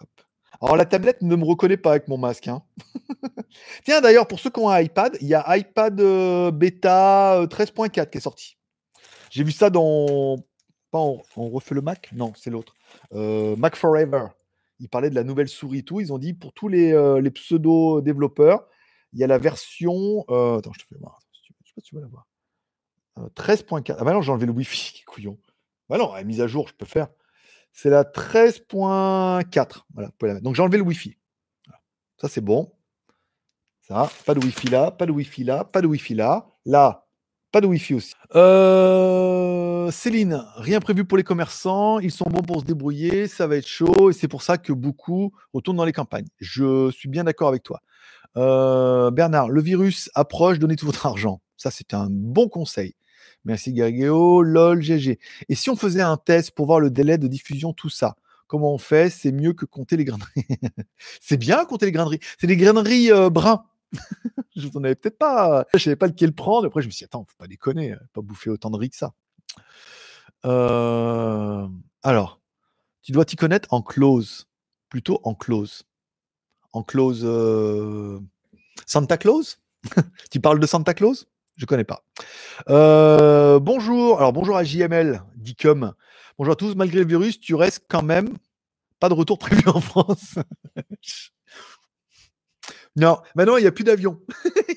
[0.00, 0.25] Hop.
[0.60, 2.48] Alors, la tablette ne me reconnaît pas avec mon masque.
[2.48, 2.62] Hein.
[3.84, 8.00] Tiens, d'ailleurs, pour ceux qui ont un iPad, il y a iPad euh, bêta 13.4
[8.00, 8.56] euh, qui est sorti.
[9.30, 10.36] J'ai vu ça dans.
[10.90, 12.10] Pas on, refait le Mac?
[12.12, 12.74] Non, c'est l'autre.
[13.12, 14.26] Euh, Mac Forever.
[14.78, 16.00] Ils parlaient de la nouvelle souris tout.
[16.00, 16.92] Ils ont dit pour tous les,
[17.34, 18.66] pseudo-développeurs,
[19.12, 20.20] il y a la version.
[20.28, 21.18] attends, je te fais voir.
[21.32, 22.26] Je sais pas si tu vas la voir.
[23.34, 23.96] 13.4.
[23.98, 25.38] Ah, bah non, j'ai enlevé le Wi-Fi, couillon.
[25.88, 27.08] Bah non, la mise à jour, je peux faire.
[27.76, 29.82] C'est la 13.4.
[30.18, 31.18] Voilà, Donc j'ai enlevé le Wi-Fi.
[32.18, 32.72] Ça, c'est bon.
[34.24, 36.46] Pas de Wi-Fi là, pas de Wi-Fi là, pas de Wi-Fi là.
[36.64, 37.06] Là,
[37.52, 38.14] pas de Wi-Fi aussi.
[38.34, 41.98] Euh, Céline, rien prévu pour les commerçants.
[41.98, 43.28] Ils sont bons pour se débrouiller.
[43.28, 44.08] Ça va être chaud.
[44.08, 46.28] Et c'est pour ça que beaucoup retournent dans les campagnes.
[46.38, 47.82] Je suis bien d'accord avec toi.
[48.38, 51.42] Euh, Bernard, le virus approche, donnez tout votre argent.
[51.58, 52.94] Ça, c'est un bon conseil.
[53.46, 55.20] Merci Gargéo, lol, GG.
[55.48, 58.16] Et si on faisait un test pour voir le délai de diffusion, tout ça
[58.48, 59.08] Comment on fait?
[59.08, 60.46] C'est mieux que compter les graineries.
[61.20, 62.18] c'est bien compter les graineries.
[62.38, 63.64] C'est des graineries euh, bruns.
[64.56, 65.64] je n'en avais peut-être pas.
[65.72, 66.66] Je ne savais pas lequel prendre.
[66.66, 68.96] Après, je me suis dit, attends, faut pas déconner, pas bouffer autant de riz que
[68.96, 69.14] ça.
[70.44, 71.68] Euh,
[72.02, 72.40] alors,
[73.02, 74.48] tu dois t'y connaître en close.
[74.88, 75.84] Plutôt en close.
[76.72, 77.22] En close.
[77.24, 78.18] Euh,
[78.86, 79.60] Santa Claus?
[80.32, 81.28] Tu parles de Santa Claus?
[81.56, 82.02] Je connais pas.
[82.68, 84.18] Euh, bonjour.
[84.18, 85.92] Alors bonjour à JML, Dicom.
[86.38, 86.74] Bonjour à tous.
[86.74, 88.36] Malgré le virus, tu restes quand même
[89.00, 90.34] pas de retour prévu en France.
[92.96, 94.20] non, maintenant il n'y a plus d'avion.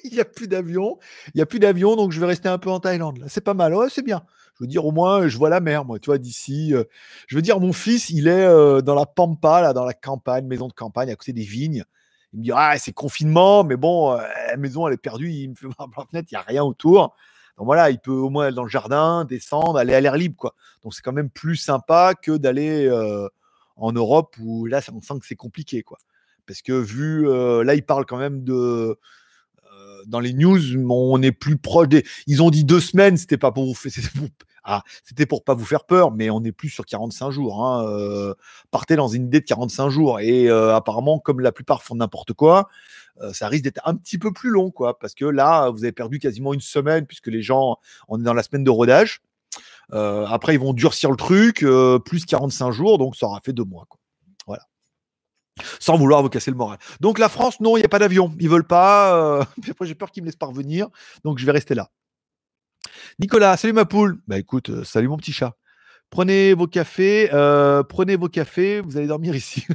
[0.04, 0.98] il n'y a plus d'avion.
[1.28, 3.24] Il n'y a plus d'avion, donc je vais rester un peu en Thaïlande.
[3.28, 3.76] C'est pas mal.
[3.90, 4.24] C'est bien.
[4.56, 6.74] Je veux dire, au moins, je vois la mer, moi, tu vois, d'ici.
[6.74, 6.84] Euh.
[7.28, 10.68] je veux dire, mon fils, il est euh, dans la Pampa, dans la campagne, maison
[10.68, 11.86] de campagne, à côté des vignes.
[12.34, 15.32] Il me dit Ah, c'est confinement, mais bon, euh, la maison, elle est perdue.
[15.32, 17.16] Il me fait voir la fenêtre, il n'y a rien autour.
[17.58, 20.38] Donc voilà, il peut au moins aller dans le jardin, descendre, aller à l'air libre.
[20.38, 20.56] quoi.
[20.84, 23.28] Donc c'est quand même plus sympa que d'aller euh,
[23.76, 25.84] en Europe où là, on sent que c'est compliqué.
[25.84, 25.98] quoi.
[26.46, 27.26] parce que vu
[27.64, 28.98] là, il parle quand même de
[30.08, 30.60] dans les news,
[30.90, 32.06] on est plus proche des.
[32.28, 33.92] Ils ont dit deux semaines, c'était pas pour vous faire.
[34.64, 37.66] Ah, c'était pour pas vous faire peur, mais on est plus sur 45 jours.
[37.66, 38.34] Hein,
[38.72, 40.20] partez dans une idée de 45 jours.
[40.20, 42.70] Et apparemment, comme la plupart font n'importe quoi,
[43.34, 46.20] ça risque d'être un petit peu plus long, quoi, parce que là, vous avez perdu
[46.20, 49.22] quasiment une semaine, puisque les gens, on est dans la semaine de rodage.
[49.92, 51.66] après, ils vont durcir le truc,
[52.06, 53.86] plus 45 jours, donc ça aura fait deux mois.
[53.88, 54.00] Quoi.
[54.46, 54.64] Voilà.
[55.80, 56.78] Sans vouloir vous casser le moral.
[57.02, 58.34] Donc la France, non, il n'y a pas d'avion.
[58.40, 59.42] Ils veulent pas.
[59.70, 60.88] après, j'ai peur qu'ils me laissent parvenir,
[61.24, 61.92] donc je vais rester là.
[63.20, 64.20] Nicolas, salut ma poule.
[64.28, 65.56] Bah écoute, salut mon petit chat.
[66.10, 67.30] Prenez vos cafés,
[67.90, 69.66] prenez vos cafés, vous allez dormir ici.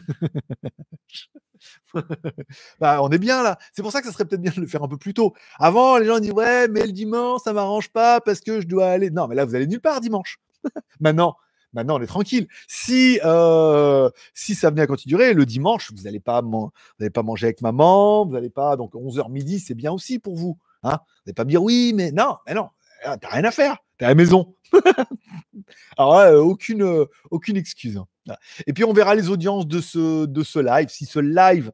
[2.80, 3.58] bah, on est bien là.
[3.72, 5.34] C'est pour ça que ça serait peut-être bien de le faire un peu plus tôt.
[5.58, 8.86] Avant, les gens disent ouais, mais le dimanche, ça m'arrange pas parce que je dois
[8.86, 9.10] aller.
[9.10, 10.38] Non, mais là, vous allez nulle part dimanche.
[11.00, 11.36] maintenant,
[11.72, 12.48] maintenant, on est tranquille.
[12.68, 18.26] Si euh, si ça venait à continuer, le dimanche, vous n'allez pas manger avec maman,
[18.26, 18.76] vous n'allez pas.
[18.76, 20.58] Donc 11h midi, c'est bien aussi pour vous.
[20.82, 22.68] Hein vous n'allez pas me dire oui, mais non, mais non,
[23.04, 23.76] t'as rien à faire.
[23.98, 24.56] T'es à la maison.
[25.96, 27.96] Alors là, aucune, aucune excuse.
[27.96, 28.36] Hein.
[28.66, 30.88] Et puis on verra les audiences de ce, de ce live.
[30.88, 31.72] Si ce live.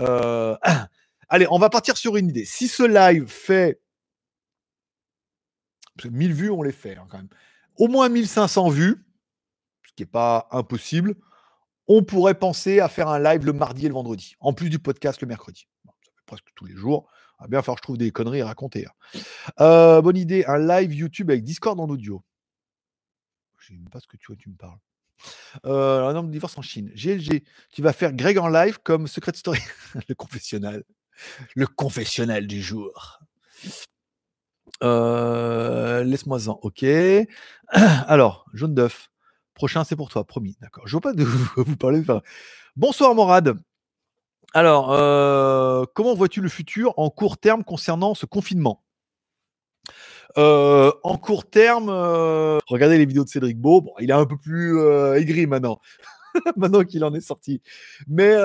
[0.00, 0.56] Euh,
[1.28, 2.44] allez, on va partir sur une idée.
[2.44, 3.80] Si ce live fait.
[6.04, 7.28] 1000 vues, on les fait hein, quand même.
[7.76, 9.06] Au moins 1500 vues,
[9.86, 11.14] ce qui n'est pas impossible,
[11.86, 14.78] on pourrait penser à faire un live le mardi et le vendredi, en plus du
[14.78, 15.68] podcast le mercredi.
[16.26, 17.08] presque tous les jours.
[17.40, 18.86] Va bien falloir que je trouve des conneries à raconter.
[18.86, 19.20] Hein.
[19.60, 22.22] Euh, bonne idée, un live YouTube avec Discord en audio.
[23.58, 24.78] Je ne sais même pas ce que tu vois, tu me parles.
[25.66, 26.90] Euh, un homme de divorce en Chine.
[26.94, 29.60] GLG, tu vas faire Greg en live comme Secret Story.
[30.08, 30.84] le confessionnal.
[31.54, 33.20] Le confessionnal du jour.
[34.82, 36.58] Euh, Laisse-moi-en.
[36.62, 36.84] Ok.
[37.68, 39.10] Alors, jaune d'œuf.
[39.54, 40.56] Prochain, c'est pour toi, promis.
[40.60, 40.86] D'accord.
[40.86, 41.24] Je ne vois pas de
[41.56, 42.02] vous parler.
[42.76, 43.56] Bonsoir, Morad.
[44.56, 48.84] Alors, euh, comment vois-tu le futur en court terme concernant ce confinement?
[50.38, 53.92] Euh, en court terme, euh, regardez les vidéos de Cédric Beau.
[53.98, 54.80] Il est un peu plus
[55.16, 55.80] aigri maintenant,
[56.56, 57.62] maintenant qu'il en est sorti.
[58.06, 58.36] Mais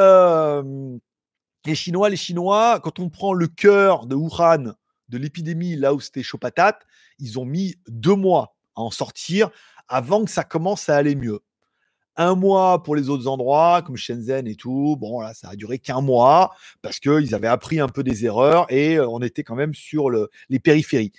[1.65, 4.73] les Chinois, les Chinois, quand on prend le cœur de Wuhan,
[5.09, 6.87] de l'épidémie, là où c'était chaud patate,
[7.19, 9.51] ils ont mis deux mois à en sortir
[9.87, 11.41] avant que ça commence à aller mieux
[12.19, 14.97] un mois pour les autres endroits, comme Shenzhen et tout.
[14.99, 18.65] Bon, là, ça a duré qu'un mois parce qu'ils avaient appris un peu des erreurs
[18.69, 20.09] et euh, on était quand même sur
[20.49, 21.13] les périphéries.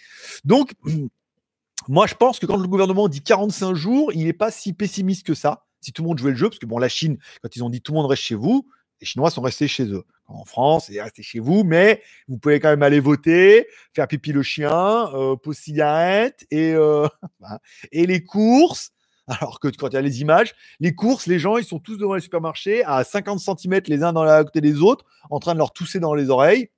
[0.44, 0.74] Donc,
[1.88, 5.26] moi, je pense que quand le gouvernement dit 45 jours, il n'est pas si pessimiste
[5.26, 5.64] que ça.
[5.80, 7.70] Si tout le monde jouait le jeu, parce que bon, la Chine, quand ils ont
[7.70, 8.68] dit tout le monde reste chez vous,
[9.00, 10.04] les Chinois sont restés chez eux.
[10.26, 14.32] En France, c'est resté chez vous, mais vous pouvez quand même aller voter, faire pipi
[14.32, 17.08] le chien, euh, poser cigarette et, euh,
[17.92, 18.92] et les courses
[19.40, 21.96] alors que quand il y a les images, les courses, les gens, ils sont tous
[21.96, 25.54] devant les supermarchés à 50 cm les uns dans la côté des autres, en train
[25.54, 26.70] de leur tousser dans les oreilles.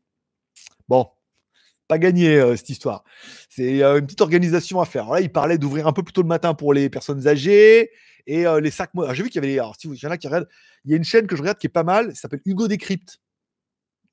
[0.88, 1.08] Bon,
[1.88, 3.04] pas gagné euh, cette histoire.
[3.48, 5.10] C'est euh, une petite organisation à faire.
[5.10, 7.90] là, il parlait d'ouvrir un peu plus tôt le matin pour les personnes âgées
[8.26, 8.90] et euh, les sacs.
[9.12, 9.58] J'ai vu qu'il y avait.
[9.58, 10.48] Alors, si vous, il y en a qui regardent,
[10.84, 12.14] il y a une chaîne que je regarde qui est pas mal.
[12.14, 13.21] Ça s'appelle Hugo Décrypte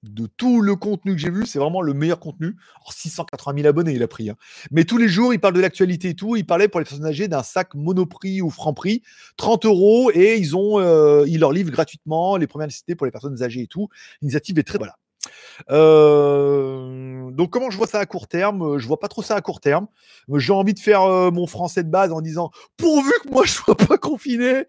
[0.03, 2.55] de tout le contenu que j'ai vu, c'est vraiment le meilleur contenu.
[2.77, 4.29] Alors, 680 000 abonnés, il a pris.
[4.29, 4.35] Hein.
[4.71, 6.35] Mais tous les jours, il parle de l'actualité et tout.
[6.35, 9.01] Il parlait pour les personnes âgées d'un sac Monoprix ou Franprix,
[9.37, 13.11] 30 euros, et ils ont, euh, ils leur livrent gratuitement les premières nécessités pour les
[13.11, 13.89] personnes âgées et tout.
[14.21, 14.95] L'initiative est très, voilà.
[15.69, 18.77] Euh, donc comment je vois ça à court terme?
[18.77, 19.87] Je vois pas trop ça à court terme.
[20.35, 23.51] J'ai envie de faire euh, mon français de base en disant pourvu que moi je
[23.51, 24.65] sois pas confiné,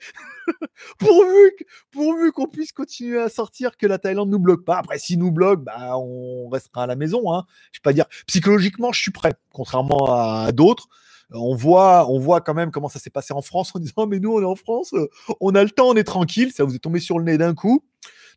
[0.99, 1.53] pourvu
[1.91, 4.79] pourvu qu'on puisse continuer à sortir, que la Thaïlande nous bloque pas.
[4.79, 7.33] Après, si nous bloque, bah, on restera à la maison.
[7.33, 7.45] Hein.
[7.73, 10.89] Je vais pas dire psychologiquement, je suis prêt, contrairement à, d'autres.
[11.33, 14.19] On voit, on voit quand même comment ça s'est passé en France en disant mais
[14.19, 14.95] nous on est en France,
[15.41, 16.53] on a le temps, on est tranquille.
[16.53, 17.85] Ça vous est tombé sur le nez d'un coup.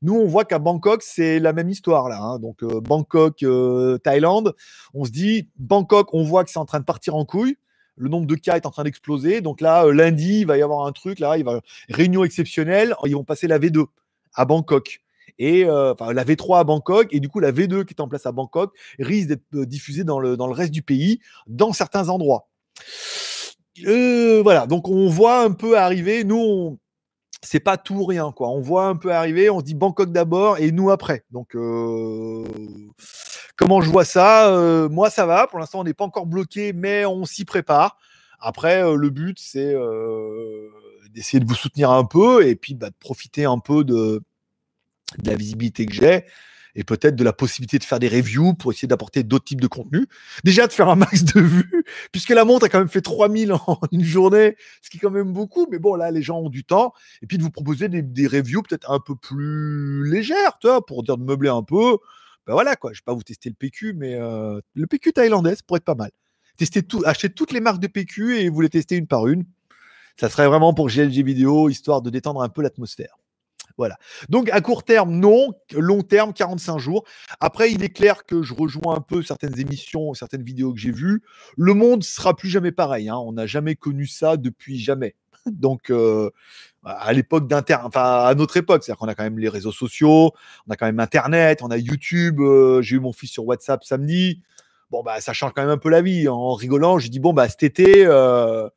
[0.03, 2.19] Nous, on voit qu'à Bangkok, c'est la même histoire là.
[2.21, 2.39] Hein.
[2.39, 4.53] Donc euh, Bangkok, euh, Thaïlande,
[4.93, 7.57] on se dit Bangkok, on voit que c'est en train de partir en couille
[7.95, 9.41] le nombre de cas est en train d'exploser.
[9.41, 12.95] Donc là, euh, lundi, il va y avoir un truc, là, il va réunion exceptionnelle,
[13.05, 13.85] ils vont passer la V2
[14.33, 15.01] à Bangkok.
[15.37, 18.25] Et enfin, la V3 à Bangkok, et du coup, la V2 qui est en place
[18.25, 22.47] à Bangkok risque d'être diffusée dans le reste du pays, dans certains endroits.
[24.43, 26.79] Voilà, donc on voit un peu arriver, nous,
[27.41, 28.49] c'est pas tout ou rien, quoi.
[28.49, 31.25] On voit un peu arriver, on se dit Bangkok d'abord et nous après.
[31.31, 31.55] Donc,
[33.55, 34.49] Comment je vois ça?
[34.49, 35.47] Euh, Moi, ça va.
[35.47, 37.97] Pour l'instant, on n'est pas encore bloqué, mais on s'y prépare.
[38.39, 40.69] Après, euh, le but, c'est euh,
[41.11, 44.21] d'essayer de vous soutenir un peu et puis bah, de profiter un peu de,
[45.23, 46.25] la visibilité que j'ai
[46.75, 49.67] et peut-être de la possibilité de faire des reviews pour essayer d'apporter d'autres types de
[49.67, 50.07] contenus.
[50.43, 53.53] Déjà de faire un max de vues, puisque la montre a quand même fait 3000
[53.53, 56.49] en une journée, ce qui est quand même beaucoup, mais bon, là, les gens ont
[56.49, 60.67] du temps, et puis de vous proposer des, reviews peut-être un peu plus légères, tu
[60.67, 61.97] vois, pour dire de meubler un peu.
[62.47, 65.55] Ben voilà, quoi, je vais pas vous tester le PQ, mais euh, le PQ thaïlandais,
[65.55, 66.11] ça pourrait être pas mal.
[66.57, 69.45] Tester tout, acheter toutes les marques de PQ et vous les tester une par une.
[70.19, 73.17] Ça serait vraiment pour GLG vidéo, histoire de détendre un peu l'atmosphère.
[73.77, 73.97] Voilà.
[74.29, 75.53] Donc à court terme, non.
[75.71, 77.03] Long terme, 45 jours.
[77.39, 80.91] Après, il est clair que je rejoins un peu certaines émissions, certaines vidéos que j'ai
[80.91, 81.23] vues.
[81.57, 83.09] Le monde sera plus jamais pareil.
[83.09, 83.17] Hein.
[83.17, 85.15] On n'a jamais connu ça depuis jamais.
[85.45, 86.29] Donc euh,
[86.83, 90.31] à l'époque d'Inter, enfin à notre époque, c'est-à-dire qu'on a quand même les réseaux sociaux,
[90.67, 92.39] on a quand même Internet, on a YouTube.
[92.39, 94.41] Euh, j'ai eu mon fils sur WhatsApp samedi.
[94.91, 96.27] Bon bah ça change quand même un peu la vie.
[96.27, 98.05] En rigolant, j'ai dit bon bah cet été.
[98.05, 98.69] Euh,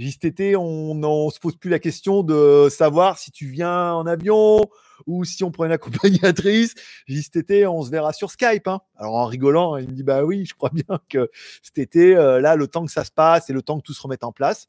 [0.00, 4.68] été, on ne se pose plus la question de savoir si tu viens en avion
[5.06, 6.74] ou si on prend une accompagnatrice.
[7.08, 8.66] été, on se verra sur Skype.
[8.68, 8.80] Hein.
[8.96, 11.30] Alors en rigolant, il me dit bah oui, je crois bien que
[11.62, 13.94] cet été, euh, là, le temps que ça se passe et le temps que tout
[13.94, 14.68] se remette en place.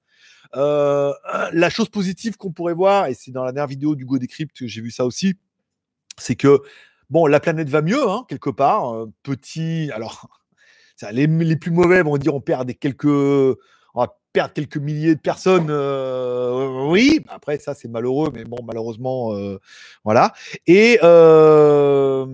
[0.56, 1.14] Euh,
[1.54, 4.56] la chose positive qu'on pourrait voir, et c'est dans la dernière vidéo du Go Decrypt
[4.56, 5.36] que j'ai vu ça aussi,
[6.18, 6.62] c'est que
[7.10, 8.94] bon, la planète va mieux hein, quelque part.
[8.94, 10.28] Euh, petit, alors
[11.12, 13.08] les, les, plus mauvais vont dire on perd des quelques
[14.34, 17.22] perdre quelques milliers de personnes, euh, oui.
[17.28, 19.60] Après, ça, c'est malheureux, mais bon, malheureusement, euh,
[20.06, 20.34] voilà.
[20.68, 22.26] Et euh,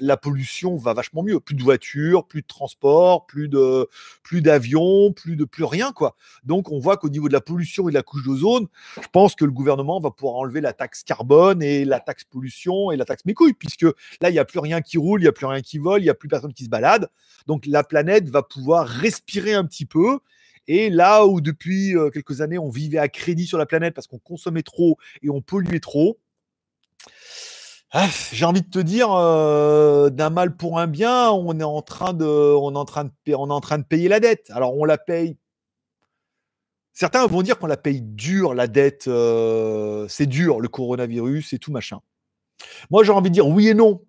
[0.00, 1.40] la pollution va vachement mieux.
[1.40, 3.88] Plus de voitures, plus de transport, plus de
[4.22, 6.16] plus d'avions, plus de plus rien, quoi.
[6.44, 8.66] Donc, on voit qu'au niveau de la pollution et de la couche d'ozone,
[9.00, 12.90] je pense que le gouvernement va pouvoir enlever la taxe carbone et la taxe pollution
[12.90, 13.86] et la taxe mécouille, puisque
[14.20, 16.02] là, il n'y a plus rien qui roule, il n'y a plus rien qui vole,
[16.02, 17.08] il n'y a plus personne qui se balade.
[17.46, 20.18] Donc, la planète va pouvoir respirer un petit peu
[20.72, 24.06] et là où depuis euh, quelques années, on vivait à crédit sur la planète parce
[24.06, 26.20] qu'on consommait trop et on polluait trop,
[27.90, 31.82] ah, j'ai envie de te dire, euh, d'un mal pour un bien, on est en
[31.82, 34.48] train de, on est en train de, on est en train de payer la dette.
[34.50, 35.36] Alors on la paye.
[36.92, 41.58] Certains vont dire qu'on la paye dur, la dette, euh, c'est dur, le coronavirus et
[41.58, 41.98] tout machin.
[42.90, 44.04] Moi, j'ai envie de dire oui et non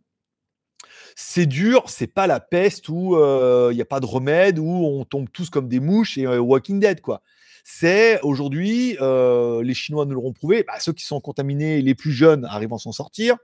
[1.16, 5.06] c'est dur, c'est pas la peste où il n'y a pas de remède, où on
[5.06, 7.22] tombe tous comme des mouches et Walking Dead, quoi.
[7.64, 12.46] C'est aujourd'hui, les Chinois nous l'auront prouvé, bah, ceux qui sont contaminés, les plus jeunes
[12.46, 13.38] arrivent à s'en sortir,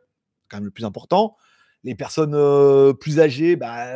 [0.50, 1.36] quand même le plus important.
[1.84, 2.36] Les personnes
[2.96, 3.94] plus âgées, bah,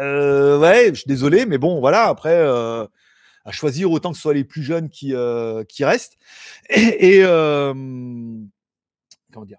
[0.60, 2.40] ouais, je suis désolé, mais bon, voilà, après,
[3.44, 5.16] à choisir autant que ce soit les plus jeunes qui,
[5.68, 6.18] qui restent.
[6.70, 7.24] Et
[9.34, 9.58] comment dire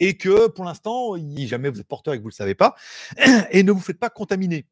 [0.00, 2.74] et que pour l'instant, jamais vous êtes porteur et que vous ne le savez pas,
[3.50, 4.66] et ne vous faites pas contaminer.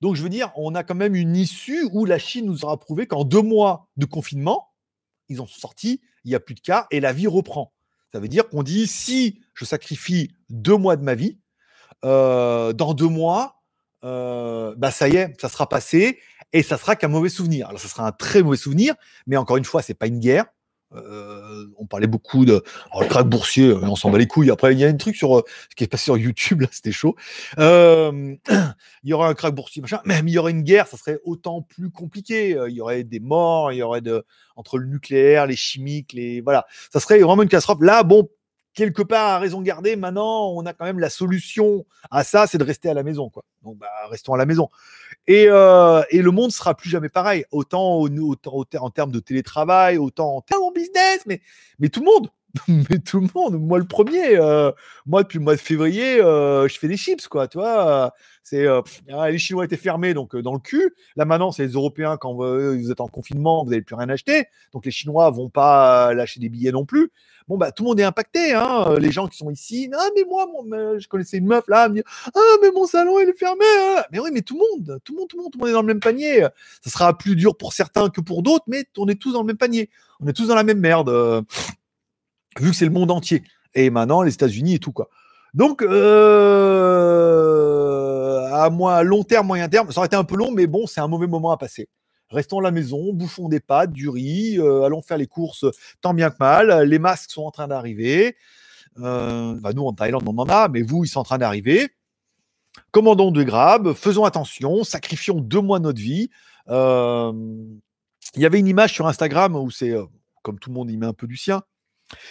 [0.00, 2.78] Donc, je veux dire, on a quand même une issue où la Chine nous aura
[2.78, 4.68] prouvé qu'en deux mois de confinement,
[5.28, 7.72] ils ont sorti, il n'y a plus de cas et la vie reprend.
[8.12, 11.38] Ça veut dire qu'on dit si je sacrifie deux mois de ma vie,
[12.04, 13.62] euh, dans deux mois,
[14.04, 16.20] euh, bah ça y est, ça sera passé
[16.52, 17.68] et ça sera qu'un mauvais souvenir.
[17.68, 18.94] Alors, ça sera un très mauvais souvenir,
[19.26, 20.46] mais encore une fois, c'est pas une guerre,
[20.94, 22.62] euh, on parlait beaucoup de
[22.94, 24.50] oh, le crack boursier, on s'en bat les couilles.
[24.50, 26.68] Après, il y a un truc sur euh, ce qui est passé sur YouTube, là,
[26.70, 27.14] c'était chaud.
[27.58, 28.34] Euh,
[29.02, 30.00] il y aura un crack boursier, machin.
[30.04, 32.56] Même il y aurait une guerre, ça serait autant plus compliqué.
[32.68, 34.24] Il y aurait des morts, il y aurait de
[34.56, 36.66] entre le nucléaire, les chimiques, les voilà.
[36.92, 37.80] Ça serait vraiment une catastrophe.
[37.82, 38.28] Là, bon,
[38.78, 42.58] quelque part à raison garder, maintenant, on a quand même la solution à ça, c'est
[42.58, 43.28] de rester à la maison.
[43.28, 43.44] Quoi.
[43.64, 44.68] Donc, bah, restons à la maison.
[45.26, 50.36] Et, euh, le monde sera plus jamais pareil, autant, autant, en termes de télétravail, autant
[50.36, 52.30] en termes de business, mais tout le monde.
[52.68, 54.72] mais tout le monde, moi le premier, euh,
[55.06, 57.58] moi depuis le mois de février, euh, je fais des chips, quoi, tu.
[58.42, 58.66] C'est
[59.12, 60.94] ah, les Chinois étaient fermés, donc dans le cul.
[61.16, 64.46] Là maintenant, c'est les Européens quand vous, êtes en confinement, vous n'avez plus rien acheter,
[64.72, 67.10] donc les Chinois vont pas lâcher des billets non plus
[67.48, 68.52] bon, bah, tout le monde est impacté.
[68.52, 68.84] Hein.
[68.88, 70.46] Euh, les gens qui sont ici, ah, mais moi,
[70.98, 72.02] je connaissais une meuf là, me dit,
[72.34, 73.64] ah, mais mon salon, il est fermé.
[73.64, 74.04] Hein.
[74.12, 75.70] Mais oui, mais tout le monde, tout le monde, tout le monde, tout le monde
[75.70, 76.46] est dans le même panier.
[76.84, 79.46] Ça sera plus dur pour certains que pour d'autres, mais on est tous dans le
[79.46, 79.90] même panier.
[80.20, 81.42] On est tous dans la même merde, euh,
[82.60, 83.42] vu que c'est le monde entier.
[83.74, 85.08] Et maintenant, les États-Unis et tout, quoi.
[85.54, 85.88] Donc, euh,
[88.52, 91.00] à, moi, long terme, moyen terme, ça aurait été un peu long, mais bon, c'est
[91.00, 91.88] un mauvais moment à passer
[92.30, 95.64] restons à la maison, bouffons des pâtes, du riz, euh, allons faire les courses
[96.00, 96.82] tant bien que mal.
[96.82, 98.36] Les masques sont en train d'arriver.
[98.98, 101.88] Euh, bah, nous, en Thaïlande, on en a, mais vous, ils sont en train d'arriver.
[102.90, 106.30] Commandons de grab, faisons attention, sacrifions deux mois de notre vie.
[106.68, 109.94] Il y avait une image sur Instagram où c'est,
[110.42, 111.62] comme tout le monde y met un peu du sien,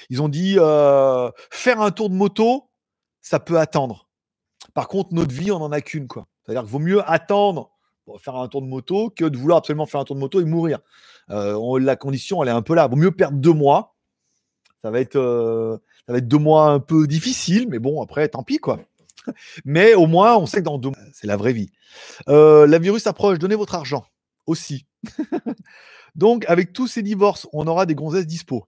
[0.10, 2.70] ils ont dit faire un tour de moto,
[3.22, 4.08] ça peut attendre.
[4.74, 6.08] Par contre, notre vie, on n'en a qu'une.
[6.44, 7.72] C'est-à-dire qu'il vaut mieux attendre
[8.18, 10.46] faire un tour de moto que de vouloir absolument faire un tour de moto et
[10.46, 10.80] mourir.
[11.30, 12.88] Euh, la condition, elle est un peu là.
[12.88, 13.96] Vaut mieux perdre deux mois.
[14.82, 15.78] Ça va être, euh,
[16.10, 18.80] deux mois un peu difficiles, mais bon, après, tant pis, quoi.
[19.66, 21.70] Mais au moins, on sait que dans deux mois, c'est la vraie vie.
[22.30, 24.06] Euh, la virus approche, donnez votre argent
[24.46, 24.86] aussi.
[26.16, 28.68] Donc, avec tous ces divorces, on aura des gonzesses dispo.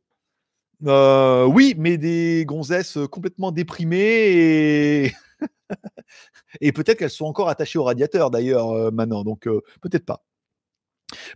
[0.86, 5.12] Euh, oui, mais des gonzesses complètement déprimées
[6.62, 10.24] et, peut-être qu'elles sont encore attachées au radiateur d'ailleurs euh, maintenant, donc euh, peut-être pas.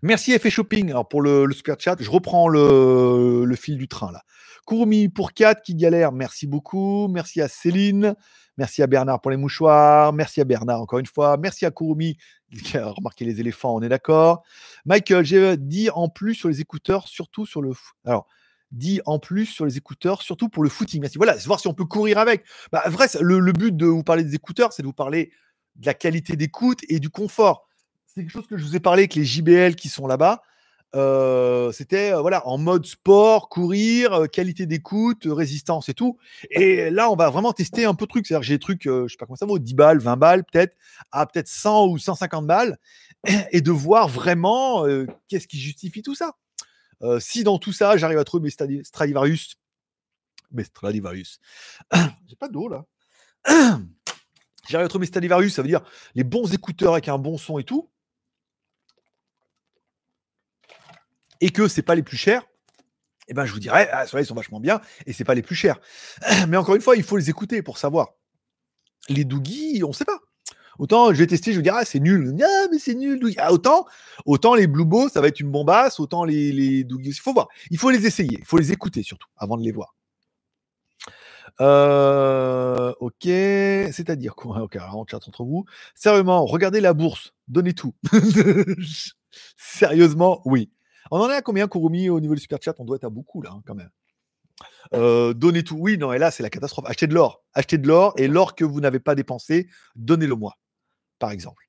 [0.01, 1.95] Merci Effet Shopping Alors, pour le, le, super chat.
[1.99, 4.21] Je reprends le, fil du train là.
[4.65, 7.07] Kurumi pour 4 qui galère, merci beaucoup.
[7.09, 8.15] Merci à Céline.
[8.57, 10.13] Merci à Bernard pour les mouchoirs.
[10.13, 11.37] Merci à Bernard encore une fois.
[11.37, 12.17] Merci à Kurumi
[12.63, 14.43] qui a remarqué les éléphants, on est d'accord.
[14.85, 17.71] Michael, j'ai dit en plus sur les écouteurs, surtout sur le.
[18.05, 18.27] Alors,
[18.73, 20.99] dit en plus sur les écouteurs, surtout pour le footing.
[20.99, 21.17] Merci.
[21.17, 22.43] Voilà, c'est voir si on peut courir avec.
[22.71, 25.31] Bah, vrai, le, le, but de vous parler des écouteurs, c'est de vous parler
[25.75, 27.67] de la qualité d'écoute et du confort.
[28.07, 30.41] C'est quelque chose que je vous ai parlé avec les JBL qui sont là-bas.
[30.95, 36.17] Euh, c'était euh, voilà en mode sport, courir, euh, qualité d'écoute, résistance et tout.
[36.51, 38.27] Et là, on va vraiment tester un peu de trucs.
[38.27, 40.75] C'est-à-dire j'ai des trucs, je sais pas comment ça vaut, 10 balles, 20 balles peut-être,
[41.11, 42.77] à peut-être 100 ou 150 balles,
[43.51, 44.85] et de voir vraiment
[45.27, 46.35] qu'est-ce qui justifie tout ça.
[47.19, 49.55] Si dans tout ça, j'arrive à trouver mes Stradivarius,
[50.51, 51.39] mes Stradivarius,
[52.27, 52.85] j'ai pas d'eau là.
[54.69, 55.83] J'arrive à trouver mes Stradivarius, ça veut dire
[56.15, 57.91] les bons écouteurs avec un bon son et tout.
[61.43, 62.41] et que c'est pas les plus chers,
[63.27, 65.55] eh ben je vous dirais, ah, ils sont vachement bien et c'est pas les plus
[65.55, 65.77] chers.
[66.47, 68.13] Mais encore une fois, il faut les écouter pour savoir.
[69.09, 70.19] Les Doogie, on sait pas.
[70.79, 72.35] Autant je vais tester, je vais dire, ah, c'est nul.
[72.43, 73.19] Ah, mais c'est nul.
[73.37, 73.85] Ah, autant,
[74.25, 75.99] autant les Blue ça va être une bombasse.
[75.99, 77.47] Autant les, les il faut voir.
[77.71, 78.37] Il faut les essayer.
[78.39, 79.95] Il faut les écouter surtout avant de les voir.
[81.61, 84.61] Euh, ok, c'est-à-dire quoi?
[84.63, 85.65] Ok, alors on chat entre vous.
[85.95, 87.93] Sérieusement, regardez la bourse, donnez tout.
[89.57, 90.71] Sérieusement, oui.
[91.11, 93.09] On en est à combien, Kurumi, au niveau du super chat On doit être à
[93.09, 93.89] beaucoup, là, hein, quand même.
[94.93, 95.77] Euh, donnez tout.
[95.77, 96.85] Oui, non, et là, c'est la catastrophe.
[96.87, 97.43] Achetez de l'or.
[97.53, 100.57] Achetez de l'or, et l'or que vous n'avez pas dépensé, donnez-le moi,
[101.19, 101.63] par exemple.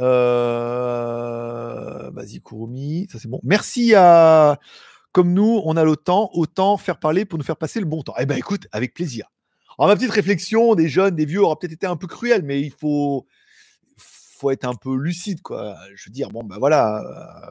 [0.00, 1.20] Euh,
[2.10, 3.40] vas-y, Kurumi, ça c'est bon.
[3.42, 4.58] Merci à.
[5.12, 8.02] Comme nous, on a le temps, autant faire parler pour nous faire passer le bon
[8.02, 8.14] temps.
[8.18, 9.26] Eh ben, écoute, avec plaisir.
[9.78, 12.60] Alors, ma petite réflexion des jeunes, des vieux aura peut-être été un peu cruelle, mais
[12.60, 13.26] il faut,
[13.96, 15.76] faut être un peu lucide, quoi.
[15.94, 17.00] Je veux dire, bon, ben voilà.
[17.00, 17.50] Euh,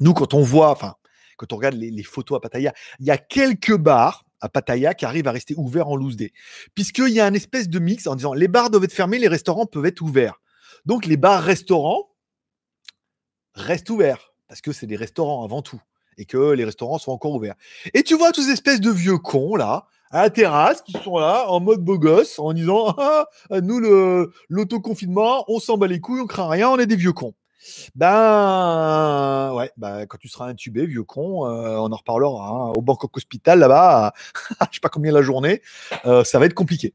[0.00, 0.94] nous, quand on voit, enfin,
[1.38, 5.04] quand on regarde les, photos à Pattaya, il y a quelques bars à Pattaya qui
[5.04, 6.32] arrivent à rester ouverts en loose day.
[6.74, 9.28] Puisqu'il y a un espèce de mix en disant les bars doivent être fermés, les
[9.28, 10.40] restaurants peuvent être ouverts.
[10.84, 12.10] Donc les bars-restaurants
[13.54, 15.80] restent ouverts parce que c'est des restaurants avant tout
[16.16, 17.54] et que les restaurants sont encore ouverts.
[17.94, 21.18] Et tu vois tous ces espèces de vieux cons là à la terrasse qui sont
[21.18, 23.26] là en mode beau gosse en disant ah,
[23.62, 23.80] nous
[24.48, 27.34] l'autoconfinement on s'en bat les couilles on craint rien on est des vieux cons
[27.94, 32.82] ben ouais, ben, quand tu seras intubé, vieux con, euh, on en reparlera hein, au
[32.82, 34.12] Bangkok Hospital là-bas,
[34.70, 35.62] je sais pas combien la journée,
[36.06, 36.94] euh, ça va être compliqué.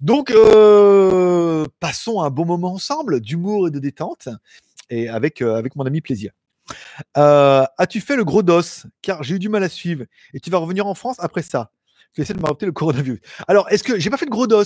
[0.00, 4.28] Donc euh, passons un bon moment ensemble, d'humour et de détente,
[4.90, 6.32] et avec avec mon ami plaisir.
[7.14, 8.62] As-tu fait le gros dos?
[9.02, 10.04] Car j'ai eu du mal à suivre.
[10.32, 11.70] Et tu vas revenir en France après ça.
[12.14, 13.18] Tu essaies de m'adopter le coronavirus.
[13.48, 14.62] Alors, est-ce que j'ai pas fait de gros dos?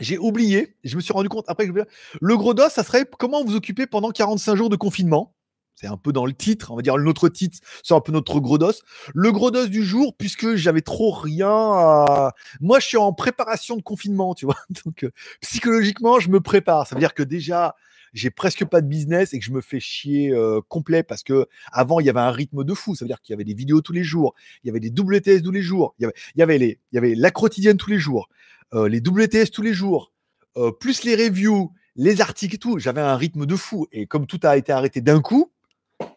[0.00, 1.86] J'ai oublié, je me suis rendu compte après que
[2.20, 5.34] le gros dos, ça serait comment vous occuper pendant 45 jours de confinement.
[5.76, 8.38] C'est un peu dans le titre, on va dire notre titre, c'est un peu notre
[8.38, 8.72] gros dos.
[9.12, 12.30] Le gros dos du jour, puisque j'avais trop rien.
[12.60, 14.56] Moi, je suis en préparation de confinement, tu vois.
[14.84, 15.10] Donc, euh,
[15.40, 16.86] psychologiquement, je me prépare.
[16.86, 17.74] Ça veut dire que déjà,
[18.14, 21.48] j'ai presque pas de business et que je me fais chier euh, complet parce que
[21.72, 22.94] avant il y avait un rythme de fou.
[22.94, 24.90] Ça veut dire qu'il y avait des vidéos tous les jours, il y avait des
[24.90, 27.98] WTS tous les jours, il y avait les, il y avait la quotidienne tous les
[27.98, 28.28] jours,
[28.72, 30.12] euh, les WTS tous les jours,
[30.56, 33.86] euh, plus les reviews, les articles et tout, j'avais un rythme de fou.
[33.92, 35.52] Et comme tout a été arrêté d'un coup,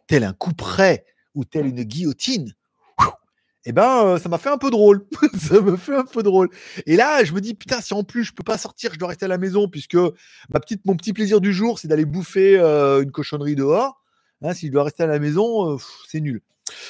[0.08, 1.06] tel un coup près
[1.36, 2.54] ou tel une guillotine,
[3.66, 5.06] eh ben, euh, ça m'a fait un peu drôle.
[5.38, 6.50] ça me fait un peu drôle.
[6.86, 9.10] Et là, je me dis, putain, si en plus je peux pas sortir, je dois
[9.10, 13.56] rester à la maison, puisque mon petit plaisir du jour, c'est d'aller bouffer une cochonnerie
[13.56, 14.02] dehors.
[14.42, 16.42] Hein, si je dois rester à la maison, c'est nul.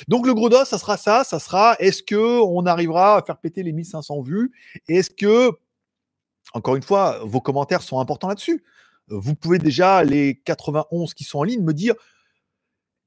[0.07, 3.37] Donc le gros dos, ça sera ça, ça sera est-ce que on arrivera à faire
[3.37, 4.51] péter les 1500 vues?
[4.87, 5.51] Est-ce que,
[6.53, 8.63] encore une fois, vos commentaires sont importants là-dessus?
[9.07, 11.95] Vous pouvez déjà, les 91 qui sont en ligne, me dire,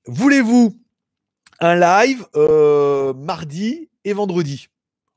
[0.07, 0.79] voulez-vous
[1.61, 4.69] un live euh, mardi et vendredi?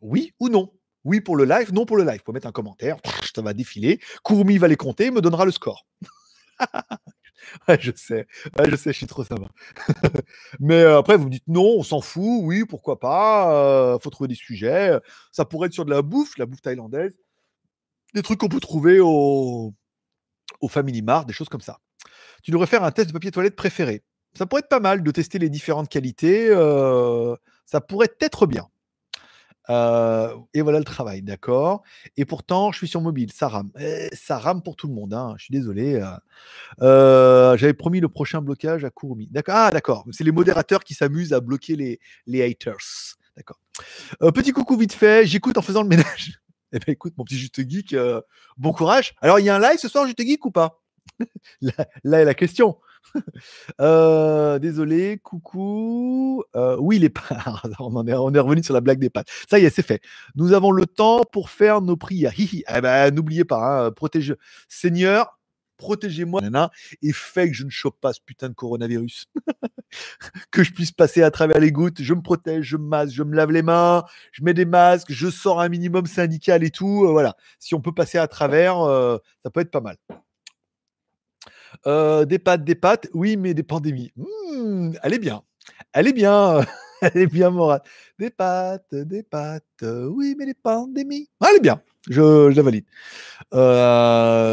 [0.01, 0.71] Oui ou non?
[1.05, 2.17] Oui pour le live, non pour le live.
[2.17, 2.97] Vous pouvez mettre un commentaire,
[3.33, 3.99] ça va défiler.
[4.23, 5.85] Kourmi va les compter, me donnera le score.
[7.79, 8.27] je sais,
[8.69, 9.47] je sais, je suis trop sympa.
[10.59, 14.09] Mais euh, après, vous me dites non, on s'en fout, oui, pourquoi pas, euh, faut
[14.09, 14.99] trouver des sujets.
[15.31, 17.17] Ça pourrait être sur de la bouffe, la bouffe thaïlandaise,
[18.13, 19.73] des trucs qu'on peut trouver au,
[20.61, 21.79] au Family Mart, des choses comme ça.
[22.43, 24.03] Tu devrais faire un test de papier toilette préféré.
[24.35, 28.67] Ça pourrait être pas mal de tester les différentes qualités, euh, ça pourrait être bien.
[29.69, 31.83] Et voilà le travail, d'accord?
[32.17, 33.71] Et pourtant, je suis sur mobile, ça rame.
[33.79, 36.01] Eh, ça rame pour tout le monde, hein, je suis désolé.
[36.79, 38.91] J'avais promis le prochain blocage à.
[39.31, 39.55] D'accord.
[39.55, 40.05] Ah, d'accord.
[40.11, 43.17] C'est les modérateurs qui s'amusent à bloquer les, les haters.
[43.35, 43.59] D'accord.
[44.33, 46.39] Petit coucou vite fait, j'écoute en faisant le ménage.
[46.75, 47.95] Eh ben écoute, mon petit Juste Geek,
[48.57, 49.13] bon courage.
[49.21, 50.81] Alors, il y a un live ce soir, Juste Geek ou pas?
[51.61, 52.77] Là est la question.
[53.81, 56.43] Euh, désolé, coucou.
[56.55, 57.23] Euh, oui, les pâtes.
[57.79, 59.27] on, est, revenu sur la blague des pâtes.
[59.49, 60.01] Ça y est, c'est fait.
[60.35, 62.33] Nous avons le temps pour faire nos prières.
[62.37, 64.35] Eh ben, n'oubliez pas, hein, protégez.
[64.67, 65.39] Seigneur,
[65.77, 66.41] protégez-moi
[67.01, 69.25] et fait que je ne chope pas ce putain de coronavirus.
[70.51, 72.01] que je puisse passer à travers les gouttes.
[72.01, 75.11] Je me protège, je me masque, je me lave les mains, je mets des masques,
[75.11, 77.05] je sors un minimum syndical et tout.
[77.05, 77.35] euh, voilà.
[77.59, 78.75] Si on peut passer à travers,
[79.43, 79.97] ça peut être pas mal.
[81.85, 84.11] Des pâtes, des pâtes, oui, mais des pandémies.
[84.15, 85.43] Hmm, elle est bien.
[85.93, 86.65] Elle est bien.
[87.03, 87.81] Elle est bien, Morad.
[88.17, 91.27] Des pâtes, des pâtes, oui, mais des pandémies.
[91.41, 91.81] Ah, elle est bien.
[92.09, 92.85] Je, je la valide.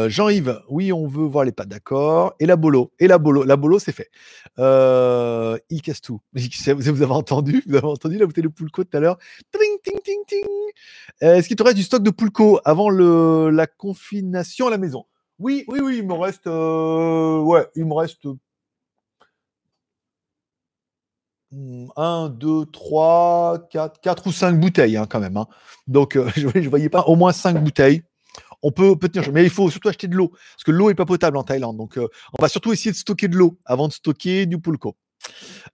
[0.09, 2.33] Jean-Yves, oui, on veut voir les pâtes, d'accord.
[2.39, 2.91] Et la bolo.
[2.99, 3.43] Et la bolo.
[3.43, 4.09] La bolo, c'est fait.
[4.57, 6.19] Il casse tout.
[6.33, 9.17] Vous avez entendu Vous avez entendu la bouteille de Poulco tout à l'heure?
[9.51, 10.43] Ting, ting, ting, ting.
[11.21, 15.05] Est-ce qu'il te reste du stock de Poulco avant la confination à la maison?
[15.41, 16.45] Oui, oui, oui, il me reste.
[16.47, 18.27] euh, ouais, il me reste.
[21.97, 25.35] 1, 2, 3, 4, 4 ou 5 bouteilles hein, quand même.
[25.37, 25.47] hein.
[25.87, 28.03] Donc, euh, je ne voyais pas au moins 5 bouteilles.
[28.61, 30.95] On peut, peut tenir, mais il faut surtout acheter de l'eau, parce que l'eau n'est
[30.95, 31.77] pas potable en Thaïlande.
[31.77, 32.07] Donc, euh,
[32.37, 34.95] on va surtout essayer de stocker de l'eau avant de stocker du pulco.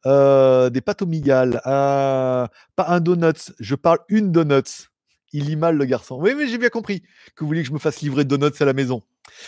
[0.05, 1.61] Euh, des pâtes au migal.
[1.63, 4.89] pas un donut, je parle une donut.
[5.37, 6.17] Il lit mal le garçon.
[6.19, 7.01] Oui, mais j'ai bien compris
[7.35, 9.03] que vous voulez que je me fasse livrer donuts à la maison.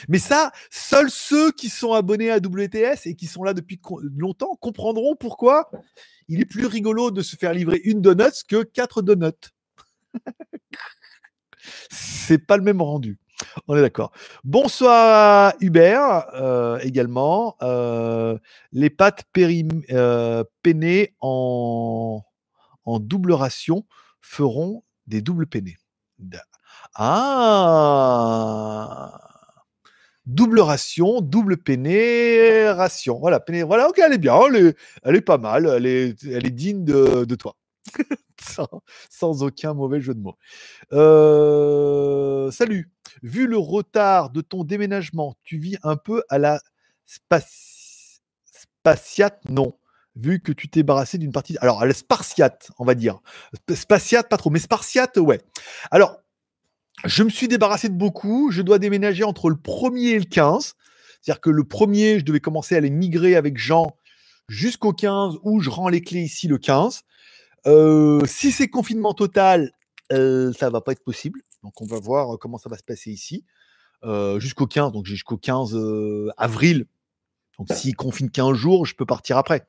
[0.08, 3.82] Mais ça, seuls ceux qui sont abonnés à WTS et qui sont là depuis
[4.16, 5.72] longtemps comprendront pourquoi
[6.28, 9.32] il est plus rigolo de se faire livrer une donut que quatre donuts.
[11.90, 13.18] C'est pas le même rendu.
[13.68, 14.12] On est d'accord.
[14.44, 17.56] Bonsoir Hubert euh, également.
[17.64, 18.38] Euh,
[18.74, 22.22] les pâtes périm- euh, peinées en
[22.86, 23.88] double ration
[24.22, 25.78] feront des doubles peinés.
[26.96, 28.40] Ah
[30.26, 33.20] Double ration, double peiné, ration.
[33.20, 34.40] Voilà, peiné, voilà, ok, elle est bien,
[35.04, 37.56] elle est, pas mal, elle est, digne de, toi.
[39.10, 40.38] sans, aucun mauvais jeu de mots.
[40.94, 42.92] Euh, salut.
[43.24, 46.62] Vu le retard de ton déménagement, tu vis un peu à la
[47.08, 49.42] spaci- spatiate?
[49.50, 49.79] Non.
[50.22, 51.58] Vu que tu t'es barrassé d'une partie.
[51.62, 53.20] Alors, la spartiate, on va dire.
[53.56, 55.40] Sp- Spatiate, pas trop, mais spartiate, ouais.
[55.92, 56.18] Alors,
[57.06, 58.52] je me suis débarrassé de beaucoup.
[58.52, 60.74] Je dois déménager entre le 1er et le 15.
[61.22, 63.96] C'est-à-dire que le premier, je devais commencer à les migrer avec Jean
[64.48, 67.02] jusqu'au 15, où je rends les clés ici le 15.
[67.68, 69.72] Euh, si c'est confinement total,
[70.12, 71.42] euh, ça va pas être possible.
[71.64, 73.44] Donc on va voir euh, comment ça va se passer ici.
[74.06, 76.86] Euh, jusqu'au 15, donc jusqu'au 15 euh, avril.
[77.60, 79.68] Donc s'il confine 15 jours, je peux partir après.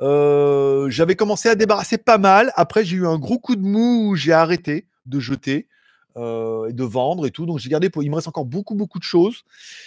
[0.00, 2.52] Euh, J'avais commencé à débarrasser pas mal.
[2.56, 5.68] Après, j'ai eu un gros coup de mou où j'ai arrêté de jeter
[6.16, 7.46] euh, et de vendre et tout.
[7.46, 8.02] Donc j'ai gardé pour.
[8.02, 9.42] Il me reste encore beaucoup, beaucoup de choses.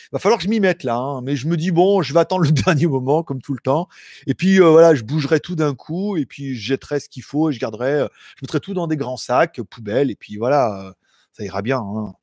[0.06, 0.96] Il va falloir que je m'y mette là.
[0.96, 1.22] hein.
[1.24, 3.88] Mais je me dis, bon, je vais attendre le dernier moment, comme tout le temps.
[4.28, 6.18] Et puis euh, voilà, je bougerai tout d'un coup.
[6.18, 8.06] Et puis je jetterai ce qu'il faut et je garderai.
[8.38, 10.12] je mettrai tout dans des grands sacs, poubelles.
[10.12, 10.94] Et puis voilà,
[11.34, 11.80] ça ira bien.
[11.80, 12.14] hein.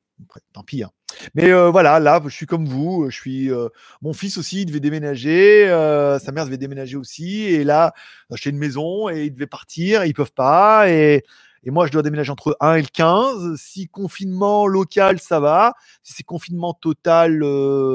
[0.53, 0.83] Tant pis.
[0.83, 0.91] hein.
[1.35, 3.09] Mais euh, voilà, là, je suis comme vous.
[3.09, 3.51] Je suis.
[3.51, 3.69] euh,
[4.01, 5.67] mon fils aussi, il devait déménager.
[5.67, 7.43] euh, sa mère devait déménager aussi.
[7.45, 7.93] Et là,
[8.31, 10.05] acheter une maison et ils devaient partir.
[10.05, 10.89] Ils peuvent pas.
[10.89, 11.23] Et,
[11.63, 13.55] et moi, je dois déménager entre 1 et le 15.
[13.57, 15.73] Si confinement local, ça va.
[16.03, 17.41] Si c'est confinement total,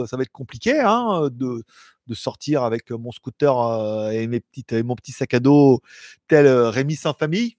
[0.08, 1.62] ça va être compliqué hein, de,
[2.06, 5.80] de sortir avec mon scooter et, mes petites, et mon petit sac à dos
[6.28, 7.56] tel Rémi sans famille.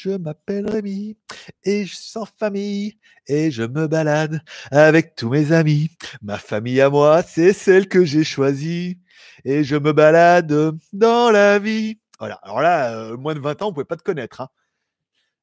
[0.00, 1.16] Je m'appelle Rémi
[1.64, 5.90] et je suis sans famille et je me balade avec tous mes amis.
[6.22, 9.00] Ma famille à moi, c'est celle que j'ai choisie
[9.44, 10.54] et je me balade
[10.92, 11.98] dans la vie.
[12.20, 14.40] Voilà, alors là, euh, moins de 20 ans, on pouvait pas te connaître.
[14.40, 14.48] hein.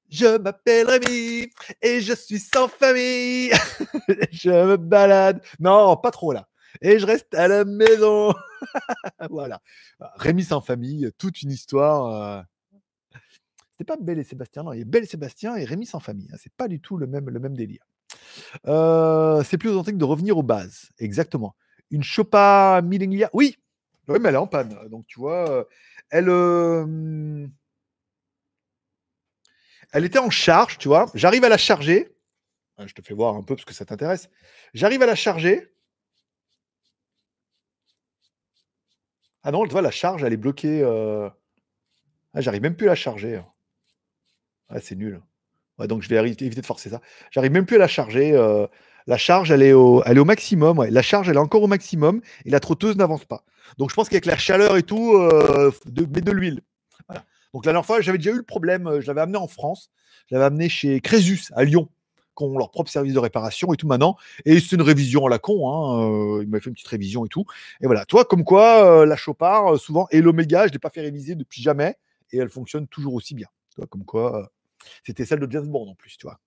[0.09, 1.49] Je m'appelle Rémi
[1.81, 3.51] et je suis sans famille.
[4.31, 5.43] je me balade.
[5.59, 6.47] Non, pas trop là.
[6.81, 8.33] Et je reste à la maison.
[9.29, 9.61] voilà.
[10.15, 12.05] Rémi sans famille, toute une histoire.
[12.39, 12.41] euh,
[13.77, 15.99] c'était pas Belle et Sébastien, non, il y a Belle et Sébastien et Rémi sans
[15.99, 16.29] famille.
[16.31, 17.25] hein, C'est pas du tout le même,
[17.57, 17.83] délire.
[19.43, 20.89] C'est plus authentique de revenir aux bases.
[20.97, 21.55] Exactement.
[21.91, 23.29] Une Chopa Millinglia.
[23.33, 23.57] Oui,
[24.07, 24.77] oui, mais elle est en panne.
[24.89, 25.67] Donc tu vois,
[26.09, 26.29] elle,
[29.91, 31.07] elle était en charge, tu vois.
[31.13, 32.15] J'arrive à la charger.
[32.77, 34.29] Ah, Je te fais voir un peu parce que ça t'intéresse.
[34.73, 35.69] J'arrive à la charger.
[39.43, 40.81] Ah non, tu vois, la charge, elle est bloquée.
[42.33, 43.41] Ah, j'arrive même plus à la charger.
[44.71, 45.21] Ouais, c'est nul.
[45.79, 47.01] Donc je vais éviter de forcer ça.
[47.31, 48.31] J'arrive même plus à la charger.
[48.33, 48.65] euh,
[49.07, 50.83] la charge, elle est au, maximum.
[50.89, 53.43] La charge, elle est encore au maximum et la trotteuse n'avance pas.
[53.77, 56.61] Donc je pense qu'avec la chaleur et tout, euh, de, mais de l'huile.
[57.53, 58.87] Donc la dernière fois, j'avais déjà eu le problème.
[58.87, 59.91] euh, Je l'avais amené en France.
[60.27, 61.87] Je l'avais amené chez Crésus à Lyon,
[62.35, 64.17] qui ont leur propre service de réparation et tout maintenant.
[64.43, 65.69] Et c'est une révision à la con.
[65.71, 66.09] Hein.
[66.39, 67.45] euh, il fait une petite révision et tout.
[67.81, 68.05] Et voilà.
[68.05, 71.95] Toi, comme quoi, la Chopard, souvent, et l'Omega, je l'ai pas fait réviser depuis jamais
[72.31, 73.47] et elle fonctionne toujours aussi bien.
[73.69, 74.51] Tu vois, comme quoi,
[75.03, 76.39] c'était celle de James Bond en plus, tu vois.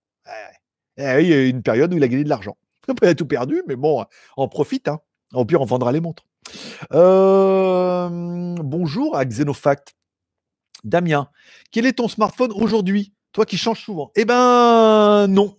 [0.96, 2.56] Il y a eu une période où il a gagné de l'argent.
[3.02, 4.04] Il a tout perdu, mais bon,
[4.36, 4.88] on profite.
[4.88, 4.98] Hein.
[5.32, 6.24] Au pire, on vendra les montres.
[8.62, 9.94] Bonjour à Xenofact.
[10.84, 11.28] Damien,
[11.70, 13.12] quel est ton smartphone aujourd'hui?
[13.32, 14.10] Toi qui changes souvent.
[14.16, 15.56] Eh ben, non.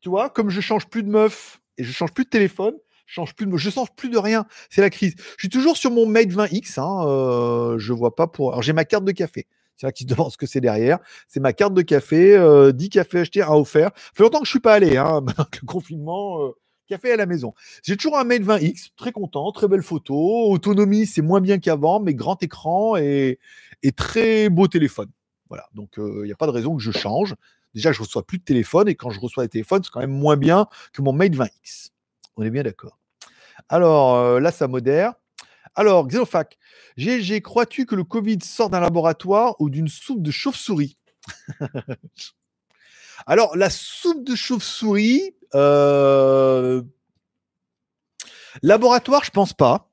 [0.00, 2.74] Tu vois, comme je change plus de meuf et je change plus de téléphone,
[3.06, 4.46] je change plus de, change plus de rien.
[4.70, 5.14] C'est la crise.
[5.18, 6.80] Je suis toujours sur mon Mate 20X.
[6.80, 8.50] Hein, euh, je vois pas pour.
[8.50, 9.46] Alors j'ai ma carte de café.
[9.76, 10.98] C'est là qui se demande ce que c'est derrière.
[11.28, 13.90] C'est ma carte de café, euh, 10 cafés achetés, un offert.
[13.94, 15.24] Ça fait longtemps que je suis pas allé, hein,
[15.62, 16.50] le confinement, euh,
[16.88, 17.54] café à la maison.
[17.82, 20.50] J'ai toujours un Mate 20X, très content, très belle photo.
[20.50, 23.38] Autonomie, c'est moins bien qu'avant, mais grand écran et,
[23.96, 25.10] très beau téléphone.
[25.48, 27.34] Voilà, donc il n'y a pas de raison que je change.
[27.74, 30.10] Déjà, je reçois plus de téléphone et quand je reçois des téléphones, c'est quand même
[30.10, 31.90] moins bien que mon Mate 20X.
[32.36, 32.98] On est bien d'accord.
[33.68, 35.14] Alors euh, là, ça modère.
[35.74, 36.58] Alors, Xenofac,
[36.96, 40.98] GG, crois-tu que le Covid sort d'un laboratoire ou d'une soupe de chauve-souris?
[43.26, 46.82] Alors, la soupe de chauve-souris, euh,
[48.62, 49.90] laboratoire, je pense pas.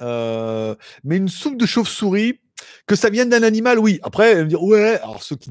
[0.00, 0.74] Euh,
[1.04, 2.40] mais une soupe de chauve-souris,
[2.86, 4.00] que ça vienne d'un animal, oui.
[4.02, 5.50] Après, dire, ouais, alors ceux qui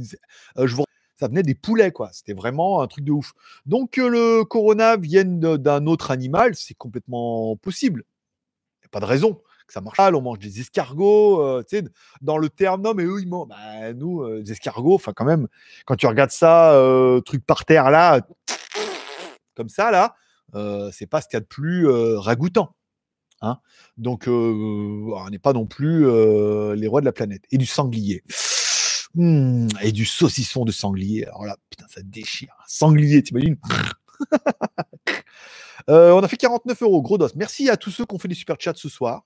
[0.58, 0.76] euh, je
[1.20, 2.10] ça venait des poulets, quoi.
[2.14, 3.34] C'était vraiment un truc de ouf.
[3.68, 8.06] Donc, que le corona vienne d'un autre animal, c'est complètement possible.
[8.80, 9.40] Il n'y a pas de raison
[9.72, 10.16] ça marche mal.
[10.16, 11.84] On mange des escargots, euh, tu sais,
[12.22, 13.48] dans le terme, non, mais eux, ils mangent.
[13.48, 15.48] Bah, nous, euh, des escargots, enfin, quand même,
[15.86, 18.22] quand tu regardes ça, euh, truc par terre, là,
[19.56, 20.16] comme ça, là,
[20.92, 21.88] c'est pas ce qu'il y a de plus
[22.18, 22.76] ragoûtant.
[23.42, 23.58] Hein
[23.98, 26.02] Donc, on n'est pas non plus
[26.76, 27.44] les rois de la planète.
[27.52, 28.24] Et du sanglier.
[29.16, 31.26] Mmh, et du saucisson de sanglier.
[31.26, 32.56] Alors là, putain, ça déchire.
[32.68, 33.58] Sanglier, t'imagines?
[35.90, 37.28] Euh, On a fait 49 euros, gros dos.
[37.36, 39.24] Merci à tous ceux qui ont fait des super chats ce soir.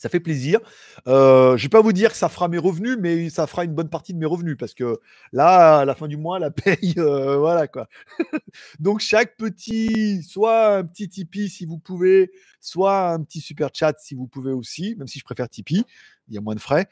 [0.00, 0.60] Ça fait plaisir.
[1.08, 3.74] Euh, je vais pas vous dire que ça fera mes revenus, mais ça fera une
[3.74, 4.98] bonne partie de mes revenus parce que
[5.30, 7.86] là, à la fin du mois, la paye, euh, voilà quoi.
[8.80, 12.32] Donc chaque petit, soit un petit Tipeee si vous pouvez,
[12.62, 15.84] soit un petit super chat si vous pouvez aussi, même si je préfère Tipeee,
[16.28, 16.88] il y a moins de frais.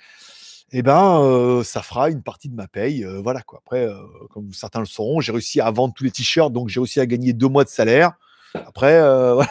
[0.73, 3.63] Eh ben, euh, ça fera une partie de ma paye, euh, voilà quoi.
[3.65, 3.89] Après,
[4.29, 7.07] comme certains le sauront, j'ai réussi à vendre tous les t-shirts, donc j'ai réussi à
[7.07, 8.13] gagner deux mois de salaire.
[8.53, 9.01] Après,
[9.33, 9.49] voilà,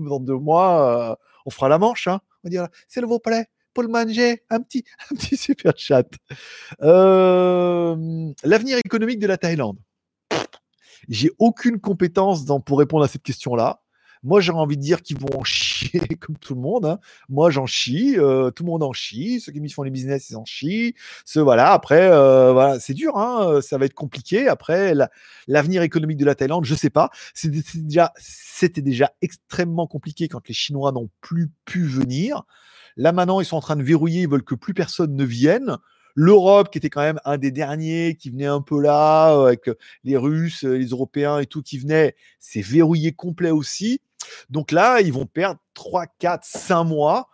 [0.00, 2.08] dans deux mois, on fera la manche.
[2.08, 2.20] Hein.
[2.44, 6.06] On dira, c'est le plaît, pour le manger, un petit, un petit super chat.
[6.82, 9.78] Euh, L'avenir économique de la Thaïlande.
[11.08, 13.80] J'ai aucune compétence pour répondre à cette question-là.
[14.26, 16.84] Moi, j'ai envie de dire qu'ils vont en chier comme tout le monde.
[16.84, 16.98] hein.
[17.28, 18.16] Moi, j'en chie.
[18.18, 19.40] euh, tout le monde en chie.
[19.40, 20.94] Ceux qui font les business, ils en chient.
[21.24, 21.72] Ce, voilà.
[21.72, 23.16] Après, euh, voilà, c'est dur.
[23.16, 24.48] Hein, ça va être compliqué.
[24.48, 25.10] Après, la-
[25.46, 27.10] l'avenir économique de la Thaïlande, je sais pas.
[27.34, 28.12] C'était déjà,
[28.78, 32.42] déjà extrêmement compliqué quand les Chinois n'ont plus pu venir.
[32.96, 34.22] Là, maintenant, ils sont en train de verrouiller.
[34.22, 35.76] Ils veulent que plus personne ne vienne.
[36.18, 39.70] L'Europe, qui était quand même un des derniers, qui venait un peu là, euh, avec
[40.02, 44.00] les Russes, euh, les Européens et tout qui venaient, c'est verrouillé complet aussi.
[44.50, 47.28] Donc là, ils vont perdre 3, 4, 5 mois.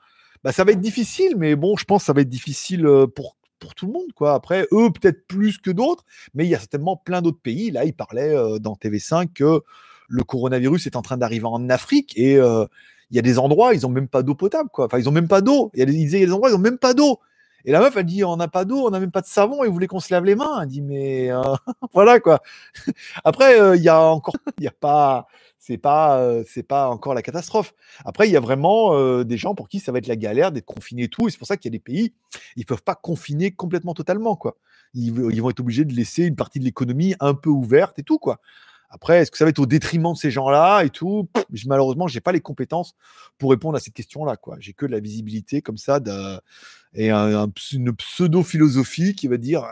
[0.44, 3.06] Bah, ça va être difficile, mais bon, je pense que ça va être difficile euh,
[3.06, 4.12] pour, pour tout le monde.
[4.14, 4.34] Quoi.
[4.34, 6.04] Après, eux, peut-être plus que d'autres,
[6.34, 7.70] mais il y a certainement plein d'autres pays.
[7.70, 9.60] Là, ils parlaient euh, dans TV5 que
[10.08, 12.66] le coronavirus est en train d'arriver en Afrique et euh,
[13.10, 14.68] il y a des endroits, ils n'ont même pas d'eau potable.
[14.70, 14.86] Quoi.
[14.86, 15.70] Enfin, ils n'ont même pas d'eau.
[15.74, 16.94] Il y a des, ils disaient, il y a des endroits, ils n'ont même pas
[16.94, 17.20] d'eau.
[17.64, 19.64] Et la meuf, elle dit, on n'a pas d'eau, on n'a même pas de savon,
[19.64, 20.62] et vous voulez qu'on se lave les mains.
[20.62, 21.42] Elle dit, mais euh,
[21.92, 22.40] voilà quoi.
[23.24, 25.26] Après, euh, il y a encore, il y a pas,
[25.58, 27.74] c'est pas, euh, c'est pas encore la catastrophe.
[28.04, 30.50] Après, il y a vraiment euh, des gens pour qui ça va être la galère
[30.50, 31.28] d'être confiné et tout.
[31.28, 32.12] Et c'est pour ça qu'il y a des pays,
[32.56, 34.56] ils peuvent pas confiner complètement totalement quoi.
[34.94, 38.02] Ils, ils vont être obligés de laisser une partie de l'économie un peu ouverte et
[38.02, 38.40] tout quoi.
[38.94, 41.28] Après, est-ce que ça va être au détriment de ces gens-là et tout?
[41.32, 42.94] Pff, je- Malheureusement, j'ai pas les compétences
[43.38, 44.36] pour répondre à cette question-là.
[44.58, 45.98] J'ai que de la visibilité comme ça
[46.94, 49.68] et une pseudo-philosophie qui va dire euh,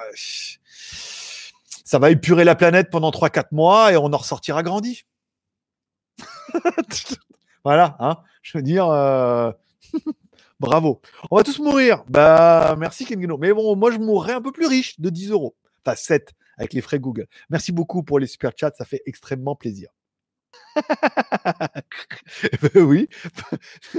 [1.84, 5.04] ça va épurer la planète pendant 3-4 mois et on en ressortira grandi.
[7.64, 9.52] voilà, hein, je veux dire, euh,
[10.60, 11.02] bravo.
[11.30, 12.04] On va tous mourir.
[12.08, 13.36] Bah, merci Kengeno.
[13.36, 15.54] Mais bon, moi, je mourrais un peu plus riche de 10 euros.
[15.84, 17.26] Enfin, 7 avec les frais Google.
[17.50, 19.90] Merci beaucoup pour les super chats, ça fait extrêmement plaisir.
[22.74, 23.08] ben oui,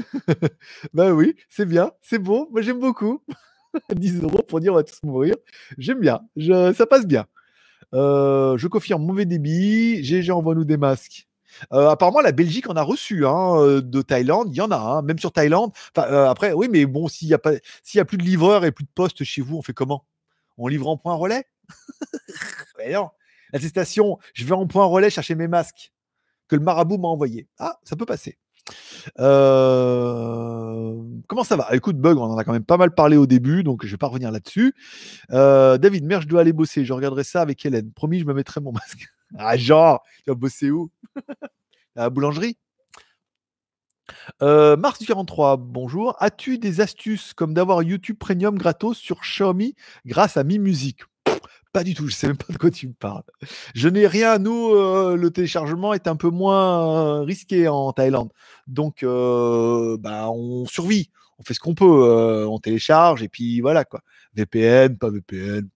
[0.93, 3.21] ben oui, c'est bien, c'est bon, moi j'aime beaucoup.
[3.95, 5.35] 10 euros pour dire on va tous mourir,
[5.77, 6.21] j'aime bien,
[6.73, 7.25] ça passe bien.
[7.93, 10.03] Euh, je confirme, mauvais débit.
[10.03, 11.27] GG envoie-nous des masques.
[11.73, 14.49] Euh, apparemment, la Belgique en a reçu hein, euh, de Thaïlande.
[14.51, 15.71] Il y en a, hein, même sur Thaïlande.
[15.95, 17.51] après, oui, mais bon, s'il n'y a, pas,
[17.83, 20.05] s'il a plus de livreurs et plus de postes chez vous, on fait comment?
[20.57, 21.45] On livre en point relais?
[22.77, 23.09] Mais non.
[23.53, 25.91] L'attestation, je vais en point relais chercher mes masques
[26.47, 27.47] que le marabout m'a envoyé.
[27.59, 28.37] Ah, ça peut passer.
[29.19, 31.67] Euh, comment ça va?
[31.73, 33.97] Écoute, Bug, on en a quand même pas mal parlé au début, donc je vais
[33.97, 34.73] pas revenir là-dessus.
[35.31, 36.85] Euh, David, merde, je dois aller bosser.
[36.85, 37.91] Je regarderai ça avec Hélène.
[37.91, 39.07] Promis, je me mettrai mon masque.
[39.37, 40.91] ah, genre, tu vas bosser où?
[41.15, 41.21] À
[41.95, 42.57] la boulangerie?
[44.41, 46.15] Euh, Mars 43, bonjour.
[46.19, 49.75] As-tu des astuces comme d'avoir YouTube Premium gratos sur Xiaomi
[50.05, 51.01] grâce à Mi Music
[51.71, 53.23] pas du tout, je sais même pas de quoi tu me parles.
[53.75, 54.39] Je n'ai rien.
[54.39, 58.31] Nous, euh, le téléchargement est un peu moins euh, risqué en Thaïlande.
[58.67, 61.11] Donc, euh, bah, on survit.
[61.39, 62.45] On fait ce qu'on peut.
[62.47, 64.01] on télécharge et puis voilà quoi.
[64.35, 65.67] VPN, pas VPN,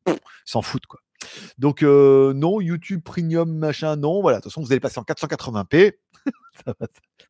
[0.45, 0.99] s'en foutent quoi.
[1.57, 4.21] Donc, non, YouTube Premium, machin, non.
[4.21, 5.93] Voilà, de toute façon, vous allez passer en 480p.
[6.65, 6.73] ça,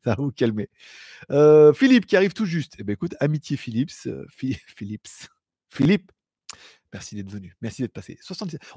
[0.04, 0.70] va, vous calmer.
[1.76, 2.76] Philippe qui arrive tout juste.
[2.78, 4.10] Eh ben, écoute, amitié Philips.
[4.28, 5.30] Philips.
[5.70, 6.12] Philippe,
[6.96, 7.58] Merci d'être venu.
[7.60, 8.18] Merci d'être passé.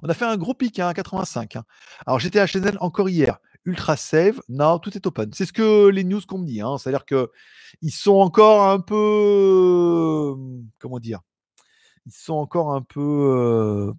[0.02, 1.54] On a fait un gros pic, hein, 85.
[1.54, 1.62] Hein.
[2.04, 3.38] Alors j'étais à Shenzhen encore hier.
[3.64, 5.30] Ultra save, non, tout est open.
[5.32, 6.60] C'est ce que les news qu'on me dit.
[6.60, 6.78] Hein.
[6.78, 10.34] C'est-à-dire qu'ils sont encore un peu.
[10.80, 11.20] Comment dire?
[12.06, 13.92] Ils sont encore un peu.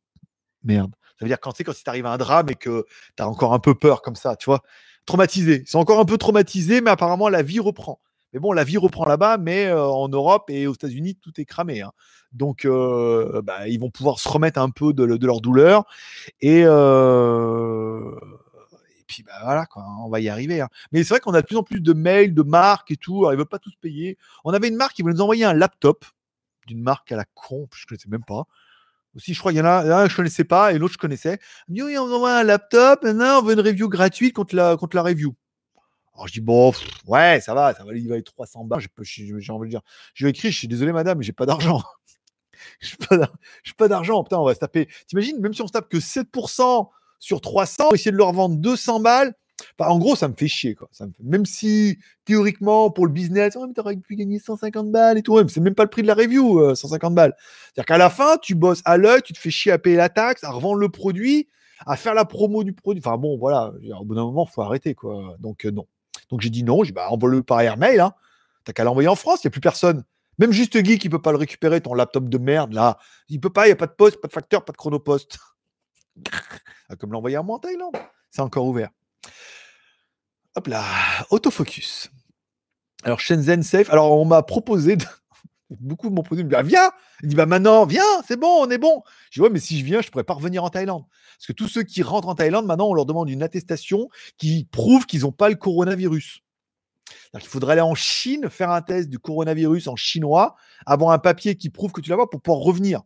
[0.65, 0.91] Merde.
[1.17, 2.85] Ça veut dire quand, quand il t'arrive un drame et que
[3.15, 4.63] tu as encore un peu peur comme ça, tu vois?
[5.05, 5.61] Traumatisé.
[5.65, 8.01] Ils sont encore un peu traumatisés, mais apparemment la vie reprend.
[8.33, 11.45] Mais bon, la vie reprend là-bas, mais euh, en Europe et aux États-Unis, tout est
[11.45, 11.81] cramé.
[11.81, 11.91] Hein.
[12.31, 15.85] Donc, euh, bah, ils vont pouvoir se remettre un peu de, leur douleur.
[16.41, 18.15] Et, euh,
[19.07, 20.61] puis, bah, voilà, quoi, on va y arriver.
[20.61, 20.69] Hein.
[20.91, 23.25] Mais c'est vrai qu'on a de plus en plus de mails, de marques et tout.
[23.25, 24.17] Ils ne veulent pas tous payer.
[24.43, 26.05] On avait une marque qui voulait nous envoyer un laptop
[26.69, 28.45] d'une marque à la con, je ne connaissais même pas.
[29.15, 30.93] Aussi, je crois qu'il y en a un que je ne connaissais pas et l'autre
[30.93, 31.39] je connaissais.
[31.67, 34.95] Il oui, on envoie un laptop, maintenant on veut une review gratuite contre la, contre
[34.95, 35.35] la review.
[36.19, 36.73] Alors je dis, bon,
[37.07, 38.81] ouais, ça va, ça va, il va être 300 balles.
[39.01, 39.81] J'ai envie de dire.
[40.13, 41.81] Je lui écrit, je suis désolé, madame, mais j'ai pas d'argent.
[42.81, 44.21] Je n'ai pas d'argent.
[44.21, 44.89] Putain, on va se taper.
[45.07, 48.99] T'imagines, même si on se tape que 7% sur 300, essayer de leur vendre 200
[48.99, 49.33] balles.
[49.77, 50.75] en gros, ça me fait chier.
[50.75, 50.89] Quoi.
[51.23, 55.35] Même si théoriquement, pour le business, oh, tu aurais pu gagner 150 balles et tout.
[55.35, 57.33] Ouais, c'est même pas le prix de la review, 150 euh, balles.
[57.37, 60.09] C'est-à-dire qu'à la fin, tu bosses à l'œil, tu te fais chier à payer la
[60.09, 61.47] taxe, à revendre le produit,
[61.85, 63.01] à faire la promo du produit.
[63.01, 63.71] Enfin bon, voilà,
[64.01, 64.95] au bout d'un moment, il faut arrêter.
[64.95, 65.37] Quoi.
[65.39, 65.87] Donc, euh, non.
[66.29, 67.99] Donc j'ai dit non, j'ai bah, envoie-le par airmail.
[67.99, 68.13] Hein.
[68.63, 70.03] T'as qu'à l'envoyer en France, il n'y a plus personne.
[70.37, 72.97] Même juste Guy qui peut pas le récupérer, ton laptop de merde, là.
[73.27, 75.37] Il peut pas, il n'y a pas de poste, pas de facteur, pas de chronopost.
[76.91, 77.95] Ah, comme l'envoyer à moi en Thaïlande.
[78.31, 78.89] C'est encore ouvert.
[80.55, 80.83] Hop là,
[81.29, 82.09] autofocus.
[83.03, 83.91] Alors Shenzhen Safe.
[83.91, 85.05] Alors on m'a proposé de...
[85.69, 86.91] Beaucoup m'ont proposé, bah, viens
[87.21, 89.03] Il dit, bah maintenant, viens, c'est bon, on est bon.
[89.29, 91.03] Je dis, ouais, mais si je viens, je pourrais pas revenir en Thaïlande.
[91.37, 94.67] Parce que tous ceux qui rentrent en Thaïlande, maintenant, on leur demande une attestation qui
[94.71, 96.41] prouve qu'ils n'ont pas le coronavirus.
[97.33, 100.55] Il faudrait aller en Chine, faire un test du coronavirus en chinois,
[100.85, 103.01] avoir un papier qui prouve que tu l'as pour pouvoir revenir.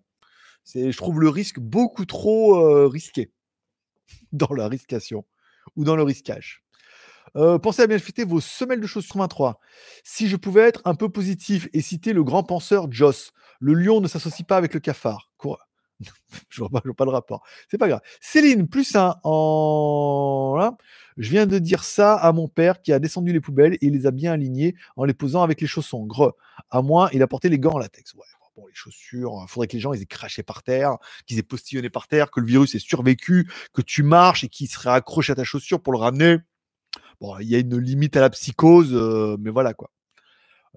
[0.74, 3.32] Je trouve le risque beaucoup trop euh, risqué
[4.32, 5.26] dans la riscation
[5.76, 6.63] ou dans le risquage.
[7.36, 9.60] Euh, pensez à bien fêter vos semelles de chaussures 23.
[10.04, 14.02] Si je pouvais être un peu positif et citer le grand penseur Joss, le lion
[14.02, 15.32] ne s'associe pas avec le cafard.
[15.38, 15.60] Quoi
[16.50, 17.44] je vois, pas, vois pas le rapport.
[17.70, 18.02] C'est pas grave.
[18.20, 20.76] Céline, plus un en.
[21.18, 23.94] Je viens de dire ça à mon père qui a descendu les poubelles et il
[23.94, 26.06] les a bien alignées en les posant avec les chaussons.
[26.06, 26.34] Gros.
[26.70, 28.16] À moins, il a porté les gants en latex.
[28.56, 31.44] Bon, les chaussures, il faudrait que les gens ils aient craché par terre, qu'ils aient
[31.44, 35.32] postillonné par terre, que le virus ait survécu, que tu marches et qu'il serait accroché
[35.32, 36.38] à ta chaussure pour le ramener.
[37.22, 39.92] Bon, il y a une limite à la psychose, euh, mais voilà quoi.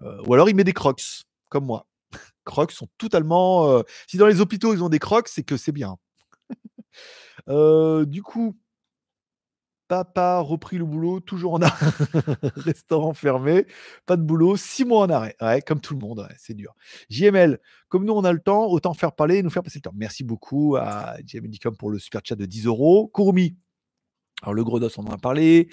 [0.03, 1.87] Euh, ou alors il met des crocs, comme moi.
[2.45, 3.69] crocs sont totalement.
[3.69, 5.97] Euh, si dans les hôpitaux ils ont des crocs, c'est que c'est bien.
[8.07, 8.57] du coup,
[9.89, 11.87] papa repris le boulot, toujours en arrêt,
[12.57, 13.67] restaurant fermé,
[14.05, 15.37] pas de boulot, six mois en arrêt.
[15.41, 16.75] Ouais, comme tout le monde, c'est dur.
[17.09, 17.59] JML,
[17.89, 19.95] comme nous on a le temps, autant faire parler et nous faire passer le temps.
[19.97, 23.11] Merci beaucoup à JML pour le super chat de 10 euros.
[23.15, 23.57] Kurumi,
[24.43, 25.69] alors le gros dos, on en a parlé.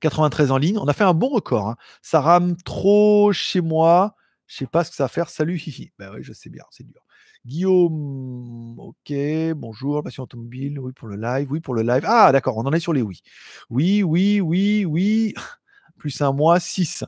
[0.00, 0.78] 93 en ligne.
[0.78, 1.68] On a fait un bon record.
[1.68, 1.76] Hein.
[2.02, 4.14] Ça rame trop chez moi.
[4.46, 5.28] Je sais pas ce que ça va faire.
[5.28, 5.92] Salut, hihi.
[5.98, 7.00] Ben oui, je sais bien, c'est dur.
[7.46, 9.12] Guillaume, ok,
[9.54, 12.02] bonjour, passion automobile, oui pour le live, oui pour le live.
[12.06, 13.20] Ah, d'accord, on en est sur les oui.
[13.68, 15.34] Oui, oui, oui, oui.
[15.98, 17.04] Plus un mois, 6.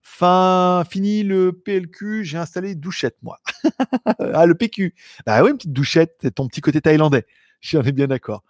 [0.00, 3.40] Fin, fini le PLQ, j'ai installé douchette, moi.
[4.34, 4.94] ah, le PQ.
[5.26, 7.26] Bah oui, une petite douchette, c'est ton petit côté thaïlandais.
[7.70, 8.44] J'en ai bien d'accord.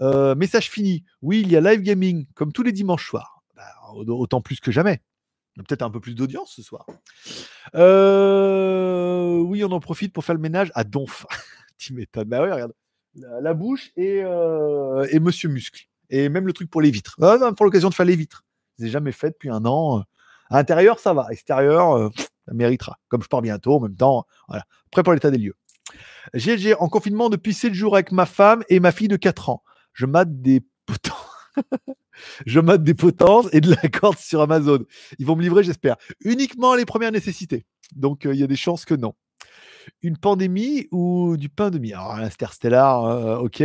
[0.00, 1.04] Euh, message fini.
[1.22, 3.44] Oui, il y a live gaming, comme tous les dimanches soirs.
[3.54, 3.62] Bah,
[3.92, 5.00] autant plus que jamais.
[5.54, 6.84] Peut-être un peu plus d'audience ce soir.
[7.76, 11.26] Euh, oui, on en profite pour faire le ménage à Donf.
[11.78, 12.28] tu m'étonnes.
[12.28, 12.74] Bah regarde.
[13.14, 15.84] la, bouche et, euh, et Monsieur Muscle.
[16.10, 17.16] Et même le truc pour les vitres.
[17.22, 18.44] Ah, pour l'occasion de faire les vitres.
[18.78, 20.02] Je l'ai jamais fait depuis un an.
[20.50, 20.64] À
[20.98, 21.28] ça va.
[21.30, 22.10] Extérieur,
[22.46, 22.98] ça méritera.
[23.08, 24.64] Comme je pars bientôt, en même temps, voilà.
[24.90, 25.56] Prêt pour l'état des lieux.
[26.34, 29.62] GLG en confinement depuis 7 jours avec ma femme et ma fille de 4 ans.
[29.92, 31.16] Je mate des potences.
[32.46, 32.60] Je
[32.92, 34.84] potences et de la corde sur Amazon.
[35.18, 35.96] Ils vont me livrer, j'espère.
[36.20, 37.66] Uniquement les premières nécessités.
[37.94, 39.14] Donc, euh, il y a des chances que non.
[40.02, 41.92] Une pandémie ou du pain de mie?
[41.92, 43.62] Alors, Interstellar, euh, ok.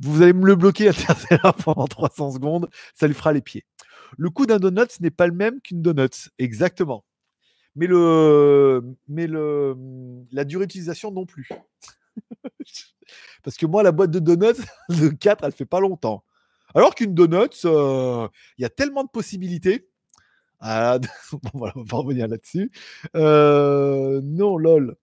[0.00, 2.68] Vous allez me le bloquer, Interstellar, pendant 300 secondes.
[2.94, 3.64] Ça lui fera les pieds.
[4.16, 6.30] Le coût d'un donut n'est pas le même qu'une donut.
[6.38, 7.04] Exactement.
[7.78, 9.76] Mais, le, mais le,
[10.32, 11.48] la durée d'utilisation non plus.
[13.44, 16.24] Parce que moi, la boîte de donuts, de 4, elle fait pas longtemps.
[16.74, 18.28] Alors qu'une donut, euh,
[18.58, 19.88] il y a tellement de possibilités.
[20.58, 20.98] Ah,
[21.54, 22.68] bon, on va revenir là-dessus.
[23.14, 24.96] Euh, non, lol.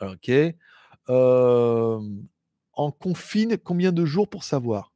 [0.00, 0.30] Ok.
[1.08, 2.00] Euh,
[2.74, 4.92] en confine, combien de jours pour savoir?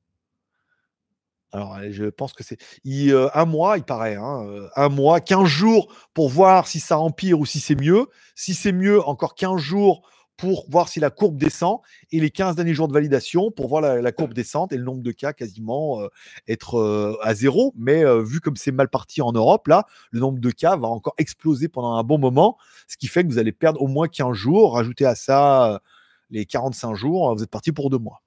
[1.52, 4.14] Alors, je pense que c'est euh, un mois, il paraît.
[4.14, 8.06] hein, euh, un mois, 15 jours pour voir si ça empire ou si c'est mieux.
[8.36, 11.78] Si c'est mieux, encore 15 jours pour voir si la courbe descend.
[12.12, 15.02] Et les 15 derniers jours de validation pour voir la, courbe descente et le nombre
[15.02, 16.08] de cas quasiment euh,
[16.46, 17.74] être à zéro.
[17.76, 21.14] Mais vu comme c'est mal parti en Europe, là, le nombre de cas va encore
[21.18, 22.58] exploser pendant un bon moment.
[22.86, 24.74] Ce qui fait que vous allez perdre au moins 15 jours.
[24.74, 25.80] Rajoutez à ça
[26.30, 28.22] les 45 jours, vous êtes parti pour deux mois.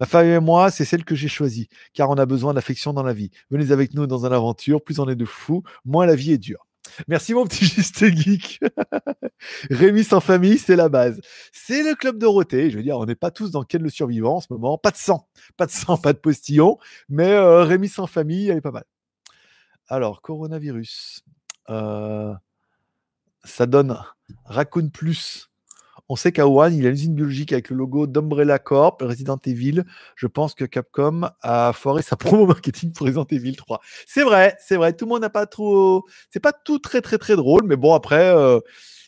[0.00, 3.02] Ma femme et moi, c'est celle que j'ai choisie, car on a besoin d'affection dans
[3.02, 3.30] la vie.
[3.50, 6.38] Venez avec nous dans une aventure, plus on est de fous, moins la vie est
[6.38, 6.66] dure.
[7.08, 8.60] Merci mon petit juste geek.
[9.70, 11.20] Rémi sans famille, c'est la base.
[11.52, 12.70] C'est le club Dorothée.
[12.70, 14.78] Je veux dire, on n'est pas tous dans quel le survivant en ce moment.
[14.78, 16.78] Pas de sang, pas de sang, pas de postillon.
[17.08, 18.84] Mais euh, Rémi sans famille, elle est pas mal.
[19.88, 21.24] Alors, coronavirus.
[21.70, 22.34] Euh,
[23.44, 23.98] ça donne
[24.44, 25.51] Raccoon Plus.
[26.12, 29.38] On sait qu'à Wuhan, il a une usine biologique avec le logo d'Umbrella Corp, Resident
[29.46, 29.82] Evil.
[30.14, 33.80] Je pense que Capcom a foiré sa promo marketing pour Resident Evil 3.
[34.06, 34.92] C'est vrai, c'est vrai.
[34.92, 36.04] Tout le monde n'a pas trop.
[36.28, 37.62] C'est pas tout très, très, très drôle.
[37.64, 38.60] Mais bon, après, euh,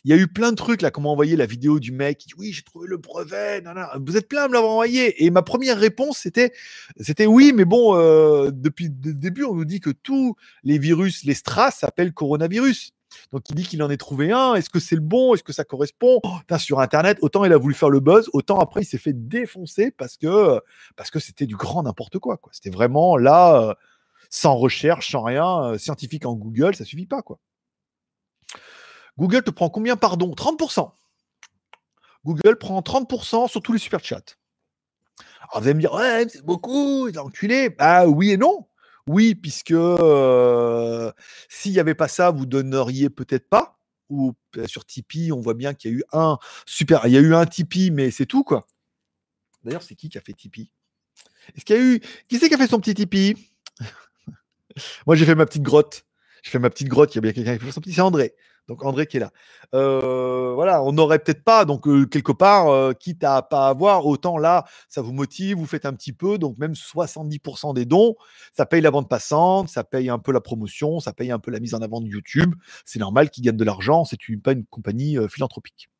[0.05, 0.90] il y a eu plein de trucs là.
[0.90, 3.62] Comment envoyer la vidéo du mec dit Oui, j'ai trouvé le brevet.
[4.06, 5.26] Vous êtes plein à me l'avoir envoyé.
[5.26, 6.55] Et ma première réponse, c'était
[6.98, 11.24] c'était oui, mais bon, euh, depuis le début, on nous dit que tous les virus,
[11.24, 12.94] les strass, s'appellent coronavirus.
[13.32, 14.55] Donc il dit qu'il en est trouvé un.
[14.55, 15.35] Est-ce que c'est le bon?
[15.35, 16.20] Est-ce que ça correspond?
[16.23, 19.12] Oh, Sur Internet, autant il a voulu faire le buzz, autant après il s'est fait
[19.12, 20.61] défoncer parce que
[21.19, 22.39] c'était du grand n'importe quoi.
[22.53, 23.74] C'était vraiment là, euh,
[24.31, 27.39] sans recherche, sans rien, euh, scientifique en Google, ça suffit pas quoi.
[29.19, 29.97] Google te prend combien?
[29.97, 30.91] Pardon 30%.
[32.24, 34.36] Google prend 30% sur tous les super chats.
[35.51, 37.74] Alors vous allez me dire, ouais, c'est beaucoup, il est enculé.
[37.78, 38.66] Ah oui et non.
[39.06, 39.74] Oui, puisque
[41.48, 43.78] s'il n'y avait pas ça, vous donneriez peut-être pas?
[44.10, 47.06] Ou euh, sur Tipeee, on voit bien qu'il y a eu un super.
[47.06, 48.66] Il y a eu un Tipeee, mais c'est tout, quoi.
[49.62, 50.70] D'ailleurs, c'est qui qui a fait Tipeee?
[51.55, 52.01] Est-ce qu'il y a eu.
[52.28, 53.35] Qui c'est qui a fait son petit Tipeee?
[55.06, 56.05] Moi, j'ai fait ma petite grotte.
[56.43, 57.14] J'ai fait ma petite grotte.
[57.14, 57.94] Il y a bien quelqu'un qui a fait son petit.
[57.94, 58.35] C'est André.
[58.69, 59.31] Donc André qui est là.
[59.74, 64.07] Euh, voilà, on n'aurait peut-être pas, donc euh, quelque part, euh, quitte à pas avoir,
[64.07, 68.15] autant là, ça vous motive, vous faites un petit peu, donc même 70% des dons,
[68.57, 71.51] ça paye la bande passante, ça paye un peu la promotion, ça paye un peu
[71.51, 72.55] la mise en avant de YouTube.
[72.86, 75.91] C'est normal qu'ils gagnent de l'argent, c'est pas une compagnie philanthropique.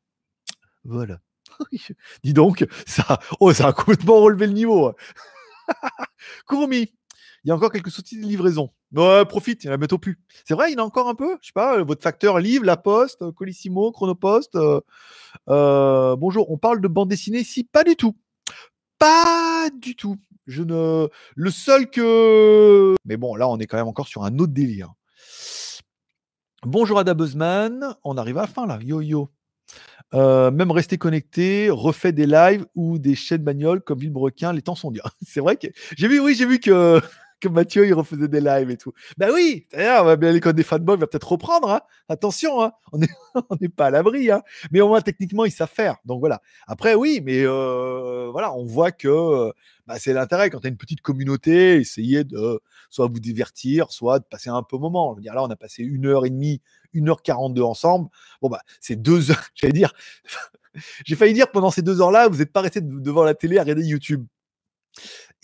[0.83, 1.19] Voilà.
[2.23, 4.93] Dis donc, ça, oh, ça a complètement relevé le niveau.
[6.47, 6.93] Kurumi,
[7.45, 8.71] il y a encore quelques soucis de livraison.
[8.91, 10.19] Ouais, profite, il y en a bientôt plus.
[10.45, 12.39] C'est vrai, il y en a encore un peu Je sais pas, euh, votre facteur
[12.39, 14.55] livre, La Poste, euh, Colissimo, Chronopost.
[14.55, 14.81] euh,
[15.49, 18.15] euh, bonjour, on parle de bande dessinée ici Pas du tout.
[18.97, 20.17] Pas du tout.
[20.47, 21.07] Je ne.
[21.35, 22.95] Le seul que.
[23.05, 24.93] Mais bon, là, on est quand même encore sur un autre délire.
[26.63, 28.79] Bonjour Ada Buzzman, on arrive à la fin là.
[28.81, 29.29] Yo yo.
[30.13, 34.75] Euh, même rester connecté, refait des lives ou des chaînes bagnoles comme Villebrequin, les temps
[34.75, 35.09] sont durs.
[35.27, 35.67] C'est vrai que
[35.97, 37.01] j'ai vu, oui, j'ai vu que,
[37.39, 38.93] que Mathieu il refaisait des lives et tout.
[39.17, 41.69] Bah oui, d'ailleurs, on va bien l'école des fanboys va peut-être reprendre.
[41.69, 41.81] hein.
[42.09, 42.99] Attention, hein, on
[43.61, 44.31] n'est pas à l'abri.
[44.31, 44.41] hein.
[44.71, 45.97] Mais au moins, techniquement, ils savent faire.
[46.05, 46.41] Donc voilà.
[46.67, 49.51] Après, oui, mais euh, voilà, on voit que euh,
[49.87, 52.59] bah, c'est l'intérêt quand tu as une petite communauté, essayer de
[52.89, 55.11] soit vous divertir, soit de passer un peu moment.
[55.13, 56.61] Je veux dire, là, on a passé une heure et demie,
[56.93, 58.09] une heure quarante-deux ensemble.
[58.41, 59.93] Bon, bah, c'est deux heures, j'allais dire.
[61.05, 63.57] J'ai failli dire pendant ces deux heures-là, vous n'êtes pas resté de- devant la télé
[63.57, 64.25] à regarder YouTube.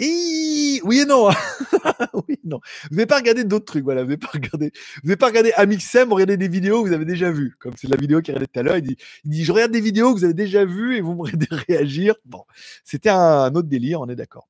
[0.01, 1.29] Oui et non.
[2.27, 2.59] oui et non.
[2.89, 4.01] Vous n'avez pas regardé d'autres trucs, voilà.
[4.01, 4.71] Vous n'avez pas regardé.
[5.03, 7.55] Vous n'avez pas regardé Amixem, regardez des vidéos que vous avez déjà vues.
[7.59, 9.71] Comme c'est la vidéo qu'il regardait tout à l'heure, il dit, il dit, je regarde
[9.71, 12.15] des vidéos que vous avez déjà vues et vous me regardez réagir.
[12.25, 12.43] Bon,
[12.83, 14.47] c'était un, un autre délire, on est d'accord.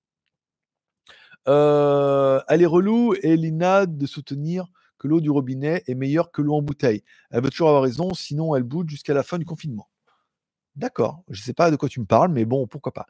[1.48, 4.68] Euh, elle est relou et Lina de soutenir
[5.00, 7.04] que l'eau du robinet est meilleure que l'eau en bouteille.
[7.32, 9.90] Elle veut toujours avoir raison, sinon elle boude jusqu'à la fin du confinement.
[10.76, 11.24] D'accord.
[11.30, 13.06] Je sais pas de quoi tu me parles, mais bon, pourquoi pas.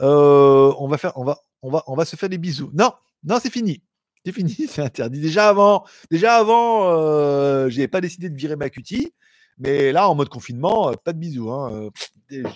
[0.00, 2.70] On va faire, on va, on va, on va se faire des bisous.
[2.74, 2.92] Non,
[3.24, 3.82] non, c'est fini.
[4.24, 5.20] C'est fini, c'est interdit.
[5.20, 9.14] Déjà avant, déjà avant, j'ai pas décidé de virer ma cutie,
[9.58, 11.50] mais là, en mode confinement, pas de bisous.
[11.50, 11.90] Hein.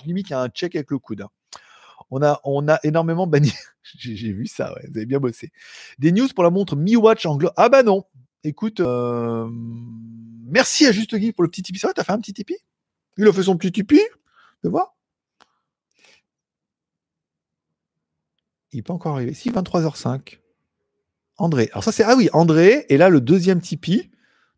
[0.05, 1.23] Limite, il y a un check avec le coude.
[1.23, 1.31] hein.
[2.11, 3.53] On a, on a énormément banni.
[3.99, 5.53] j'ai vu ça, vous avez bien bossé.
[5.99, 7.51] Des news pour la montre Mi Watch anglo.
[7.57, 8.05] Ah bah non.
[8.43, 8.81] Écoute,
[10.47, 11.79] merci à Juste Guy pour le petit Tipeee.
[11.79, 12.59] Ça va, t'as fait un petit Tipeee
[13.17, 14.03] Il a fait son petit Tipeee
[14.63, 14.95] Tu voir
[18.73, 19.35] Il n'est pas encore arrivé.
[19.35, 20.39] Si, 23h05.
[21.39, 21.69] André.
[21.73, 22.05] Alors ça, c'est...
[22.05, 22.87] Ah oui, André.
[22.89, 24.11] Et là, le deuxième Tipeee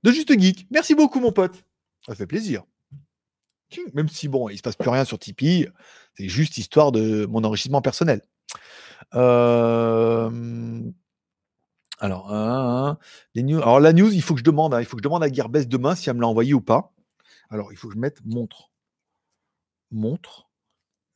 [0.02, 0.66] de Juste Geek.
[0.70, 1.64] Merci beaucoup, mon pote.
[2.06, 2.64] Ça fait plaisir.
[3.94, 5.68] Même si, bon, il ne se passe plus rien sur Tipeee.
[6.14, 8.20] C'est juste histoire de mon enrichissement personnel.
[9.14, 10.82] Euh,
[11.98, 12.98] Alors, un, un,
[13.34, 13.60] les news.
[13.80, 14.74] La news, il faut que je demande.
[14.74, 16.60] hein, il faut que je demande à Gearbest demain si elle me l'a envoyé ou
[16.60, 16.92] pas.
[17.48, 18.71] Alors, il faut que je mette montre.
[19.92, 20.48] Montre.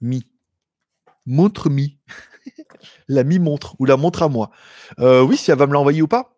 [0.00, 0.30] Mi.
[1.24, 1.98] Montre mi.
[3.08, 3.74] la mi-montre.
[3.78, 4.50] Ou la montre à moi.
[5.00, 6.36] Euh, oui, si elle va me l'envoyer ou pas.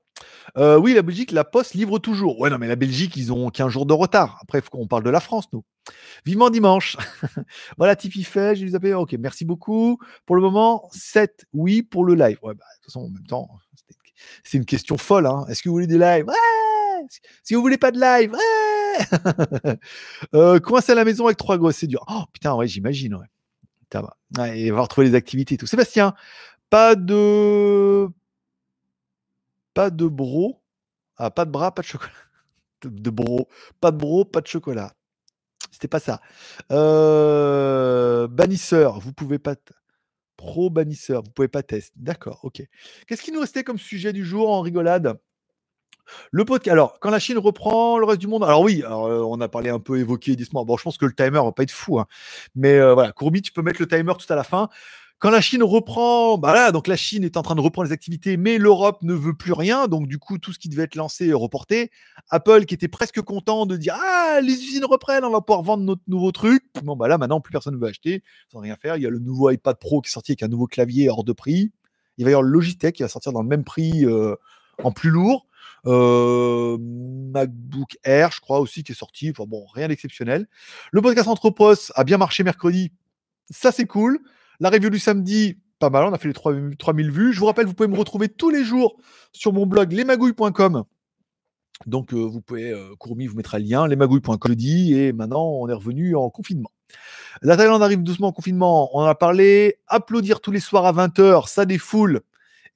[0.57, 2.41] Euh, oui, la Belgique, la Poste livre toujours.
[2.41, 4.39] Ouais, non, mais la Belgique, ils ont 15 jours de retard.
[4.43, 5.65] Après, qu'on parle de la France, nous.
[6.25, 6.97] Vivement dimanche.
[7.77, 8.95] voilà, Tipeee fait, j'ai les appelé.
[8.95, 9.99] Ok, merci beaucoup.
[10.27, 12.39] Pour le moment, 7, oui, pour le live.
[12.43, 13.49] Ouais, bah, de toute façon, en même temps,
[14.45, 15.27] c'est une question folle.
[15.27, 15.45] Hein.
[15.49, 16.27] Est-ce que vous voulez des lives
[17.43, 18.39] Si vous voulez pas de live, ouais
[20.35, 22.05] euh, Coincé à la maison avec trois gosses, c'est dur.
[22.09, 23.17] Oh, putain, ouais, j'imagine,
[23.95, 24.17] va.
[24.39, 25.67] Ouais, et va retrouver les activités et tout.
[25.67, 26.15] Sébastien,
[26.71, 28.09] pas de.
[29.75, 30.61] Pas de bro.
[31.17, 32.13] Ah, pas de bras, pas de chocolat.
[32.83, 33.49] De, bro.
[33.81, 34.95] Pas de bro, pas de chocolat.
[35.73, 36.21] C'était pas ça.
[36.71, 39.57] Euh, bannisseur, vous pouvez pas.
[40.37, 41.93] Pro bannisseur, vous pouvez pas tester.
[41.97, 42.63] D'accord, ok.
[43.09, 45.19] Qu'est-ce qui nous restait comme sujet du jour en rigolade?
[46.31, 46.73] Le podcast.
[46.73, 48.45] Alors, quand la Chine reprend le reste du monde.
[48.45, 50.65] Alors oui, euh, on a parlé un peu évoqué doucement.
[50.65, 51.99] Bon, je pense que le timer va pas être fou.
[51.99, 52.07] hein.
[52.55, 54.69] Mais euh, voilà, Courbi, tu peux mettre le timer tout à la fin.
[55.21, 57.93] Quand la Chine reprend, bah là, donc la Chine est en train de reprendre les
[57.93, 59.89] activités, mais l'Europe ne veut plus rien.
[59.89, 61.91] Donc, du coup, tout ce qui devait être lancé est reporté.
[62.31, 65.83] Apple, qui était presque content de dire Ah, les usines reprennent, on va pouvoir vendre
[65.83, 66.63] notre nouveau truc.
[66.85, 68.23] Bon, bah là, maintenant, plus personne ne veut acheter,
[68.53, 68.97] sans rien faire.
[68.97, 71.25] Il y a le nouveau iPad Pro qui est sorti avec un nouveau clavier hors
[71.25, 71.73] de prix.
[72.19, 74.37] Il va y avoir Logitech qui va sortir dans le même prix euh,
[74.85, 75.47] en plus lourd.
[75.87, 79.31] Euh, MacBook Air, je crois aussi, qui est sorti.
[79.31, 80.47] Enfin bon, rien d'exceptionnel.
[80.93, 82.93] Le podcast Anthropos a bien marché mercredi.
[83.51, 84.21] Ça, c'est cool.
[84.61, 86.05] La review du samedi, pas mal.
[86.05, 87.33] On a fait les 3000 3000 vues.
[87.33, 88.97] Je vous rappelle, vous pouvez me retrouver tous les jours
[89.33, 90.85] sur mon blog lesmagouilles.com.
[91.87, 96.17] Donc, euh, vous pouvez, euh, vous mettra le lien, lesmagouilles.com, et maintenant, on est revenu
[96.17, 96.73] en confinement.
[97.43, 99.77] La Thaïlande arrive doucement en confinement, on en a parlé.
[99.87, 102.23] Applaudir tous les soirs à 20h, ça défoule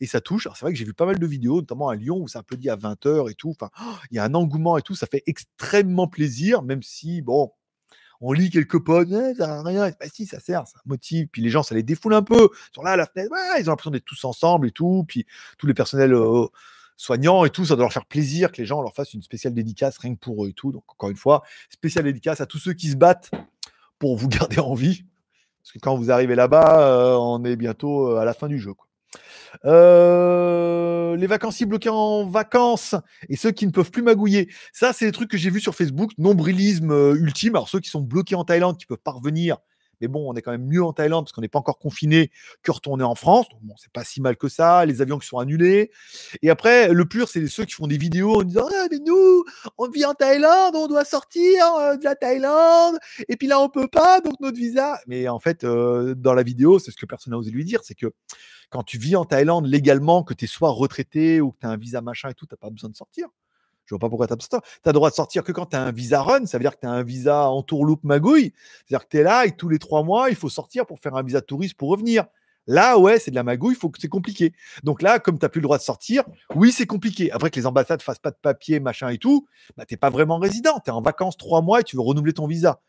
[0.03, 0.47] et ça touche.
[0.47, 2.41] Alors, c'est vrai que j'ai vu pas mal de vidéos, notamment à Lyon, où ça
[2.41, 3.51] applaudit à 20h et tout.
[3.51, 7.23] Enfin, oh, il y a un engouement et tout, ça fait extrêmement plaisir, même si,
[7.23, 7.53] bon,
[8.21, 9.91] on lit quelques potes, Eh, ça rien.
[9.91, 11.29] Bah, si, ça sert, ça motive.
[11.31, 12.51] Puis les gens, ça les défoule un peu.
[12.53, 15.05] Ils sont là à la fenêtre, ils ont l'impression d'être tous ensemble et tout.
[15.07, 15.25] Puis
[15.57, 16.47] tous les personnels euh,
[16.97, 19.55] soignants et tout, ça doit leur faire plaisir que les gens leur fassent une spéciale
[19.55, 20.73] dédicace rien que pour eux et tout.
[20.73, 23.31] Donc, encore une fois, spéciale dédicace à tous ceux qui se battent
[24.01, 25.05] pour vous garder en vie.
[25.63, 28.59] Parce que quand vous arrivez là-bas, euh, on est bientôt euh, à la fin du
[28.59, 28.73] jeu.
[29.65, 32.95] Euh, les vacanciers bloqués en vacances
[33.29, 34.49] et ceux qui ne peuvent plus magouiller.
[34.73, 36.13] Ça, c'est des trucs que j'ai vus sur Facebook.
[36.19, 37.57] Nombrilisme euh, ultime.
[37.57, 39.59] Alors, ceux qui sont bloqués en Thaïlande, qui peuvent pas revenir.
[40.01, 42.33] Mais bon, on est quand même mieux en Thaïlande parce qu'on n'est pas encore confiné
[42.65, 43.49] que retourner en France.
[43.51, 44.85] Donc, bon, c'est pas si mal que ça.
[44.85, 45.93] Les avions qui sont annulés.
[46.43, 49.45] Et après, le pur, c'est ceux qui font des vidéos en disant Ah, mais nous,
[49.79, 52.99] on vit en Thaïlande, on doit sortir euh, de la Thaïlande.
[53.29, 54.99] Et puis là, on peut pas, donc notre visa.
[55.07, 57.95] Mais en fait, dans la vidéo, c'est ce que personne n'a osé lui dire c'est
[57.95, 58.13] que
[58.73, 61.71] quand tu vis en Thaïlande légalement, que tu es soit retraité ou que tu as
[61.71, 63.29] un visa machin et tout, tu n'as pas besoin de sortir.
[63.85, 64.81] Je vois pas pourquoi tu as besoin de sortir.
[64.83, 66.63] Tu as le droit de sortir que quand tu as un visa run, ça veut
[66.63, 68.55] dire que tu as un visa en tourloupe magouille.
[68.87, 71.15] C'est-à-dire que tu es là et tous les trois mois, il faut sortir pour faire
[71.15, 72.25] un visa touriste pour revenir.
[72.67, 74.55] Là, ouais, c'est de la magouille, faut que c'est compliqué.
[74.85, 76.23] Donc là, comme tu n'as plus le droit de sortir,
[76.55, 77.31] oui, c'est compliqué.
[77.33, 79.47] Après que les ambassades fassent pas de papier, machin et tout,
[79.77, 80.79] bah, tu n'es pas vraiment résident.
[80.83, 82.81] Tu es en vacances trois mois et tu veux renouveler ton visa.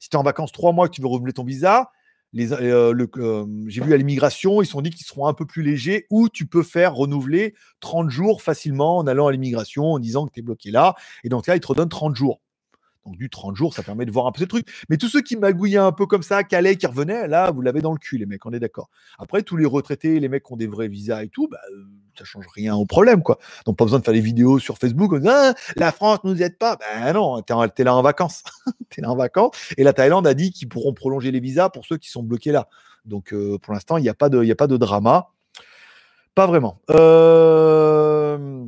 [0.00, 1.90] Si tu es en vacances trois mois et tu veux renouveler ton visa,
[2.36, 5.62] euh, le- euh, j'ai vu à l'immigration, ils sont dit qu'ils seront un peu plus
[5.62, 10.26] légers, ou tu peux faire renouveler 30 jours facilement en allant à l'immigration, en disant
[10.26, 10.94] que tu es bloqué là.
[11.24, 12.40] Et donc là, ils te redonnent 30 jours.
[13.16, 14.66] Du 30 jours, ça permet de voir un peu ce truc.
[14.88, 17.80] Mais tous ceux qui magouillaient un peu comme ça, Calais, qui revenaient, là, vous l'avez
[17.80, 18.88] dans le cul, les mecs, on est d'accord.
[19.18, 21.84] Après, tous les retraités, les mecs qui ont des vrais visas et tout, bah, euh,
[22.18, 23.38] ça change rien au problème, quoi.
[23.64, 26.42] Donc pas besoin de faire des vidéos sur Facebook en disant Ah, la France nous
[26.42, 26.76] aide pas.
[26.76, 28.42] Ben non, t'es, là en vacances.
[28.90, 29.52] t'es là en vacances.
[29.76, 32.52] Et la Thaïlande a dit qu'ils pourront prolonger les visas pour ceux qui sont bloqués
[32.52, 32.68] là.
[33.04, 35.28] Donc euh, pour l'instant, il n'y a, pas de- y a pas de drama.
[36.34, 36.80] Pas vraiment.
[36.90, 38.64] Euh,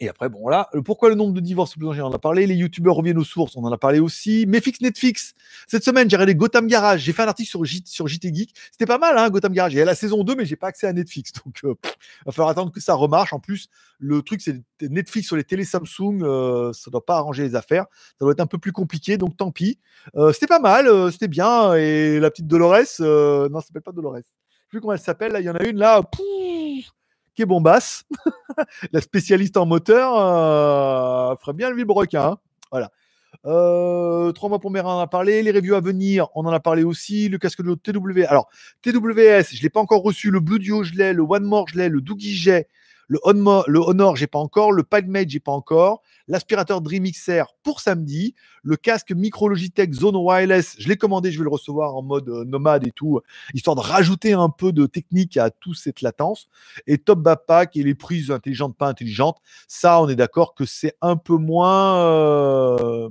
[0.00, 2.48] Et après, bon, là, pourquoi le nombre de divorces plus on en a parlé.
[2.48, 4.44] Les youtubeurs reviennent aux sources, on en a parlé aussi.
[4.46, 5.34] Méfix Netflix.
[5.68, 7.02] Cette semaine, j'ai regardé Gotham Garage.
[7.02, 8.54] J'ai fait un article sur, sur JT Geek.
[8.72, 9.72] C'était pas mal, hein, Gotham Garage.
[9.74, 11.32] Il y a la saison 2, mais j'ai pas accès à Netflix.
[11.44, 11.68] Donc, il
[12.26, 13.32] va falloir attendre que ça remarche.
[13.32, 13.68] En plus,
[13.98, 16.22] le truc, c'est Netflix sur les télé Samsung.
[16.22, 17.86] Euh, ça doit pas arranger les affaires.
[18.18, 19.78] Ça doit être un peu plus compliqué, donc tant pis.
[20.16, 21.74] Euh, c'était pas mal, euh, c'était bien.
[21.74, 24.16] Et la petite Dolores, non, ça s'appelle pas Dolores.
[24.16, 25.36] Je sais plus comment elle s'appelle.
[25.38, 26.02] Il y en a une là
[27.34, 28.04] qui est bombasse.
[28.92, 32.24] la spécialiste en moteur euh, ferait bien le vibrequin.
[32.24, 32.38] Hein.
[32.70, 32.90] Voilà.
[33.46, 35.42] Euh, trois mois pour on en a parlé.
[35.42, 37.28] Les reviews à venir, on en a parlé aussi.
[37.28, 38.24] Le casque de TW.
[38.28, 38.48] Alors,
[38.82, 40.30] TWS, je ne l'ai pas encore reçu.
[40.30, 41.12] Le Blue Duo, je l'ai.
[41.12, 41.88] Le One More, je l'ai.
[41.88, 42.66] Le Doogie, j'ai.
[43.08, 44.72] Le Honor, le Honor, j'ai pas encore.
[44.72, 46.02] Le PadMate, j'ai pas encore.
[46.26, 48.34] L'aspirateur Dream XR pour samedi.
[48.62, 52.28] Le casque Micro Logitech Zone Wireless, je l'ai commandé, je vais le recevoir en mode
[52.30, 53.20] euh, nomade et tout,
[53.52, 56.48] histoire de rajouter un peu de technique à toute cette latence.
[56.86, 59.36] Et Top Backpack et les prises intelligentes, pas intelligentes,
[59.68, 63.10] ça, on est d'accord que c'est un peu moins, euh,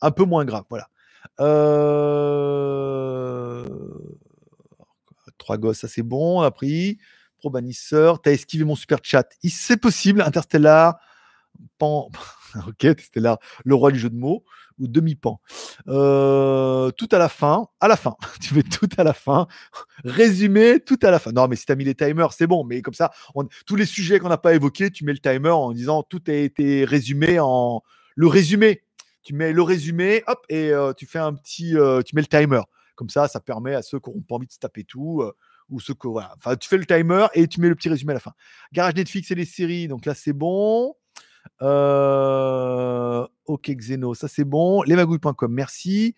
[0.00, 0.64] un peu moins grave.
[0.70, 0.88] Voilà.
[1.40, 2.38] Euh,
[5.36, 6.98] trois gosses, ça c'est bon, on a pris.
[7.38, 9.28] Pro bannisseur, t'as esquivé mon super chat.
[9.48, 10.98] C'est possible, Interstellar,
[11.78, 12.10] pan.
[12.66, 14.44] ok, Interstellar, le roi du jeu de mots,
[14.78, 15.40] ou demi-pan.
[15.88, 18.16] Euh, tout à la fin, à la fin.
[18.40, 19.46] tu mets tout à la fin.
[20.04, 21.32] Résumé, tout à la fin.
[21.32, 22.64] Non, mais si tu as mis les timers, c'est bon.
[22.64, 23.12] Mais comme ça,
[23.66, 26.32] tous les sujets qu'on n'a pas évoqués, tu mets le timer en disant tout a
[26.32, 27.82] été résumé en.
[28.16, 28.82] Le résumé.
[29.22, 31.76] Tu mets le résumé, hop, et euh, tu fais un petit.
[31.76, 32.62] Euh, tu mets le timer.
[32.94, 35.22] Comme ça, ça permet à ceux qui n'auront pas envie de se taper tout
[35.70, 36.32] ou ce que voilà.
[36.36, 38.32] Enfin, tu fais le timer et tu mets le petit résumé à la fin.
[38.72, 40.94] Garage Netflix et les séries, donc là c'est bon.
[41.62, 44.82] Euh, ok Xeno, ça c'est bon.
[44.82, 46.14] Lesmagouilles.com, merci.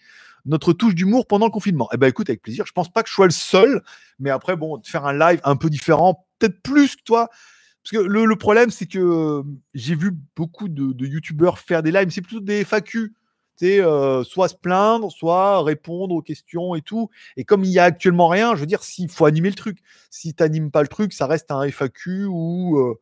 [0.47, 1.89] Notre touche d'humour pendant le confinement.
[1.93, 2.64] Eh ben écoute, avec plaisir.
[2.66, 3.82] Je pense pas que je sois le seul,
[4.18, 7.28] mais après bon, faire un live un peu différent, peut-être plus que toi.
[7.82, 12.10] Parce que le, problème, c'est que j'ai vu beaucoup de, de youtubeurs faire des lives,
[12.10, 13.14] c'est plutôt des FAQ.
[13.62, 17.11] Euh, soit se plaindre, soit répondre aux questions et tout.
[17.37, 19.78] Et comme il y a actuellement rien, je veux dire, s'il faut animer le truc.
[20.11, 22.99] Si tu n'animes pas le truc, ça reste un FAQ ou euh,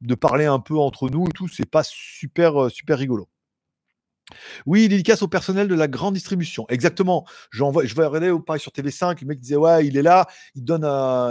[0.00, 3.28] de parler un peu entre nous et tout, c'est pas super, euh, super rigolo.
[4.66, 6.64] Oui, dédicace au personnel de la grande distribution.
[6.68, 7.26] Exactement.
[7.50, 10.64] J'envoie, je vais regarder pareil sur TV5, le mec disait ouais, il est là, il
[10.64, 10.84] donne,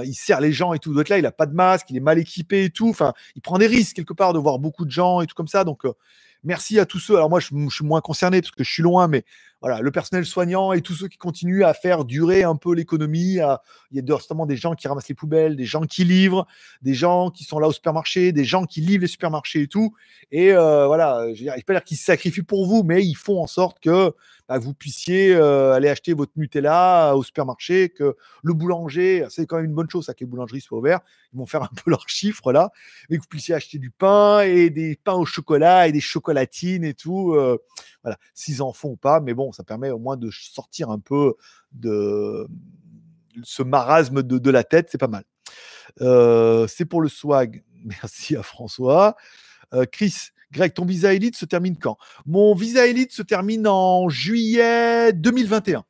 [0.06, 0.94] il sert les gens et tout.
[0.94, 2.90] D'autres là, il a pas de masque, il est mal équipé et tout.
[2.90, 5.48] Enfin, il prend des risques quelque part de voir beaucoup de gens et tout comme
[5.48, 5.64] ça.
[5.64, 5.86] Donc,
[6.44, 7.16] merci à tous ceux.
[7.16, 9.24] Alors moi, je, suis moins concerné parce que je suis loin, mais
[9.64, 13.40] voilà, le personnel soignant et tous ceux qui continuent à faire durer un peu l'économie.
[13.92, 16.46] Il y a justement des gens qui ramassent les poubelles, des gens qui livrent,
[16.82, 19.96] des gens qui sont là au supermarché, des gens qui livrent les supermarchés et tout.
[20.32, 23.42] Et euh, voilà, je ne pas dire qu'ils se sacrifient pour vous, mais ils font
[23.42, 24.14] en sorte que
[24.50, 29.56] bah, vous puissiez euh, aller acheter votre Nutella au supermarché, que le boulanger, c'est quand
[29.56, 31.90] même une bonne chose, ça que les boulangeries soient ouvertes, ils vont faire un peu
[31.90, 32.72] leurs chiffres là,
[33.10, 36.84] mais que vous puissiez acheter du pain et des pains au chocolat et des chocolatines
[36.84, 37.34] et tout.
[37.34, 37.58] Euh,
[38.04, 41.34] voilà, s'ils en font pas, mais bon, ça permet au moins de sortir un peu
[41.72, 42.48] de
[43.44, 45.24] ce marasme de, la tête, c'est pas mal.
[46.02, 47.64] Euh, c'est pour le swag.
[47.84, 49.16] Merci à François.
[49.92, 50.14] Chris,
[50.52, 51.98] Greg, ton visa élite se termine quand?
[52.28, 55.84] Mon visa élite se termine en juillet 2021.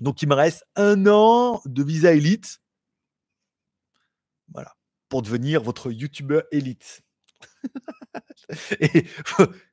[0.00, 2.60] Donc il me reste un an de visa élite.
[4.52, 4.74] Voilà.
[5.08, 7.02] Pour devenir votre youtubeur élite.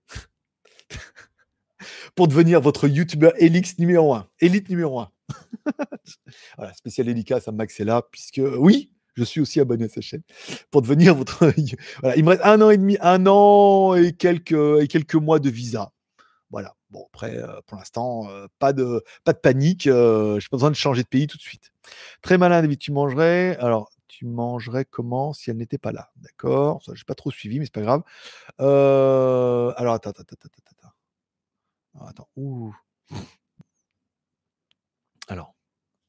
[2.16, 4.28] pour devenir votre youtubeur élite numéro 1.
[4.40, 5.12] Élite numéro 1.
[6.58, 10.02] voilà, spécial dédicace à Max est là, puisque oui, je suis aussi abonné à sa
[10.02, 10.24] chaîne
[10.72, 11.52] pour devenir votre.
[12.02, 15.40] voilà, il me reste un an et demi, un an et quelques, et quelques mois
[15.40, 15.92] de visa.
[16.52, 16.76] Voilà.
[16.92, 19.88] Bon, après, euh, pour l'instant, euh, pas, de, pas de panique.
[19.88, 21.74] Euh, je n'ai pas besoin de changer de pays tout de suite.
[22.22, 23.58] Très malin, David, tu mangerais?
[23.58, 26.12] Alors, tu mangerais comment si elle n'était pas là?
[26.18, 26.84] D'accord.
[26.84, 28.04] Ça, je n'ai pas trop suivi, mais c'est pas grave.
[28.60, 30.83] alors, attends, attends, attends, attends.
[32.36, 32.74] Ouh.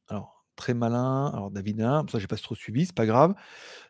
[0.08, 1.30] Alors, très malin.
[1.34, 1.80] Alors, David,
[2.10, 3.34] ça, j'ai pas trop suivi, c'est pas grave.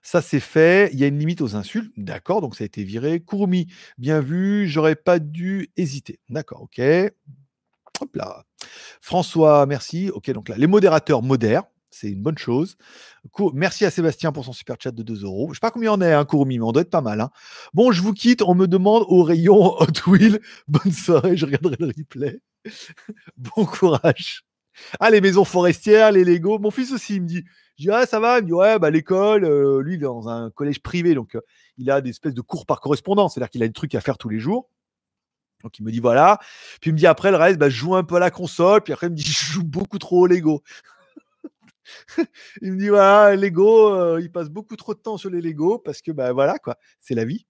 [0.02, 0.90] Ça, c'est fait.
[0.92, 1.92] Il y a une limite aux insultes.
[1.96, 3.20] D'accord, donc ça a été viré.
[3.20, 3.66] Kurumi,
[3.98, 4.66] bien vu.
[4.68, 6.20] J'aurais pas dû hésiter.
[6.28, 6.80] D'accord, ok.
[8.00, 8.44] Hop là.
[9.00, 10.10] François, merci.
[10.10, 11.64] Ok, donc là, les modérateurs modèrent.
[11.94, 12.76] C'est une bonne chose.
[13.52, 15.50] Merci à Sébastien pour son super chat de 2 euros.
[15.50, 17.20] Je sais pas combien on est, hein, Kurumi, mais on doit être pas mal.
[17.20, 17.30] Hein.
[17.72, 18.42] Bon, je vous quitte.
[18.42, 20.40] On me demande au rayon Hot Wheel.
[20.66, 22.40] Bonne soirée, je regarderai le replay.
[23.36, 24.42] bon courage.
[24.98, 26.58] Ah, les maisons forestières, les Lego.
[26.58, 27.44] Mon fils aussi, il me dit,
[27.78, 28.38] je dis, ah, ça va?
[28.38, 31.36] Il me dit, ouais, bah, l'école, euh, lui, il est dans un collège privé, donc
[31.36, 31.42] euh,
[31.78, 34.18] il a des espèces de cours par correspondance, c'est-à-dire qu'il a des trucs à faire
[34.18, 34.68] tous les jours.
[35.62, 36.38] Donc il me dit, voilà.
[36.80, 38.82] Puis il me dit, après, le reste, bah, je joue un peu à la console.
[38.82, 40.62] Puis après, il me dit, je joue beaucoup trop au Lego.
[42.62, 45.78] il me dit, voilà, Lego, euh, il passe beaucoup trop de temps sur les Lego
[45.78, 47.46] parce que, bah, voilà, quoi, c'est la vie.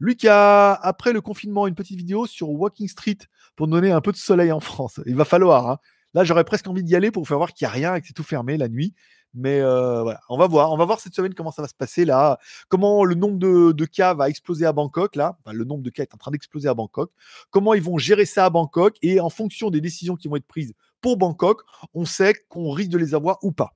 [0.00, 3.18] Lucas, après le confinement, une petite vidéo sur Walking Street
[3.56, 5.00] pour donner un peu de soleil en France.
[5.06, 5.68] Il va falloir.
[5.70, 5.78] Hein.
[6.14, 8.06] Là, j'aurais presque envie d'y aller pour faire voir qu'il n'y a rien et que
[8.06, 8.94] c'est tout fermé la nuit.
[9.34, 10.72] Mais euh, voilà, on va voir.
[10.72, 12.38] On va voir cette semaine comment ça va se passer là.
[12.68, 15.38] Comment le nombre de, cas va exploser à Bangkok là.
[15.50, 17.10] le nombre de cas est en train d'exploser à Bangkok.
[17.50, 20.46] Comment ils vont gérer ça à Bangkok et en fonction des décisions qui vont être
[20.46, 21.62] prises pour Bangkok,
[21.92, 23.74] on sait qu'on risque de les avoir ou pas.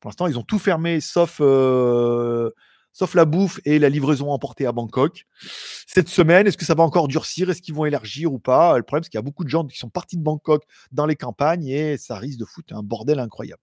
[0.00, 2.50] Pour l'instant, ils ont tout fermé sauf euh,
[2.92, 5.26] sauf la bouffe et la livraison emportée à Bangkok.
[5.86, 7.50] Cette semaine, est-ce que ça va encore durcir?
[7.50, 8.76] Est-ce qu'ils vont élargir ou pas?
[8.76, 11.06] Le problème, c'est qu'il y a beaucoup de gens qui sont partis de Bangkok dans
[11.06, 13.62] les campagnes et ça risque de foutre un bordel incroyable.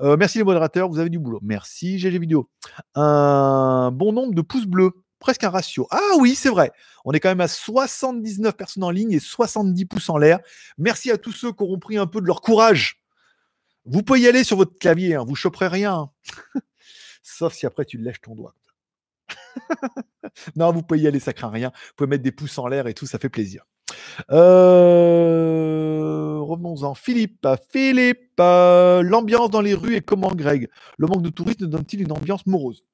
[0.00, 1.40] Euh, merci les modérateurs, vous avez du boulot.
[1.42, 2.48] Merci GG Vidéo.
[2.94, 5.86] Un bon nombre de pouces bleus, presque un ratio.
[5.90, 6.70] Ah oui, c'est vrai.
[7.04, 10.40] On est quand même à 79 personnes en ligne et 70 pouces en l'air.
[10.76, 13.00] Merci à tous ceux qui auront pris un peu de leur courage.
[13.84, 16.10] Vous pouvez y aller sur votre clavier, hein, vous choperez rien.
[17.22, 18.54] Sauf si après tu lèches ton doigt.
[20.56, 21.70] non, vous pouvez y aller, ça craint rien.
[21.74, 23.64] Vous pouvez mettre des pouces en l'air et tout, ça fait plaisir.
[24.30, 25.58] Euh,
[26.40, 26.94] revenons-en.
[26.94, 30.68] Philippe, Philippe, euh, l'ambiance dans les rues est comment, Greg?
[30.98, 32.84] Le manque de tourisme donne-t-il une ambiance morose?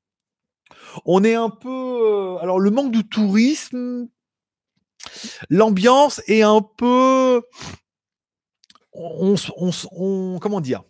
[1.04, 1.68] On est un peu.
[1.68, 4.08] Euh, alors, le manque de tourisme,
[5.50, 7.42] l'ambiance est un peu.
[8.92, 10.82] on, comment dire?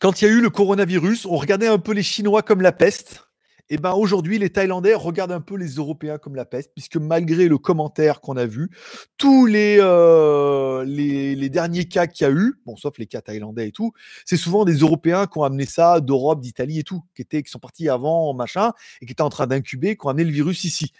[0.00, 2.72] Quand il y a eu le coronavirus, on regardait un peu les Chinois comme la
[2.72, 3.27] peste.
[3.70, 7.48] Et ben aujourd'hui, les Thaïlandais regardent un peu les Européens comme la peste, puisque malgré
[7.48, 8.70] le commentaire qu'on a vu,
[9.18, 13.68] tous les, euh, les, derniers cas qu'il y a eu, bon, sauf les cas thaïlandais
[13.68, 13.92] et tout,
[14.24, 17.50] c'est souvent des Européens qui ont amené ça d'Europe, d'Italie et tout, qui, étaient, qui
[17.50, 18.72] sont partis avant, machin,
[19.02, 20.92] et qui étaient en train d'incuber, qui ont amené le virus ici.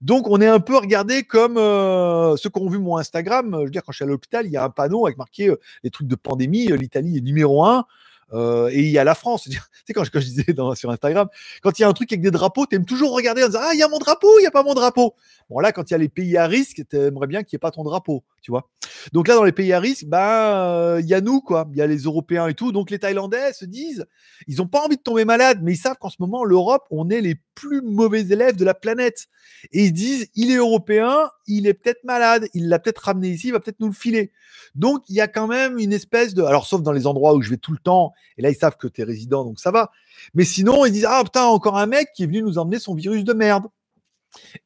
[0.00, 3.54] Donc on est un peu regardé comme euh, ceux qui ont vu mon Instagram.
[3.60, 5.48] Je veux dire, quand je suis à l'hôpital, il y a un panneau avec marqué
[5.48, 7.84] euh, les trucs de pandémie, l'Italie est numéro un.
[8.32, 9.48] Euh, et il y a la France.
[9.86, 10.44] Tu sais, quand, je, disais
[10.74, 11.28] sur Instagram,
[11.62, 13.60] quand il y a un truc avec des drapeaux, tu aimes toujours regarder en disant
[13.62, 15.14] Ah, il y a mon drapeau, il n'y a pas mon drapeau.
[15.48, 17.58] Bon, là, quand il y a les pays à risque, tu aimerais bien qu'il n'y
[17.58, 18.68] ait pas ton drapeau, tu vois.
[19.12, 21.68] Donc là, dans les pays à risque, ben, il y a nous, quoi.
[21.72, 22.72] Il y a les Européens et tout.
[22.72, 24.06] Donc les Thaïlandais se disent
[24.46, 27.08] Ils n'ont pas envie de tomber malades, mais ils savent qu'en ce moment, l'Europe, on
[27.10, 29.26] est les plus mauvais élèves de la planète.
[29.72, 33.30] Et ils se disent Il est européen, il est peut-être malade, il l'a peut-être ramené
[33.30, 34.32] ici, il va peut-être nous le filer.
[34.74, 36.42] Donc il y a quand même une espèce de.
[36.42, 38.76] Alors, sauf dans les endroits où je vais tout le temps et là, ils savent
[38.76, 39.90] que tu es résident, donc ça va.
[40.34, 42.94] Mais sinon, ils disent Ah putain, encore un mec qui est venu nous emmener son
[42.94, 43.66] virus de merde.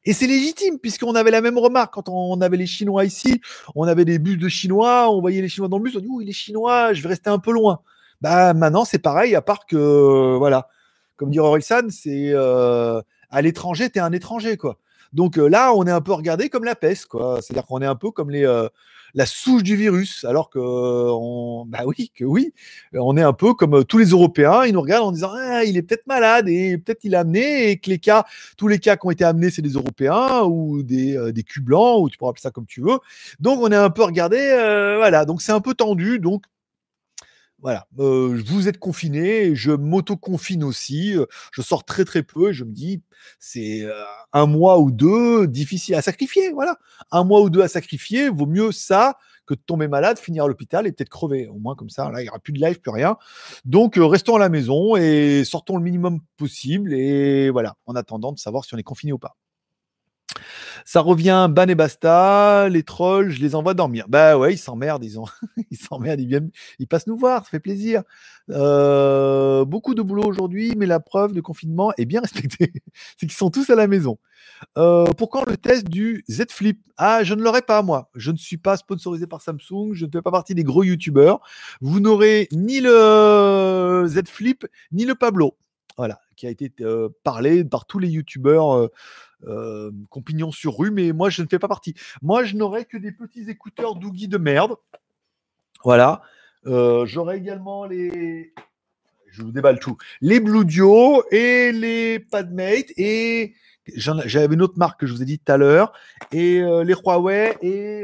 [0.03, 3.41] Et c'est légitime, puisqu'on avait la même remarque quand on avait les Chinois ici.
[3.75, 6.07] On avait des bus de Chinois, on voyait les Chinois dans le bus, on dit
[6.07, 7.81] Ouh, il est Chinois, je vais rester un peu loin.
[8.21, 10.67] Bah maintenant, c'est pareil, à part que, voilà,
[11.17, 14.77] comme dirait Orelsan, c'est euh, à l'étranger, tu es un étranger, quoi.
[15.13, 17.39] Donc euh, là, on est un peu regardé comme la peste, quoi.
[17.41, 18.67] C'est-à-dire qu'on est un peu comme les, euh,
[19.13, 22.53] la souche du virus, alors que on, bah oui, que oui,
[22.93, 25.63] on est un peu comme euh, tous les Européens, ils nous regardent en disant ah,
[25.63, 28.25] il est peut-être malade et peut-être il a amené et que les cas,
[28.57, 31.63] tous les cas qui ont été amenés, c'est des Européens ou des, euh, des culs
[31.63, 32.99] blancs ou tu pourras appeler ça comme tu veux.
[33.39, 36.43] Donc on est un peu regardé, euh, voilà, donc c'est un peu tendu, donc
[37.61, 41.15] voilà, vous êtes confiné, je m'auto-confine aussi,
[41.51, 43.01] je sors très très peu et je me dis,
[43.39, 43.85] c'est
[44.33, 46.77] un mois ou deux difficile à sacrifier, voilà.
[47.11, 50.47] Un mois ou deux à sacrifier, vaut mieux ça que de tomber malade, finir à
[50.47, 51.47] l'hôpital et peut-être crever.
[51.47, 53.17] Au moins comme ça, là, il n'y aura plus de live, plus rien.
[53.65, 58.39] Donc, restons à la maison et sortons le minimum possible et voilà, en attendant de
[58.39, 59.35] savoir si on est confiné ou pas.
[60.85, 62.69] Ça revient, ban et basta.
[62.69, 64.05] Les trolls, je les envoie dormir.
[64.09, 65.25] Bah ouais, ils s'emmerdent, ils, ont...
[65.71, 68.03] ils s'emmerdent, ils viennent, ils passent nous voir, ça fait plaisir.
[68.49, 72.73] Euh, beaucoup de boulot aujourd'hui, mais la preuve de confinement est bien respectée.
[73.17, 74.17] C'est qu'ils sont tous à la maison.
[74.77, 78.09] Euh, pour quand le test du Z Flip Ah, je ne l'aurai pas moi.
[78.15, 79.93] Je ne suis pas sponsorisé par Samsung.
[79.93, 81.39] Je ne fais pas partie des gros youtubeurs.
[81.81, 85.57] Vous n'aurez ni le Z Flip ni le Pablo.
[85.97, 88.89] Voilà, qui a été euh, parlé par tous les youtubeurs
[89.47, 91.93] euh, compagnon sur rue, mais moi je ne fais pas partie.
[92.21, 94.75] Moi je n'aurai que des petits écouteurs Doogie de merde.
[95.83, 96.21] Voilà.
[96.67, 98.53] Euh, j'aurai également les.
[99.31, 99.97] Je vous déballe tout.
[100.19, 103.53] Les Blue Dio et les Padmate et
[103.95, 105.93] j'avais une autre marque que je vous ai dit tout à l'heure
[106.31, 108.03] et euh, les Huawei et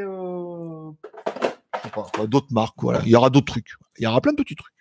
[2.27, 2.81] d'autres marques.
[2.81, 3.01] Voilà.
[3.05, 3.73] Il y aura d'autres trucs.
[3.99, 4.73] Il y aura plein de petits trucs.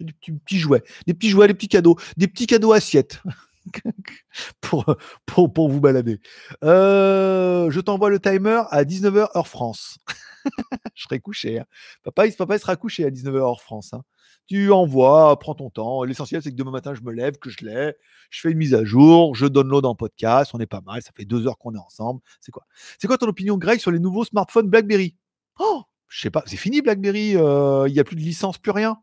[0.00, 3.22] Des petits, jouets, des petits jouets, des petits cadeaux, des petits cadeaux assiettes.
[4.60, 6.20] pour, vous balader.
[6.64, 9.98] Euh, je t'envoie le timer à 19h heure France.
[10.94, 11.60] je serai couché.
[11.60, 11.66] Hein.
[12.02, 13.92] Papa, il, papa sera couché à 19h heure France.
[13.92, 14.02] Hein.
[14.48, 16.02] Tu envoies, prends ton temps.
[16.04, 17.94] L'essentiel, c'est que demain matin, je me lève, que je l'ai,
[18.30, 20.50] je fais une mise à jour, je donne l'eau en podcast.
[20.54, 21.02] On est pas mal.
[21.02, 22.20] Ça fait deux heures qu'on est ensemble.
[22.40, 22.66] C'est quoi?
[22.98, 25.16] C'est quoi ton opinion, Greg, sur les nouveaux smartphones BlackBerry?
[25.60, 26.42] Oh, je sais pas.
[26.46, 27.36] C'est fini, BlackBerry.
[27.36, 29.00] Euh, il n'y a plus de licence, plus rien?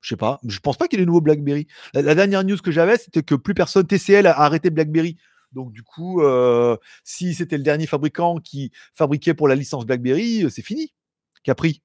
[0.00, 0.40] Je sais pas.
[0.46, 1.66] Je pense pas qu'il y ait des nouveaux BlackBerry.
[1.94, 5.16] La, dernière news que j'avais, c'était que plus personne TCL a arrêté BlackBerry.
[5.52, 10.46] Donc du coup, euh, si c'était le dernier fabricant qui fabriquait pour la licence BlackBerry,
[10.50, 10.94] c'est fini.
[11.42, 11.82] Capri.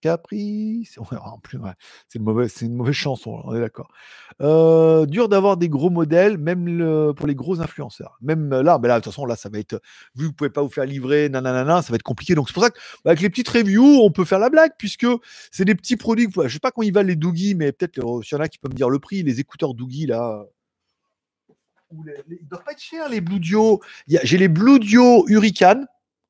[0.00, 0.98] Caprice.
[2.08, 3.88] C'est une, mauvaise, chanson, on est d'accord.
[4.40, 8.18] Euh, dur d'avoir des gros modèles, même pour les gros influenceurs.
[8.20, 9.80] Même là, mais là, de toute façon, là, ça va être.
[10.14, 12.34] Vu que vous pouvez pas vous faire livrer, nanana, ça va être compliqué.
[12.34, 14.72] Donc, c'est pour ça que, bah, avec les petites reviews, on peut faire la blague,
[14.78, 15.06] puisque
[15.50, 16.28] c'est des petits produits.
[16.44, 18.48] Je sais pas quand ils valent les Doogie, mais peut-être euh, s'il y en a
[18.48, 20.44] qui peuvent me dire le prix, les écouteurs Doogie, là.
[22.28, 23.80] Ils doivent pas être chers, les Blue Dio.
[24.08, 25.86] J'ai les Blue Dio Hurricane.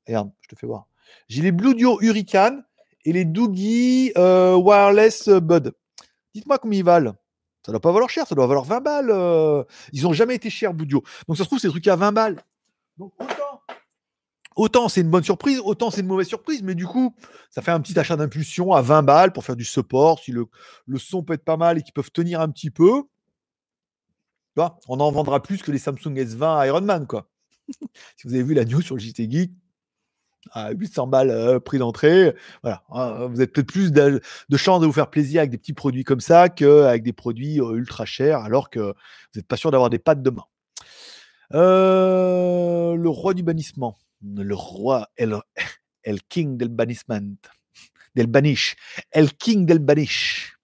[0.06, 0.86] Regarde, je te fais voir.
[1.28, 2.62] J'ai les Blue Dio Hurricane
[3.06, 5.72] et les Doogie euh, Wireless Bud.
[6.34, 7.14] Dites-moi combien ils valent.
[7.64, 9.10] Ça doit pas valoir cher, ça doit valoir 20 balles.
[9.10, 9.64] Euh.
[9.92, 11.02] Ils n'ont jamais été chers, Boudio.
[11.26, 12.44] Donc ça se trouve, c'est des trucs à 20 balles.
[12.98, 13.12] Donc
[14.56, 17.14] autant, c'est une bonne surprise, autant c'est une mauvaise surprise, mais du coup,
[17.50, 20.18] ça fait un petit achat d'impulsion à 20 balles pour faire du support.
[20.18, 20.46] Si le,
[20.86, 23.04] le son peut être pas mal et qu'ils peuvent tenir un petit peu,
[24.88, 27.28] on en vendra plus que les Samsung S20 Ironman, quoi.
[28.16, 29.52] si vous avez vu la news sur le JT Geek,
[30.52, 32.34] à 800 balles euh, prix d'entrée.
[32.62, 34.20] Voilà, hein, vous êtes peut-être plus de,
[34.56, 37.74] chance de vous faire plaisir avec des petits produits comme ça qu'avec des produits euh,
[37.74, 38.92] ultra chers, alors que vous
[39.36, 40.44] n'êtes pas sûr d'avoir des pattes demain.
[41.54, 45.40] Euh, le roi du bannissement, le roi El,
[46.28, 47.36] King del bannissement,
[48.14, 48.76] del banish,
[49.12, 50.58] El King del banish.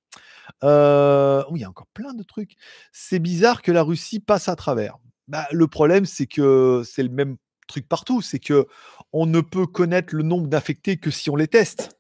[0.63, 2.57] oui, il y a encore plein de trucs.
[2.93, 4.97] C'est bizarre que la Russie passe à travers.
[5.29, 7.37] Bah, le problème, c'est que c'est le même
[7.81, 8.67] partout, c'est que
[9.13, 11.99] on ne peut connaître le nombre d'infectés que si on les teste.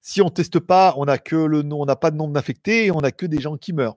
[0.00, 2.90] Si on teste pas, on n'a que le on n'a pas de nombre d'infectés et
[2.90, 3.96] on n'a que des gens qui meurent.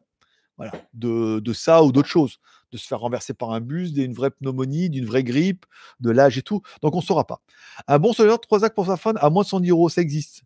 [0.93, 2.39] De, ça ou d'autres choses,
[2.73, 5.65] de se faire renverser par un bus, d'une vraie pneumonie, d'une vraie grippe,
[6.01, 6.61] de l'âge et tout.
[6.81, 7.41] Donc on ne saura pas.
[7.87, 10.43] Un bon soldat, 3 actes pour sa fun à moins de 110 euros, ça existe.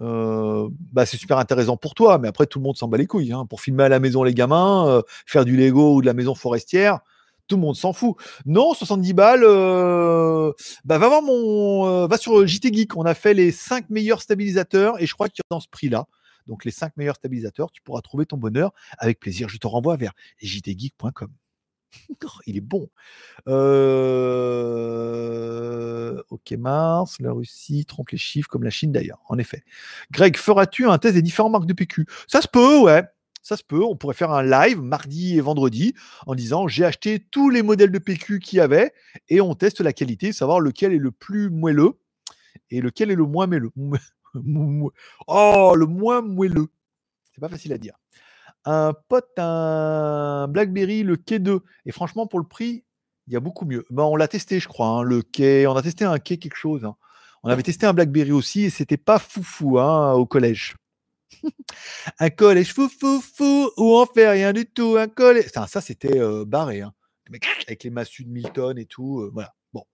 [0.00, 3.06] Euh, bah, c'est super intéressant pour toi, mais après tout le monde s'en bat les
[3.06, 3.32] couilles.
[3.32, 3.44] Hein.
[3.46, 6.34] Pour filmer à la maison les gamins, euh, faire du Lego ou de la maison
[6.34, 7.00] forestière,
[7.50, 8.16] tout le monde s'en fout.
[8.46, 10.52] Non, 70 balles, euh,
[10.84, 12.96] bah, va voir mon, euh, va sur JT Geek.
[12.96, 15.68] On a fait les 5 meilleurs stabilisateurs et je crois qu'il y a dans ce
[15.68, 16.06] prix-là.
[16.46, 19.48] Donc les 5 meilleurs stabilisateurs, tu pourras trouver ton bonheur avec plaisir.
[19.48, 21.30] Je te renvoie vers jtgeek.com.
[22.46, 22.88] Il est bon.
[23.48, 24.70] Euh,
[26.30, 29.64] ok, Mars, la Russie trompe les chiffres comme la Chine d'ailleurs, en effet.
[30.12, 33.02] Greg, feras-tu un test des différentes marques de PQ Ça se peut, ouais.
[33.50, 35.92] Ça se peut, on pourrait faire un live mardi et vendredi
[36.28, 38.94] en disant j'ai acheté tous les modèles de PQ qu'il y avait
[39.28, 41.98] et on teste la qualité, savoir lequel est le plus moelleux
[42.70, 43.72] et lequel est le moins moelleux.
[45.26, 46.68] oh, le moins moelleux.
[47.34, 47.94] C'est pas facile à dire.
[48.66, 51.58] Un pote, un BlackBerry, le K2.
[51.86, 52.84] Et franchement, pour le prix,
[53.26, 53.84] il y a beaucoup mieux.
[53.90, 54.86] Ben, on l'a testé, je crois.
[54.86, 56.84] Hein, le K, on a testé un K quelque chose.
[56.84, 56.94] Hein.
[57.42, 60.76] On avait testé un BlackBerry aussi et c'était pas foufou hein, au collège
[62.18, 64.96] un collège fou, fou, fou, où on fait rien du tout.
[64.96, 65.50] Un collège.
[65.52, 66.82] Ça, ça c'était euh, barré.
[66.82, 66.92] Hein.
[67.66, 69.20] Avec les massues de Milton et tout.
[69.20, 69.54] Euh, voilà.
[69.72, 69.84] Bon,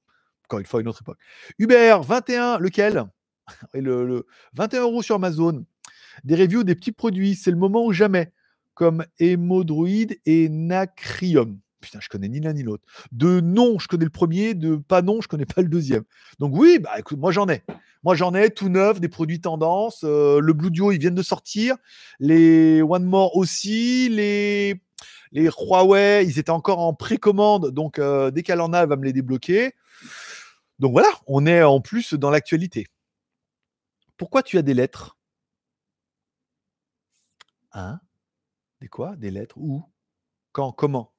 [0.44, 1.18] encore une fois, une autre époque.
[1.58, 3.04] Uber, 21, lequel?
[3.74, 5.64] Et le, 21 euros sur Amazon.
[6.24, 7.34] Des reviews des petits produits.
[7.34, 8.32] C'est le moment ou jamais.
[8.74, 11.60] Comme Hémodroid et Nacrium.
[11.86, 12.84] Putain, je connais ni l'un ni l'autre.
[13.12, 14.54] De non, je connais le premier.
[14.54, 16.02] De pas non, je connais pas le deuxième.
[16.40, 17.62] Donc oui, bah écoute, moi j'en ai.
[18.02, 20.04] Moi, j'en ai tout neuf, des produits tendance.
[20.04, 21.76] Euh, le Blue Duo, ils viennent de sortir.
[22.20, 24.08] Les One More aussi.
[24.08, 24.80] Les,
[25.32, 27.70] les Huawei, ils étaient encore en précommande.
[27.70, 29.72] Donc, euh, dès qu'elle en a, elle va me les débloquer.
[30.78, 32.86] Donc voilà, on est en plus dans l'actualité.
[34.16, 35.16] Pourquoi tu as des lettres?
[37.72, 37.98] Hein?
[38.80, 39.16] Des quoi?
[39.16, 39.56] Des lettres?
[39.58, 39.82] Où?
[40.52, 40.70] Quand?
[40.72, 41.12] Comment?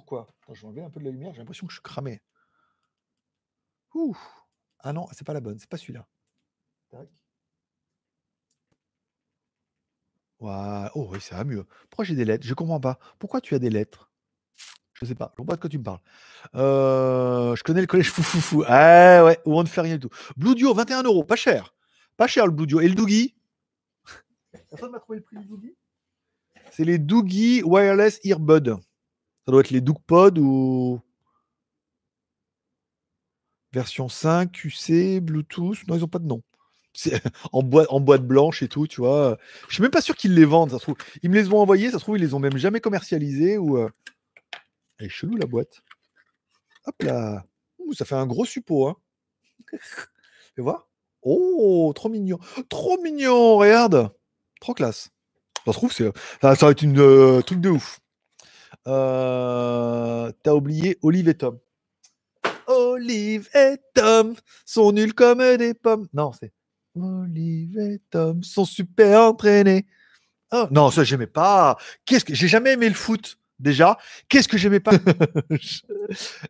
[0.00, 0.34] Pourquoi?
[0.50, 2.22] Je vais enlever un peu de la lumière, j'ai l'impression que je suis cramé.
[3.94, 4.16] Ouh.
[4.78, 6.08] Ah non, c'est pas la bonne, c'est pas celui-là.
[10.40, 11.66] Oh oui, ça va mieux.
[11.90, 12.46] Pourquoi j'ai des lettres?
[12.46, 12.98] Je comprends pas.
[13.18, 14.10] Pourquoi tu as des lettres?
[14.94, 15.32] Je sais pas.
[15.36, 16.00] Je vois pas de quoi tu me parles.
[16.54, 20.14] Euh, je connais le collège fou Ah ouais, où on ne fait rien du tout.
[20.38, 21.74] Blue Duo, 21 euros, pas cher.
[22.16, 22.80] Pas cher le Blue Duo.
[22.80, 23.36] Et le Doogie?
[24.70, 25.76] Personne m'a trouvé le prix du Doogie?
[26.70, 28.80] C'est les Doogie Wireless Earbud.
[29.50, 31.00] Ça doit être les DoogPod ou
[33.72, 35.88] version 5, QC, Bluetooth?
[35.88, 36.40] Non, ils n'ont pas de nom.
[37.52, 39.38] en, boîte, en boîte blanche et tout, tu vois.
[39.66, 40.94] Je suis même pas sûr qu'ils les vendent, ça se trouve.
[41.24, 43.76] Ils me les ont envoyés, ça se trouve, ils les ont même jamais commercialisés ou.
[43.76, 43.90] Euh,
[45.00, 45.82] elle est chelou la boîte.
[46.86, 47.44] Hop là.
[47.94, 48.94] ça fait un gros suppôt, hein.
[50.54, 50.86] Fais voir.
[51.22, 52.38] Oh, trop mignon.
[52.68, 54.14] Trop mignon, regarde.
[54.60, 55.10] Trop classe.
[55.64, 58.00] Ça se trouve, c'est, ça, va être une euh, truc de ouf.
[58.86, 61.58] Euh, t'as oublié Olive et Tom.
[62.66, 64.34] Olive et Tom
[64.64, 66.06] sont nuls comme des pommes.
[66.12, 66.52] Non, c'est
[66.94, 69.86] Olive et Tom sont super entraînés.
[70.52, 71.76] Oh, non, ça, j'aimais pas.
[72.04, 73.98] Qu'est-ce que j'ai jamais aimé le foot déjà.
[74.28, 74.92] Qu'est-ce que j'aimais pas?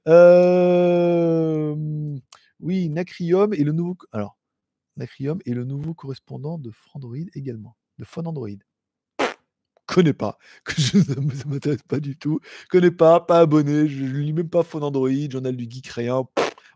[0.09, 1.75] Euh...
[2.61, 3.97] Oui, Nacrium et le nouveau.
[4.13, 4.39] Alors,
[4.97, 8.49] Nacrium est le nouveau correspondant de Frandroid également, de Phone Android.
[9.91, 12.39] Connais pas, que je ne m'intéresse pas du tout.
[12.71, 16.23] Connais pas, pas abonné, je ne lis même pas Phone Android, Journal du Geek, rien.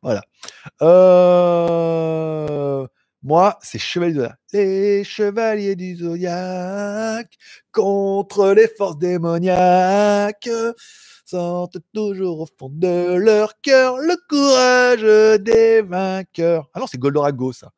[0.02, 0.20] Voilà.
[0.82, 2.04] Euh...
[3.22, 4.30] Moi, c'est Chevalier.
[4.52, 7.38] Les Chevaliers du Zodiac
[7.70, 10.50] contre les forces démoniaques
[11.24, 16.68] sentent toujours au fond de leur cœur le courage des vainqueurs.
[16.74, 17.70] Ah non, c'est Goldorago, ça.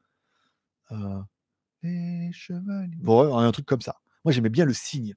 [0.93, 1.21] Euh,
[1.83, 2.97] les Chevaliers.
[3.03, 3.97] Bon, un truc comme ça.
[4.25, 5.15] Moi, j'aimais bien le signe.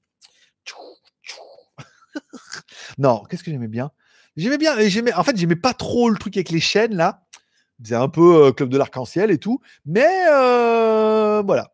[2.98, 3.92] non, qu'est-ce que j'aimais bien?
[4.36, 7.26] J'aimais bien, j'aimais, en fait, j'aimais pas trop le truc avec les chaînes là
[7.84, 9.60] c'est un peu euh, Club de l'Arc-en-Ciel et tout.
[9.86, 11.72] Mais euh, voilà.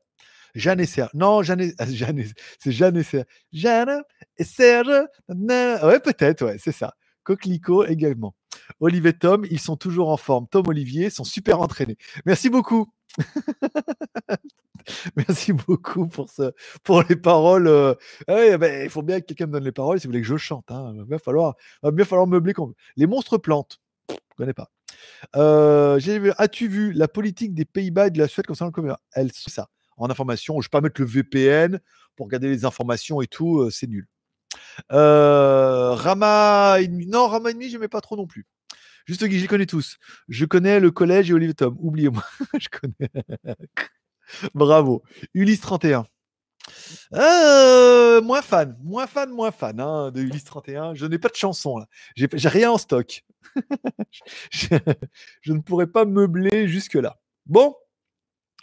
[0.53, 1.11] Jeanne et Serge.
[1.13, 1.73] Non, Jeanne et...
[2.59, 3.25] c'est Jeanne et Serge.
[3.51, 4.03] Jeanne
[4.37, 5.07] et Serge.
[5.29, 6.95] Ouais, peut-être, ouais, c'est ça.
[7.23, 8.35] Coquelicot également.
[8.79, 10.47] Olivier Tom, ils sont toujours en forme.
[10.47, 11.97] Tom Olivier sont super entraînés.
[12.25, 12.87] Merci beaucoup.
[15.15, 16.51] Merci beaucoup pour, ce,
[16.83, 17.67] pour les paroles.
[17.67, 17.93] Euh.
[18.27, 20.27] Ah ben, il faut bien que quelqu'un me donne les paroles si vous voulez que
[20.27, 20.69] je chante.
[20.69, 20.93] Hein.
[20.95, 22.53] Il va, falloir, va bien falloir meubler.
[22.95, 23.79] Les monstres plantes.
[24.09, 24.69] Je ne connais pas.
[25.35, 25.99] Euh,
[26.37, 28.99] as-tu vu la politique des Pays-Bas et de la Suède concernant le commerce?
[29.13, 29.69] Elle, ça.
[29.97, 31.79] En information, je ne vais pas mettre le VPN
[32.15, 34.07] pour regarder les informations et tout, euh, c'est nul.
[34.91, 38.45] Euh, Rama non, Rama je j'aimais pas trop non plus.
[39.05, 39.97] Juste Guy, je les connais tous.
[40.27, 41.77] Je connais le collège et Olivier Tom.
[41.79, 42.23] Oubliez-moi,
[42.59, 43.11] je connais.
[44.53, 45.03] Bravo.
[45.33, 46.05] Ulysse 31.
[47.13, 50.95] Euh, moins fan, moins fan, moins fan hein, de Ulysse 31.
[50.95, 51.87] Je n'ai pas de chanson là.
[52.15, 53.23] J'ai rien en stock.
[54.51, 57.19] je, ne pourrais pas meubler jusque-là.
[57.45, 57.75] Bon,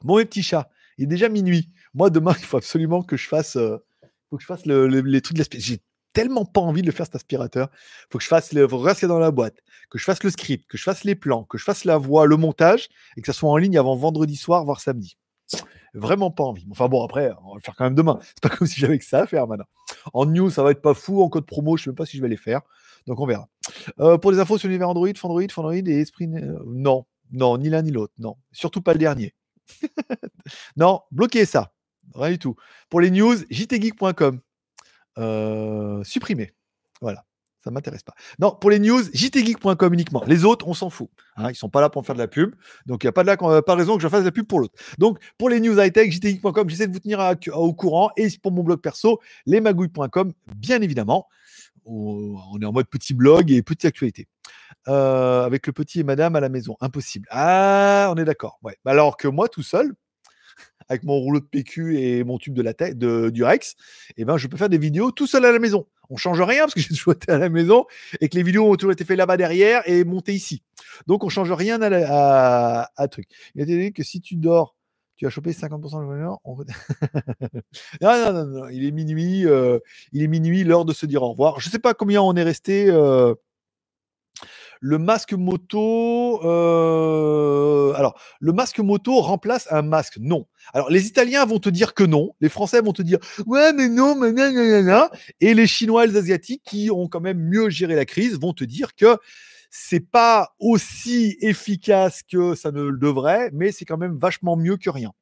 [0.03, 1.71] bon, mes petits chats, il est déjà minuit.
[1.95, 3.79] Moi, demain, il faut absolument que je fasse, euh,
[4.33, 5.81] les trucs de J'ai
[6.13, 7.69] tellement pas envie de le faire cet aspirateur.
[7.73, 9.59] Il faut que je fasse le reste dans la boîte,
[9.91, 12.27] que je fasse le script, que je fasse les plans, que je fasse la voix,
[12.27, 15.17] le montage et que ça soit en ligne avant vendredi soir, voire samedi
[15.95, 16.67] vraiment pas envie.
[16.71, 18.19] Enfin bon, après, on va le faire quand même demain.
[18.23, 19.67] C'est pas comme si j'avais que ça à faire maintenant.
[20.13, 21.23] En news, ça va être pas fou.
[21.23, 22.63] En code promo, je sais même pas si je vais les faire.
[23.07, 23.49] Donc on verra.
[24.01, 26.27] Euh, pour les infos sur l'univers Android, Fandroid, Fandroid et Esprit.
[26.27, 28.15] Euh, non, non, ni l'un ni l'autre.
[28.19, 29.35] Non, surtout pas le dernier.
[30.77, 31.73] non, bloquez ça.
[32.15, 32.57] Rien du tout.
[32.89, 34.41] Pour les news, jtgeek.com.
[35.19, 36.53] Euh, supprimé.
[37.01, 37.25] Voilà
[37.63, 38.15] ça m'intéresse pas.
[38.39, 40.23] Non, pour les news, jtgeek.com uniquement.
[40.27, 41.09] Les autres, on s'en fout.
[41.37, 42.55] Hein, ils sont pas là pour faire de la pub.
[42.87, 44.61] Donc, il n'y a pas de pas raison que je fasse de la pub pour
[44.61, 44.75] l'autre.
[44.99, 48.11] Donc, pour les news high-tech, jtgeek.com, j'essaie de vous tenir au courant.
[48.17, 51.29] Et pour mon blog perso, lesmagouilles.com, bien évidemment.
[51.85, 54.29] On est en mode petit blog et petite actualité.
[54.89, 56.77] Euh, avec le petit et madame à la maison.
[56.81, 57.29] Impossible.
[57.31, 58.59] Ah, on est d'accord.
[58.63, 58.77] Ouais.
[58.85, 59.95] Alors que moi, tout seul,
[60.89, 63.75] avec mon rouleau de PQ et mon tube de la tête de, du Rex,
[64.17, 65.87] eh ben, je peux faire des vidéos tout seul à la maison.
[66.11, 67.87] On change rien parce que j'ai toujours été à la maison
[68.21, 70.63] et que les vidéos ont toujours été faites là-bas derrière et montées ici.
[71.07, 73.27] Donc on change rien à, à, truc.
[73.55, 74.77] Il a dit que si tu dors,
[75.17, 76.39] tu as chopé 50% de valeur.
[76.45, 76.57] On...
[78.01, 79.79] non, non, non, non, il est minuit, euh,
[80.13, 81.61] il est minuit, l'heure de se dire au revoir.
[81.61, 82.87] Je ne sais pas combien on est resté.
[82.89, 83.35] Euh,
[84.85, 90.19] le masque moto, euh, alors le masque moto remplace un masque.
[90.21, 90.47] Non.
[90.75, 93.89] Alors les Italiens vont te dire que non, les Français vont te dire ouais mais
[93.89, 95.09] non, mais non,
[95.41, 98.53] et les Chinois et les Asiatiques qui ont quand même mieux géré la crise vont
[98.53, 99.19] te dire que
[99.71, 104.77] c'est pas aussi efficace que ça ne le devrait, mais c'est quand même vachement mieux
[104.77, 105.13] que rien.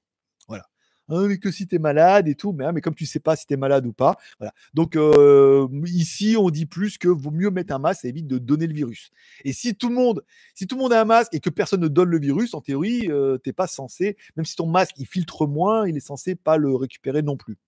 [1.11, 3.35] Hein, que si tu es malade et tout, mais, hein, mais comme tu sais pas
[3.35, 4.17] si tu es malade ou pas.
[4.39, 4.55] Voilà.
[4.75, 8.39] Donc euh, ici, on dit plus que vaut mieux mettre un masque, ça évite de
[8.39, 9.11] donner le virus.
[9.45, 10.25] Et si tout le monde,
[10.55, 12.61] si tout le monde a un masque et que personne ne donne le virus, en
[12.61, 16.01] théorie, euh, tu n'es pas censé, même si ton masque il filtre moins, il est
[16.01, 17.59] censé pas le récupérer non plus.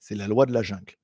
[0.00, 0.96] C'est la loi de la jungle.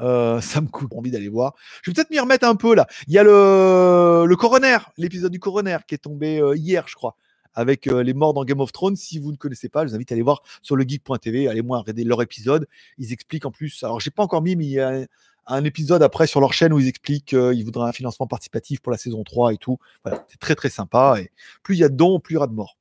[0.00, 1.54] Euh, ça me coûte envie d'aller voir.
[1.82, 2.86] Je vais peut-être m'y remettre un peu là.
[3.06, 7.16] Il y a le, le coroner, l'épisode du coroner qui est tombé hier, je crois
[7.54, 8.96] avec euh, les morts dans Game of Thrones.
[8.96, 11.62] Si vous ne connaissez pas, je vous invite à aller voir sur le geek.tv, allez
[11.62, 12.66] moi regarder leur épisode.
[12.98, 15.06] Ils expliquent en plus, alors j'ai pas encore mis, mais il y a
[15.46, 18.92] un épisode après sur leur chaîne où ils expliquent qu'ils voudraient un financement participatif pour
[18.92, 19.78] la saison 3 et tout.
[20.04, 21.16] Voilà, c'est très très sympa.
[21.18, 21.30] Et
[21.62, 22.76] plus il y a de dons, plus il y aura de morts.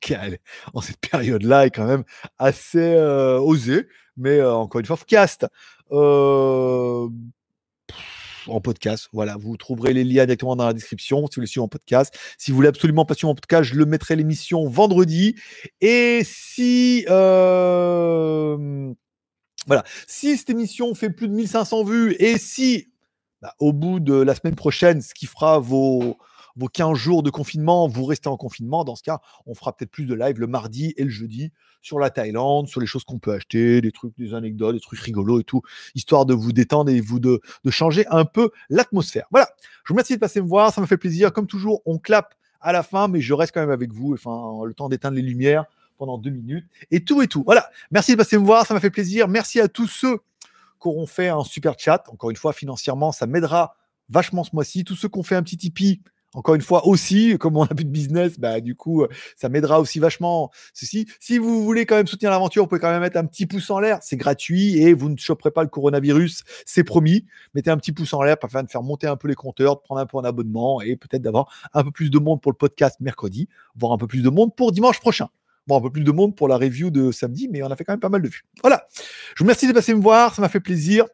[0.74, 2.04] en cette période-là est quand même
[2.38, 3.86] assez euh, osé.
[4.16, 5.46] Mais euh, encore une fois, cast.
[5.92, 7.08] Euh,
[8.48, 9.08] en podcast.
[9.12, 12.16] Voilà, vous trouverez les liens directement dans la description si vous le suivez en podcast.
[12.38, 15.36] Si vous voulez absolument pas suivre en podcast, je le mettrai l'émission vendredi.
[15.80, 18.92] Et si euh,
[19.66, 22.88] voilà, si cette émission fait plus de 1500 vues et si
[23.42, 26.16] bah, au bout de la semaine prochaine, ce qui fera vos
[26.56, 28.84] vos 15 jours de confinement, vous restez en confinement.
[28.84, 31.52] Dans ce cas, on fera peut-être plus de live le mardi et le jeudi
[31.82, 35.00] sur la Thaïlande, sur les choses qu'on peut acheter, des trucs, des anecdotes, des trucs
[35.00, 35.62] rigolos et tout,
[35.94, 37.40] histoire de vous détendre et vous de,
[37.70, 39.26] changer un peu l'atmosphère.
[39.30, 39.48] Voilà.
[39.84, 40.72] Je vous remercie de passer me voir.
[40.72, 41.32] Ça me fait plaisir.
[41.32, 44.12] Comme toujours, on clappe à la fin, mais je reste quand même avec vous.
[44.14, 45.64] Enfin, le temps d'éteindre les lumières
[45.96, 47.42] pendant deux minutes et tout et tout.
[47.44, 47.70] Voilà.
[47.90, 48.66] Merci de passer me voir.
[48.66, 49.28] Ça m'a fait plaisir.
[49.28, 50.18] Merci à tous ceux
[50.80, 52.04] qui auront fait un super chat.
[52.08, 53.76] Encore une fois, financièrement, ça m'aidera
[54.08, 54.84] vachement ce mois-ci.
[54.84, 56.02] Tous ceux qui ont fait un petit Tipeee,
[56.34, 59.04] encore une fois aussi, comme on n'a plus de business, bah, du coup,
[59.36, 60.50] ça m'aidera aussi vachement.
[60.74, 63.46] Ceci, si vous voulez quand même soutenir l'aventure, vous pouvez quand même mettre un petit
[63.46, 63.98] pouce en l'air.
[64.02, 67.26] C'est gratuit et vous ne choperez pas le coronavirus, c'est promis.
[67.54, 69.80] Mettez un petit pouce en l'air afin de faire monter un peu les compteurs, de
[69.80, 72.56] prendre un peu en abonnement et peut-être d'avoir un peu plus de monde pour le
[72.56, 75.28] podcast mercredi, voire un peu plus de monde pour dimanche prochain.
[75.66, 77.84] Bon, un peu plus de monde pour la review de samedi, mais on a fait
[77.84, 78.44] quand même pas mal de vues.
[78.62, 78.86] Voilà.
[79.34, 81.06] Je vous remercie de passer me voir, ça m'a fait plaisir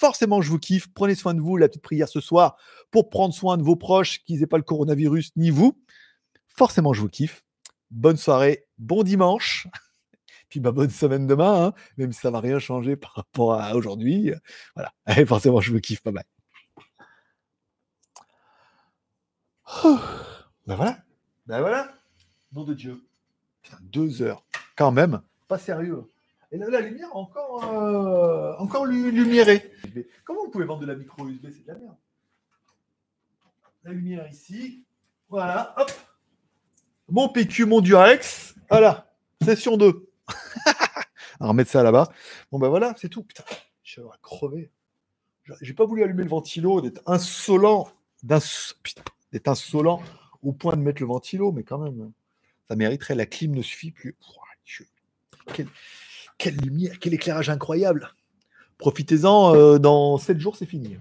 [0.00, 0.88] forcément, je vous kiffe.
[0.94, 1.58] Prenez soin de vous.
[1.58, 2.56] La petite prière ce soir
[2.90, 5.78] pour prendre soin de vos proches, qu'ils n'aient pas le coronavirus, ni vous.
[6.48, 7.44] Forcément, je vous kiffe.
[7.90, 9.66] Bonne soirée, bon dimanche.
[10.48, 13.54] Puis bah, bonne semaine demain, hein, même si ça ne va rien changer par rapport
[13.54, 14.32] à aujourd'hui.
[14.74, 14.92] Voilà.
[15.26, 16.24] Forcément, je vous kiffe pas mal.
[20.66, 20.98] ben voilà.
[21.46, 21.94] Ben voilà.
[22.52, 23.00] Nom de Dieu.
[23.82, 24.44] deux heures.
[24.76, 25.22] Quand même.
[25.46, 26.04] Pas sérieux.
[26.52, 28.86] Et là, la lumière encore, euh, encore.
[30.24, 31.96] Comment vous pouvez vendre de la micro USB C'est de la merde.
[33.84, 34.84] La lumière ici.
[35.28, 35.90] Voilà, hop.
[37.08, 38.54] Mon PQ, mon Durex.
[38.68, 39.12] Voilà,
[39.42, 40.08] session 2.
[41.40, 42.08] On va ça là-bas.
[42.52, 43.22] Bon, ben voilà, c'est tout.
[43.22, 43.44] Putain,
[43.82, 44.70] je vais crever.
[45.60, 47.90] J'ai pas voulu allumer le ventilo, d'être insolent,
[48.22, 50.02] d'être insolent
[50.42, 52.12] au point de mettre le ventilo, mais quand même,
[52.68, 53.14] ça mériterait.
[53.14, 54.16] La clim ne suffit plus.
[55.54, 55.66] Quel...
[56.40, 58.14] Quelle lumière, quel éclairage incroyable.
[58.78, 60.96] Profitez-en, euh, dans 7 jours, c'est fini.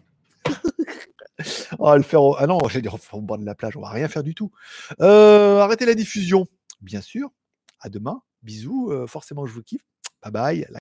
[1.79, 3.89] on va le faire Ah non, j'allais dire au bord de la plage, on va
[3.89, 4.51] rien faire du tout.
[5.01, 6.47] Euh, arrêtez la diffusion,
[6.81, 7.29] bien sûr.
[7.79, 8.21] À demain.
[8.43, 8.91] Bisous.
[8.91, 9.81] Euh, forcément, je vous kiffe.
[10.23, 10.67] Bye bye.